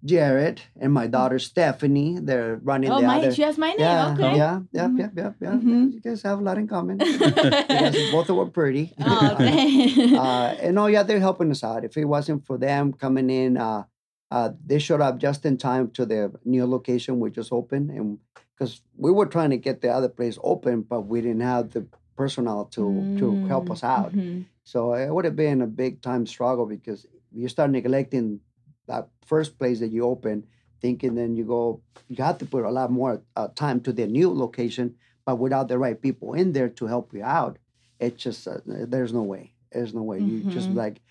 Jared 0.03 0.61
and 0.79 0.93
my 0.93 1.07
daughter 1.07 1.39
Stephanie. 1.39 2.19
They're 2.21 2.59
running 2.63 2.91
oh, 2.91 2.99
the 3.01 3.07
my 3.07 3.17
other. 3.19 3.31
she 3.33 3.41
has 3.43 3.57
my 3.57 3.69
name. 3.71 3.79
yeah, 3.79 4.13
okay. 4.13 4.35
yeah, 4.37 4.59
yeah, 4.71 4.87
Mhm. 4.87 4.99
yeah, 4.99 5.09
yeah, 5.15 5.31
yeah. 5.41 5.51
Mhm. 5.55 5.93
You 5.93 6.01
guys 6.01 6.21
have 6.23 6.39
a 6.39 6.43
lot 6.43 6.57
in 6.57 6.67
common. 6.67 6.99
you 7.03 7.17
guys 7.19 7.95
both 8.11 8.29
were 8.29 8.45
pretty. 8.47 8.93
Oh, 8.99 9.35
thanks. 9.37 9.97
uh, 10.13 10.57
and 10.61 10.77
oh 10.77 10.87
yeah, 10.87 11.03
they're 11.03 11.19
helping 11.19 11.49
us 11.51 11.63
out. 11.63 11.83
If 11.83 11.97
it 11.97 12.05
wasn't 12.05 12.45
for 12.45 12.57
them 12.57 12.93
coming 12.93 13.29
in, 13.29 13.57
uh, 13.57 13.83
uh, 14.31 14.51
they 14.65 14.79
showed 14.79 15.01
up 15.01 15.17
just 15.17 15.45
in 15.45 15.57
time 15.57 15.89
to 15.91 16.05
the 16.05 16.31
new 16.45 16.65
location 16.65 17.19
we 17.19 17.29
just 17.31 17.51
opened, 17.51 17.91
and 17.91 18.19
because 18.55 18.81
we 18.97 19.11
were 19.11 19.25
trying 19.25 19.51
to 19.51 19.57
get 19.57 19.81
the 19.81 19.89
other 19.89 20.09
place 20.09 20.37
open, 20.43 20.81
but 20.81 21.01
we 21.01 21.21
didn't 21.21 21.41
have 21.41 21.71
the 21.71 21.85
personnel 22.15 22.65
to 22.65 23.07
to 23.15 23.39
help 23.47 23.71
us 23.71 23.83
out. 23.83 24.13
Mhm. 24.13 24.45
So 24.63 24.93
it 24.93 25.09
would 25.13 25.25
have 25.25 25.35
been 25.35 25.61
a 25.61 25.67
big 25.67 26.01
time 26.01 26.25
struggle 26.25 26.65
because 26.65 27.05
you 27.31 27.47
start 27.47 27.71
neglecting 27.71 28.41
that 28.87 29.09
first 29.25 29.57
place 29.59 29.79
that 29.79 29.91
you 29.91 30.03
open, 30.03 30.45
thinking 30.81 31.15
then 31.15 31.35
you 31.35 31.45
go, 31.45 31.81
you 32.07 32.23
have 32.23 32.37
to 32.39 32.45
put 32.45 32.63
a 32.65 32.71
lot 32.71 32.91
more 32.91 33.21
uh, 33.35 33.47
time 33.49 33.79
to 33.81 33.93
the 33.93 34.07
new 34.07 34.29
location, 34.33 34.95
but 35.25 35.37
without 35.39 35.67
the 35.67 35.77
right 35.77 36.01
people 36.01 36.33
in 36.33 36.53
there 36.53 36.69
to 36.69 36.85
help 36.87 37.13
you 37.13 37.23
out, 37.23 37.57
it 37.99 38.17
just 38.17 38.47
uh, 38.47 38.59
there's 38.65 39.13
no 39.13 39.23
way. 39.23 39.53
There's 39.71 39.93
no 39.93 40.03
way. 40.03 40.19
You 40.21 40.43
just 40.43 40.69
Mhm. 40.71 40.75
like 40.75 41.01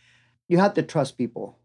you 0.49 0.59
have 0.59 0.75
to 0.75 0.83
trust 0.83 1.19
people, 1.19 1.59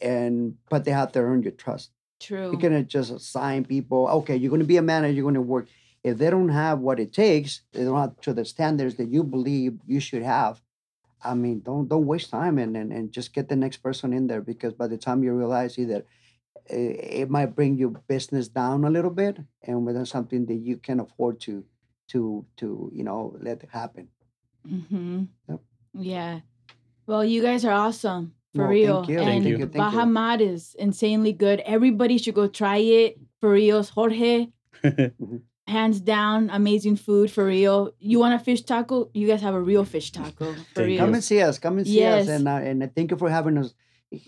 and 0.00 0.56
but 0.68 0.84
they 0.84 0.90
have 0.90 1.12
to 1.12 1.20
earn 1.20 1.42
your 1.42 1.52
trust. 1.52 1.90
True. 2.20 2.52
You 2.52 2.58
cannot 2.58 2.86
just 2.86 3.10
assign 3.10 3.64
people. 3.64 4.08
Okay, 4.08 4.36
you're 4.36 4.50
going 4.50 4.60
to 4.60 4.66
be 4.66 4.76
a 4.76 4.82
manager. 4.82 5.14
You're 5.14 5.24
going 5.24 5.34
to 5.34 5.40
work. 5.40 5.66
If 6.02 6.18
they 6.18 6.30
don't 6.30 6.50
have 6.50 6.80
what 6.80 7.00
it 7.00 7.12
takes, 7.12 7.62
they 7.72 7.84
don't 7.84 7.98
have 7.98 8.20
to 8.22 8.32
the 8.32 8.44
standards 8.44 8.96
that 8.96 9.08
you 9.08 9.24
believe 9.24 9.78
you 9.86 10.00
should 10.00 10.22
have. 10.22 10.60
I 11.22 11.34
mean, 11.34 11.60
don't 11.60 11.88
don't 11.88 12.06
waste 12.06 12.30
time 12.30 12.58
and 12.58 12.76
and, 12.76 12.92
and 12.92 13.12
just 13.12 13.32
get 13.32 13.48
the 13.48 13.56
next 13.56 13.78
person 13.78 14.12
in 14.12 14.26
there 14.26 14.42
because 14.42 14.74
by 14.74 14.86
the 14.86 14.98
time 14.98 15.24
you 15.24 15.32
realize 15.32 15.78
either 15.78 16.04
it, 16.66 17.22
it 17.22 17.30
might 17.30 17.54
bring 17.54 17.76
your 17.76 17.90
business 17.90 18.48
down 18.48 18.84
a 18.84 18.90
little 18.90 19.10
bit 19.10 19.38
and 19.62 19.86
within 19.86 20.06
something 20.06 20.46
that 20.46 20.54
you 20.56 20.76
can 20.76 21.00
afford 21.00 21.40
to 21.40 21.64
to 22.08 22.44
to 22.58 22.90
you 22.94 23.04
know 23.04 23.36
let 23.40 23.62
it 23.62 23.70
happen. 23.72 24.08
Mm-hmm. 24.68 25.24
Yep. 25.48 25.60
Yeah. 25.94 26.40
Well, 27.06 27.24
you 27.24 27.42
guys 27.42 27.64
are 27.64 27.72
awesome 27.72 28.34
for 28.54 28.64
No, 28.64 28.68
real. 28.70 28.96
thank 28.98 29.08
you, 29.10 29.18
And 29.18 29.26
thank 29.28 29.44
you, 29.44 29.58
thank 29.58 29.74
you. 29.74 29.78
Baja 29.80 30.04
Mar 30.06 30.40
is 30.40 30.74
insanely 30.78 31.32
good. 31.32 31.60
Everybody 31.60 32.18
should 32.18 32.34
go 32.34 32.46
try 32.46 32.76
it 32.78 33.18
for 33.40 33.50
reals. 33.50 33.88
Jorge, 33.90 34.48
hands 35.66 36.00
down, 36.00 36.50
amazing 36.50 36.96
food 36.96 37.30
for 37.30 37.44
real. 37.46 37.92
You 37.98 38.18
want 38.20 38.34
a 38.34 38.38
fish 38.38 38.62
taco? 38.62 39.10
You 39.14 39.26
guys 39.26 39.40
have 39.42 39.54
a 39.54 39.60
real 39.60 39.84
fish 39.84 40.12
taco 40.12 40.54
for 40.74 40.84
real. 40.84 40.98
Come 40.98 41.14
and 41.14 41.24
see 41.24 41.40
us. 41.40 41.58
Come 41.58 41.78
and 41.78 41.86
see 41.86 41.98
Yes. 42.00 42.22
us, 42.22 42.28
and 42.28 42.48
uh, 42.48 42.50
and 42.62 42.94
thank 42.94 43.10
you 43.10 43.16
for 43.16 43.28
having 43.30 43.58
us. 43.58 43.74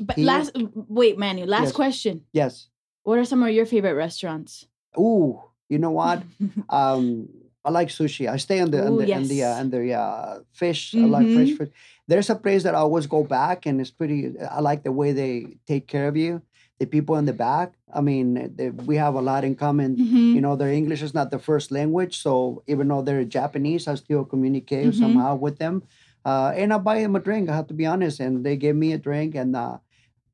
But 0.00 0.16
here. 0.16 0.26
last, 0.26 0.50
wait, 0.74 1.16
Manu. 1.18 1.44
Last 1.46 1.66
Yes. 1.66 1.72
question. 1.72 2.22
Yes. 2.32 2.68
What 3.04 3.18
are 3.18 3.24
some 3.24 3.42
of 3.42 3.50
your 3.50 3.66
favorite 3.66 3.94
restaurants? 3.94 4.66
Ooh, 4.98 5.40
you 5.68 5.78
know 5.78 5.92
what? 5.92 6.22
um, 6.70 7.28
I 7.66 7.70
like 7.70 7.88
sushi. 7.88 8.28
I 8.30 8.36
stay 8.38 8.60
on 8.60 8.70
the 8.70 8.86
on 8.86 8.92
Ooh, 8.94 9.02
the 9.04 9.12
on 9.14 9.26
the 9.26 9.42
uh, 9.42 9.48
yes. 9.50 9.60
on 9.60 9.70
the 9.70 9.82
uh, 9.92 10.38
fish. 10.52 10.94
I 10.94 11.06
like 11.16 11.26
fresh 11.34 11.50
Mhm. 11.50 11.58
fish. 11.58 11.72
There's 12.06 12.30
a 12.30 12.36
place 12.38 12.62
that 12.62 12.74
I 12.78 12.78
always 12.86 13.06
go 13.10 13.24
back, 13.24 13.66
and 13.66 13.80
it's 13.82 13.90
pretty. 13.90 14.38
I 14.38 14.60
like 14.60 14.84
the 14.86 14.92
way 15.00 15.10
they 15.12 15.58
take 15.66 15.84
care 15.90 16.06
of 16.06 16.16
you. 16.16 16.42
The 16.78 16.86
people 16.86 17.16
in 17.18 17.24
the 17.26 17.32
back. 17.32 17.72
I 17.92 18.00
mean, 18.00 18.26
they, 18.54 18.70
we 18.70 18.96
have 19.02 19.14
a 19.18 19.24
lot 19.30 19.42
in 19.48 19.56
common. 19.56 19.96
Mhm. 19.96 20.34
You 20.36 20.40
know, 20.44 20.54
their 20.54 20.70
English 20.70 21.02
is 21.02 21.14
not 21.18 21.30
the 21.34 21.40
first 21.42 21.72
language, 21.72 22.14
so 22.22 22.62
even 22.70 22.86
though 22.88 23.02
they're 23.02 23.24
Japanese, 23.24 23.88
I 23.90 23.96
still 23.96 24.24
communicate 24.24 24.92
Mhm. 24.94 25.00
somehow 25.02 25.34
with 25.34 25.58
them. 25.58 25.82
Uh, 26.24 26.52
and 26.54 26.70
I 26.72 26.78
buy 26.78 27.00
them 27.02 27.16
a 27.16 27.20
drink. 27.20 27.48
I 27.50 27.56
have 27.58 27.66
to 27.72 27.74
be 27.74 27.86
honest, 27.86 28.20
and 28.20 28.44
they 28.46 28.56
gave 28.56 28.76
me 28.76 28.92
a 28.92 28.98
drink. 28.98 29.34
And 29.34 29.56
uh, 29.56 29.78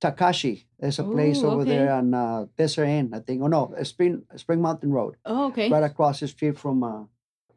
Takashi, 0.01 0.64
there's 0.80 0.99
a 0.99 1.05
place 1.05 1.45
Ooh, 1.45 1.49
over 1.49 1.62
okay. 1.62 1.70
there 1.70 1.93
on 1.95 2.12
uh, 2.12 2.47
Desert 2.59 2.85
Inn, 2.91 3.14
I 3.14 3.20
think. 3.20 3.41
Oh 3.43 3.47
no, 3.47 3.72
uh, 3.78 3.85
Spring 3.85 4.22
Spring 4.37 4.61
Mountain 4.61 4.91
Road 4.93 5.16
Oh, 5.24 5.47
okay. 5.49 5.70
right 5.70 5.85
across 5.85 6.20
the 6.20 6.28
street 6.28 6.59
from 6.59 6.83
uh 6.83 7.05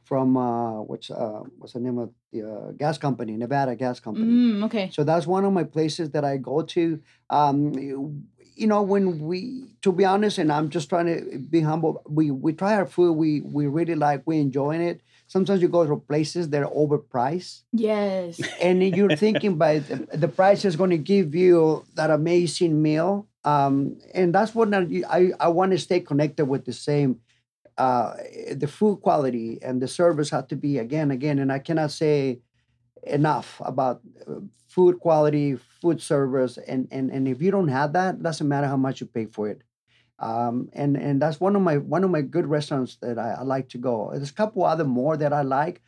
from 0.06 0.38
uh 0.38 0.82
what's 0.82 1.10
uh 1.12 1.42
what's 1.58 1.74
the 1.74 1.80
name 1.80 1.98
of 1.98 2.12
the 2.32 2.44
uh, 2.44 2.72
gas 2.72 2.98
company 2.98 3.34
nevada 3.36 3.76
gas 3.76 4.00
company. 4.00 4.26
Mm, 4.26 4.66
okay. 4.66 4.90
so 4.92 5.04
that's 5.04 5.28
one 5.28 5.44
of 5.46 5.52
my 5.52 5.64
places 5.64 6.12
that 6.12 6.24
i 6.24 6.38
go 6.38 6.62
to. 6.62 7.02
Um 7.30 7.74
you 8.56 8.68
know 8.68 8.82
when 8.82 9.20
we 9.20 9.66
to 9.82 9.92
be 9.92 10.06
honest 10.06 10.38
and 10.38 10.50
i'm 10.52 10.70
just 10.70 10.88
trying 10.88 11.08
to 11.08 11.38
be 11.40 11.60
humble 11.60 12.02
we 12.08 12.32
we 12.32 12.54
try 12.54 12.76
our 12.76 12.86
food 12.86 13.14
we 13.14 13.42
we 13.42 13.68
really 13.68 13.96
like 13.96 14.24
we 14.26 14.40
enjoying 14.40 14.82
it. 14.82 15.02
Sometimes 15.28 15.62
you 15.62 15.68
go 15.68 15.86
to 15.86 15.98
places 15.98 16.50
that 16.52 16.62
are 16.62 16.72
overpriced. 16.72 17.64
Yes. 17.74 18.40
and 18.62 18.84
you're 18.96 19.16
thinking 19.16 19.58
by 19.58 19.80
the, 19.80 20.08
the 20.14 20.28
price 20.28 20.66
is 20.66 20.76
going 20.76 20.92
to 20.92 21.00
give 21.00 21.34
you 21.34 21.84
that 21.96 22.12
amazing 22.12 22.82
meal. 22.82 23.28
Um, 23.44 23.98
and 24.14 24.34
that's 24.34 24.54
what 24.54 24.74
I, 24.74 24.88
I, 25.10 25.32
I 25.40 25.48
want 25.50 25.72
to 25.72 25.80
stay 25.80 26.00
connected 26.00 26.46
with 26.46 26.66
the 26.66 26.74
same 26.74 27.22
uh, 27.78 28.14
the 28.56 28.68
food 28.68 29.02
quality 29.02 29.60
and 29.62 29.82
the 29.82 29.88
service 29.88 30.30
had 30.30 30.48
to 30.50 30.56
be 30.56 30.78
again 30.78 31.12
again 31.12 31.40
and 31.40 31.52
i 31.52 31.60
cannot 31.60 31.92
say 31.92 32.40
enough 33.04 33.62
about 33.66 34.02
uh, 34.28 34.36
food 34.68 35.00
quality 35.00 35.56
food 35.82 36.02
service 36.02 36.58
and, 36.68 36.88
and 36.92 37.12
and 37.12 37.28
if 37.28 37.42
you 37.42 37.52
don't 37.52 37.68
have 37.68 37.94
that 37.94 38.22
doesn't 38.24 38.48
matter 38.48 38.68
how 38.68 38.78
much 38.78 39.02
you 39.02 39.08
pay 39.08 39.26
for 39.26 39.48
it 39.50 39.62
um, 40.20 40.70
and 40.74 40.96
and 40.96 41.22
that's 41.22 41.40
one 41.40 41.56
of 41.56 41.62
my 41.62 41.78
one 41.78 42.04
of 42.04 42.10
my 42.10 42.22
good 42.22 42.48
restaurants 42.48 42.96
that 43.02 43.20
I, 43.20 43.32
I 43.40 43.44
like 43.44 43.70
to 43.70 43.78
go 43.78 44.10
there's 44.14 44.30
a 44.30 44.34
couple 44.34 44.64
other 44.64 44.86
more 44.86 45.18
that 45.18 45.34
i 45.34 45.42
like 45.42 45.82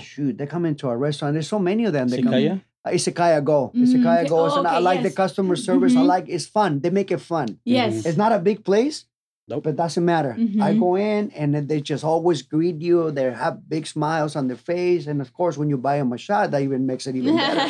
shoot 0.00 0.38
they 0.38 0.46
come 0.46 0.64
into 0.64 0.88
our 0.88 0.96
restaurant 0.98 1.34
there's 1.34 1.48
so 1.48 1.58
many 1.58 1.84
of 1.84 1.92
them 1.92 2.08
they 2.08 2.22
come 2.22 2.32
Sikaya? 2.34 2.62
uh, 2.84 2.90
Izakaya 2.90 3.42
Go. 3.44 3.70
Mm, 3.74 3.82
Izakaya 3.82 4.20
okay. 4.20 4.28
Go. 4.28 4.38
Oh, 4.50 4.58
and 4.58 4.66
I 4.66 4.74
okay, 4.76 4.84
like 4.84 5.02
the 5.02 5.10
customer 5.10 5.54
service. 5.56 5.94
I 5.96 6.00
Mhm. 6.00 6.06
like 6.06 6.26
it's 6.28 6.46
fun. 6.46 6.80
They 6.80 6.90
make 6.90 7.10
it 7.12 7.20
fun. 7.20 7.58
Yes. 7.64 8.04
It's 8.06 8.18
not 8.18 8.32
a 8.32 8.38
big 8.40 8.64
place, 8.64 9.04
Nope. 9.52 9.64
but 9.64 9.76
doesn't 9.76 10.04
matter. 10.04 10.32
I 10.60 10.72
Mhm. 10.72 10.78
go 10.80 10.96
in 10.96 11.30
and 11.36 11.54
they 11.68 11.80
just 11.82 12.04
always 12.04 12.40
greet 12.40 12.80
you. 12.80 13.10
They 13.12 13.28
have 13.30 13.68
big 13.68 13.86
smiles 13.86 14.34
on 14.34 14.48
their 14.48 14.56
face, 14.56 15.06
and 15.06 15.20
of 15.20 15.32
course, 15.34 15.58
when 15.60 15.68
you 15.68 15.76
buy 15.76 15.98
them 15.98 16.12
a 16.12 16.16
shot, 16.18 16.50
that 16.52 16.62
even 16.62 16.86
makes 16.86 17.06
it 17.06 17.14
even 17.20 17.36
better. 17.36 17.68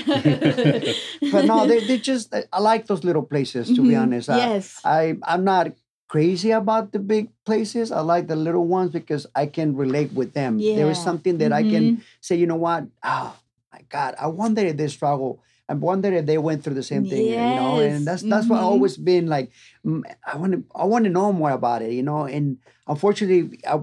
but 1.35 1.45
no, 1.45 1.67
they, 1.67 1.81
they 1.81 1.99
just 1.99 2.33
I 2.53 2.61
like 2.61 2.87
those 2.87 3.03
little 3.03 3.27
places. 3.27 3.67
To 3.75 3.83
be 3.83 3.95
Mhm. 3.95 4.03
honest, 4.03 4.31
I, 4.31 4.37
Yes. 4.39 4.65
I 4.85 5.19
I'm 5.27 5.43
not 5.43 5.75
crazy 6.07 6.51
about 6.53 6.93
the 6.93 6.99
big 7.01 7.31
places. 7.45 7.91
I 7.91 8.01
like 8.01 8.29
the 8.29 8.37
little 8.37 8.67
ones 8.79 8.91
because 8.93 9.27
I 9.35 9.47
can 9.47 9.75
relate 9.75 10.13
with 10.13 10.35
them. 10.35 10.59
There 10.59 10.91
is 10.91 11.01
something 11.03 11.39
that 11.43 11.53
I 11.53 11.63
can 11.65 11.85
Mhm. 11.85 12.01
say, 12.21 12.37
you 12.37 12.47
know 12.47 12.61
what? 12.69 12.87
Oh 13.03 13.35
my 13.73 13.83
God, 13.89 14.15
I 14.21 14.29
wonder 14.29 14.63
if 14.63 14.77
they 14.77 14.87
struggle. 14.89 15.43
I 15.73 15.75
wonder 15.75 16.13
if 16.13 16.27
they 16.27 16.37
went 16.37 16.63
through 16.63 16.75
the 16.75 16.83
same 16.93 17.05
thing, 17.09 17.25
you 17.49 17.55
know. 17.57 17.79
And 17.81 18.07
that's 18.07 18.23
that's 18.23 18.47
what 18.51 18.61
I 18.61 18.65
always 18.73 18.97
been 19.11 19.27
like. 19.27 19.49
mm, 19.87 20.03
I 20.33 20.37
want 20.37 20.53
to 20.53 20.61
I 20.77 20.85
want 20.85 21.05
to 21.05 21.11
know 21.11 21.33
more 21.33 21.51
about 21.61 21.81
it, 21.81 21.93
you 21.93 22.03
know. 22.03 22.25
And 22.37 22.59
unfortunately, 22.87 23.59
I, 23.67 23.81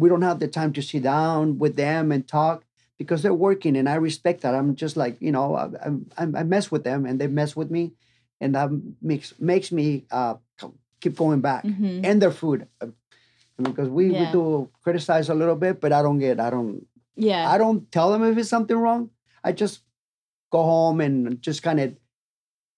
we 0.00 0.08
don't 0.10 0.22
have 0.30 0.40
the 0.40 0.48
time 0.48 0.72
to 0.74 0.82
sit 0.82 1.02
down 1.04 1.58
with 1.62 1.76
them 1.76 2.10
and 2.10 2.26
talk 2.26 2.64
because 2.98 3.22
they're 3.22 3.42
working, 3.48 3.76
and 3.78 3.88
I 3.88 3.94
respect 4.02 4.42
that. 4.42 4.54
I'm 4.58 4.74
just 4.74 4.96
like 4.96 5.14
you 5.20 5.30
know, 5.30 5.54
I, 5.54 5.66
I, 6.18 6.22
I 6.40 6.42
mess 6.42 6.70
with 6.74 6.82
them, 6.82 7.06
and 7.06 7.20
they 7.20 7.28
mess 7.28 7.54
with 7.54 7.70
me, 7.70 7.92
and 8.40 8.54
that 8.58 8.68
makes 9.00 9.34
makes 9.38 9.70
me 9.70 10.04
uh, 10.10 10.34
keep 11.00 11.14
going 11.16 11.40
back. 11.40 11.62
Mhm. 11.64 12.02
And 12.02 12.20
their 12.22 12.34
food, 12.34 12.66
uh, 12.82 12.90
because 13.62 13.88
we, 13.88 14.10
Yeah. 14.10 14.20
we 14.20 14.26
do 14.32 14.68
criticize 14.82 15.28
a 15.30 15.34
little 15.34 15.56
bit, 15.56 15.80
but 15.80 15.92
I 15.92 16.02
don't 16.02 16.18
get 16.18 16.40
I 16.40 16.50
don't 16.50 16.86
Yeah. 17.14 17.46
I 17.54 17.58
don't 17.58 17.90
tell 17.90 18.10
them 18.12 18.22
if 18.26 18.38
it's 18.38 18.50
something 18.50 18.76
wrong. 18.76 19.10
I 19.42 19.52
just 19.52 19.82
go 20.50 20.62
home 20.62 21.00
and 21.00 21.40
just 21.42 21.62
kind 21.62 21.80
of 21.80 21.94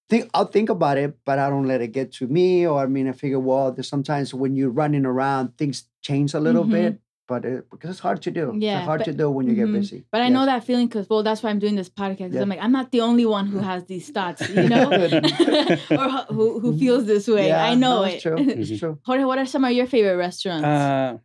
think. 0.09 0.29
I'll 0.35 0.47
think 0.47 0.69
about 0.71 0.99
it, 0.99 1.17
but 1.25 1.39
I 1.39 1.49
don't 1.51 1.67
let 1.69 1.81
it 1.81 1.89
get 1.93 2.13
to 2.15 2.27
me. 2.27 2.67
Or 2.67 2.81
I 2.81 2.87
mean, 2.87 3.09
I 3.09 3.13
figure, 3.13 3.39
well, 3.41 3.73
there's 3.73 3.89
sometimes 3.89 4.33
when 4.35 4.57
you're 4.57 4.71
running 4.71 5.05
around, 5.07 5.57
things 5.57 5.85
change 6.03 6.35
a 6.35 6.41
little 6.41 6.65
Mhm. 6.65 6.71
bit, 6.71 7.01
but 7.29 7.45
it, 7.45 7.71
because 7.71 7.91
it's 7.91 8.01
hard 8.01 8.21
to 8.23 8.31
do. 8.33 8.53
Yeah, 8.59 8.79
it's 8.79 8.87
hard 8.87 9.01
but- 9.01 9.05
to 9.05 9.13
do 9.13 9.31
when 9.31 9.47
you 9.49 9.55
get 9.55 9.69
Mhm. 9.69 9.75
busy. 9.75 10.05
But 10.11 10.23
I 10.23 10.29
know 10.31 10.47
that 10.47 10.65
feeling 10.65 10.89
because, 10.89 11.09
well, 11.09 11.23
that's 11.23 11.43
why 11.43 11.51
I'm 11.51 11.61
doing 11.61 11.77
this 11.77 11.89
podcast. 11.89 12.19
Because 12.19 12.35
Yeah. 12.35 12.43
I'm 12.43 12.49
like, 12.49 12.59
I'm 12.63 12.73
not 12.73 12.91
the 12.91 13.03
only 13.03 13.25
one 13.27 13.47
who 13.47 13.59
has 13.59 13.85
these 13.85 14.09
thoughts, 14.11 14.49
you 14.49 14.69
know, 14.69 14.91
or 15.91 16.09
who, 16.35 16.59
who 16.61 16.77
feels 16.79 17.07
this 17.07 17.29
way. 17.29 17.49
Yeah, 17.49 17.65
I 17.65 17.75
know 17.75 18.01
no, 18.01 18.05
it. 18.05 18.15
It's 18.15 18.23
true. 18.23 18.37
It's 18.39 18.79
true. 18.81 18.99
Jorge, 19.05 19.25
what 19.25 19.39
are 19.39 19.47
some 19.47 19.65
of 19.65 19.73
your 19.73 19.87
favorite 19.87 20.17
restaurants? 20.17 20.65
Uh, 20.65 21.19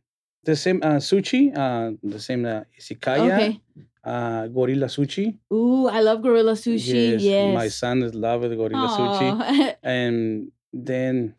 the 0.46 0.56
same 0.56 0.80
uh, 0.84 0.98
sushi, 1.02 1.52
uh, 1.56 1.92
the 2.04 2.20
same 2.20 2.46
uh, 2.46 2.64
Izakaya, 2.80 3.34
okay. 3.34 3.62
uh, 4.04 4.48
Gorilla 4.48 4.88
Sushi. 4.88 5.38
Ooh, 5.52 5.88
I 5.88 6.00
love 6.02 6.22
Gorilla 6.22 6.54
Sushi. 6.54 7.20
Yes. 7.20 7.54
My 7.54 7.68
son 7.68 8.04
is 8.04 8.14
love 8.16 8.42
with 8.42 8.56
Gorilla 8.56 8.88
Sushi. 8.88 9.76
And 9.84 10.52
then 10.72 11.36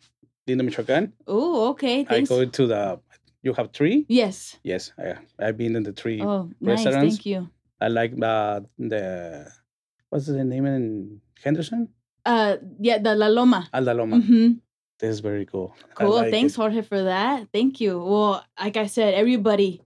Lindo 0.46 0.64
Michoacan, 0.64 1.12
Ooh, 1.30 1.70
okay. 1.74 2.00
I 2.02 2.04
Thanks. 2.22 2.28
go 2.28 2.44
to 2.44 2.66
the, 2.66 3.00
you 3.42 3.52
have 3.54 3.72
three? 3.72 4.06
yes. 4.08 4.56
Yes, 4.62 4.92
I, 4.98 5.14
I've 5.38 5.56
been 5.56 5.74
in 5.76 5.82
the 5.82 5.92
three. 5.92 6.20
Oh, 6.22 6.50
nice. 6.60 6.84
restaurants. 6.84 7.16
Thank 7.16 7.26
you. 7.26 7.48
I 7.80 7.88
like 7.88 8.12
uh, 8.20 8.60
the, 8.78 9.46
what's 10.10 10.26
the 10.26 10.44
name 10.44 10.66
in 10.66 11.20
Henderson? 11.42 11.88
Uh, 12.24 12.56
yeah, 12.80 12.98
the 12.98 13.14
La 13.14 13.26
Loma. 13.28 13.68
Alda 13.72 13.94
Loma. 13.94 14.18
hmm 14.18 14.52
This 14.98 15.10
is 15.10 15.20
very 15.20 15.44
cool. 15.44 15.74
Cool. 15.94 16.10
like 16.10 16.30
Thanks, 16.30 16.54
it. 16.54 16.56
Jorge, 16.56 16.82
for 16.82 17.02
that. 17.04 17.48
Thank 17.52 17.80
you. 17.80 17.98
Well, 17.98 18.44
like 18.58 18.76
I 18.76 18.86
said, 18.86 19.14
everybody, 19.14 19.82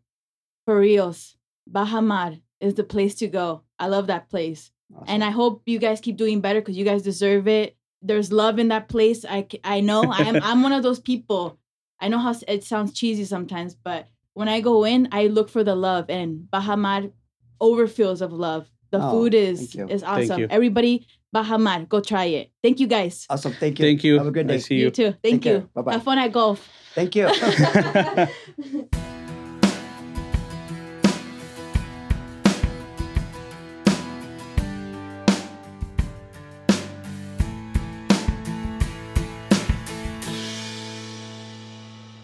for 0.67 0.79
reals, 0.79 1.37
Bajamar 1.71 2.41
is 2.61 2.75
the 2.75 2.85
place 2.85 3.17
to 3.17 3.27
go. 3.27 3.63
I 3.79 3.89
love 3.89 4.07
that 4.07 4.29
place. 4.29 4.71
And 5.07 5.23
I 5.23 5.31
hope 5.31 5.63
you 5.67 5.79
guys 5.79 6.01
keep 6.01 6.17
doing 6.17 6.41
better 6.41 6.61
because 6.61 6.77
you 6.77 6.85
guys 6.85 7.03
deserve 7.03 7.47
it. 7.47 7.77
There's 8.03 8.33
love 8.33 8.59
in 8.59 8.69
that 8.69 8.89
place. 8.89 9.25
I, 9.29 9.47
I 9.63 9.81
know 9.81 10.05
I'm 10.11 10.43
I'm 10.43 10.63
one 10.63 10.73
of 10.73 10.83
those 10.83 10.99
people. 10.99 11.59
I 12.01 12.09
know 12.09 12.19
how 12.19 12.35
it 12.49 12.65
sounds 12.65 12.93
cheesy 12.93 13.25
sometimes, 13.25 13.75
but 13.75 14.09
when 14.35 14.49
I 14.49 14.61
go 14.61 14.85
in, 14.85 15.09
I 15.13 15.27
look 15.27 15.49
for 15.49 15.63
the 15.63 15.75
love, 15.75 16.07
and 16.09 16.49
Bajamar 16.53 17.13
overfills 17.61 18.21
of 18.21 18.33
love. 18.33 18.69
The 18.91 18.99
Oh, 19.01 19.11
food 19.13 19.35
is 19.35 19.75
is 19.77 20.03
awesome. 20.03 20.47
Everybody, 20.51 21.07
Bajamar, 21.35 21.89
go 21.89 22.01
try 22.01 22.25
it. 22.25 22.51
Thank 22.63 22.81
you 22.81 22.87
guys. 22.89 23.27
awesome. 23.31 23.53
Thank 23.53 23.79
you. 23.79 23.85
Thank 23.87 24.03
you. 24.05 24.19
Have 24.19 24.27
a 24.27 24.31
good 24.33 24.51
I 24.51 24.55
day. 24.55 24.59
see 24.59 24.75
You 24.77 24.85
you. 24.87 24.91
too. 24.91 25.15
Thank 25.23 25.43
care. 25.45 25.59
you. 25.63 25.71
Bye-bye. 25.75 25.93
Have 25.93 26.03
fun 26.03 26.19
at 26.19 26.33
golf. 26.33 26.67
Thank 26.95 27.15
you. 27.15 27.31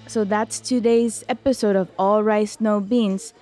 So 0.07 0.25
that's 0.25 0.61
today's 0.61 1.25
episode 1.29 1.77
of 1.77 1.91
All 1.99 2.23
Rice 2.23 2.59
No 2.61 2.81
Beans. 2.81 3.35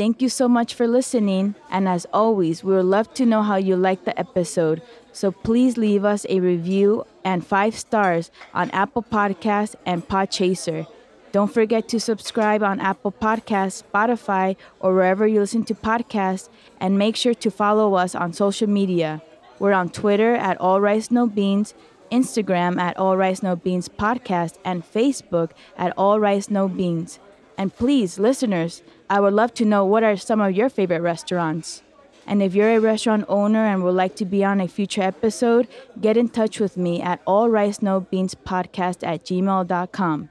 Thank 0.00 0.22
you 0.22 0.30
so 0.30 0.48
much 0.48 0.72
for 0.72 0.88
listening. 0.88 1.56
And 1.70 1.86
as 1.86 2.06
always, 2.10 2.64
we 2.64 2.72
would 2.72 2.86
love 2.86 3.12
to 3.12 3.26
know 3.26 3.42
how 3.42 3.56
you 3.56 3.76
liked 3.76 4.06
the 4.06 4.18
episode. 4.18 4.80
So 5.12 5.30
please 5.30 5.76
leave 5.76 6.06
us 6.06 6.24
a 6.30 6.40
review 6.40 7.04
and 7.22 7.46
five 7.46 7.76
stars 7.76 8.30
on 8.54 8.70
Apple 8.70 9.02
Podcasts 9.02 9.74
and 9.84 10.08
Podchaser. 10.08 10.86
Don't 11.32 11.52
forget 11.52 11.86
to 11.88 12.00
subscribe 12.00 12.62
on 12.62 12.80
Apple 12.80 13.12
Podcasts, 13.12 13.82
Spotify, 13.84 14.56
or 14.78 14.94
wherever 14.94 15.26
you 15.26 15.40
listen 15.40 15.64
to 15.64 15.74
podcasts. 15.74 16.48
And 16.80 16.96
make 16.96 17.14
sure 17.14 17.34
to 17.34 17.50
follow 17.50 17.92
us 17.92 18.14
on 18.14 18.32
social 18.32 18.70
media. 18.70 19.20
We're 19.58 19.74
on 19.74 19.90
Twitter 19.90 20.34
at 20.34 20.58
All 20.62 20.80
Rice 20.80 21.10
No 21.10 21.26
Beans, 21.26 21.74
Instagram 22.10 22.80
at 22.80 22.96
All 22.96 23.18
Rice 23.18 23.42
No 23.42 23.54
Beans 23.54 23.90
Podcast, 23.90 24.56
and 24.64 24.82
Facebook 24.82 25.50
at 25.76 25.92
All 25.98 26.18
Rice 26.18 26.48
No 26.48 26.68
Beans. 26.68 27.18
And 27.60 27.76
please, 27.76 28.18
listeners, 28.18 28.80
I 29.10 29.20
would 29.20 29.34
love 29.34 29.52
to 29.60 29.66
know 29.66 29.84
what 29.84 30.02
are 30.02 30.16
some 30.16 30.40
of 30.40 30.56
your 30.56 30.70
favorite 30.70 31.02
restaurants. 31.02 31.82
And 32.26 32.42
if 32.42 32.54
you're 32.54 32.74
a 32.74 32.80
restaurant 32.80 33.26
owner 33.28 33.66
and 33.66 33.84
would 33.84 33.94
like 33.94 34.16
to 34.16 34.24
be 34.24 34.42
on 34.42 34.62
a 34.62 34.66
future 34.66 35.02
episode, 35.02 35.68
get 36.00 36.16
in 36.16 36.30
touch 36.30 36.58
with 36.58 36.78
me 36.78 37.02
at 37.02 37.22
allricenobeanspodcast 37.26 39.06
at 39.06 39.26
gmail.com. 39.26 40.30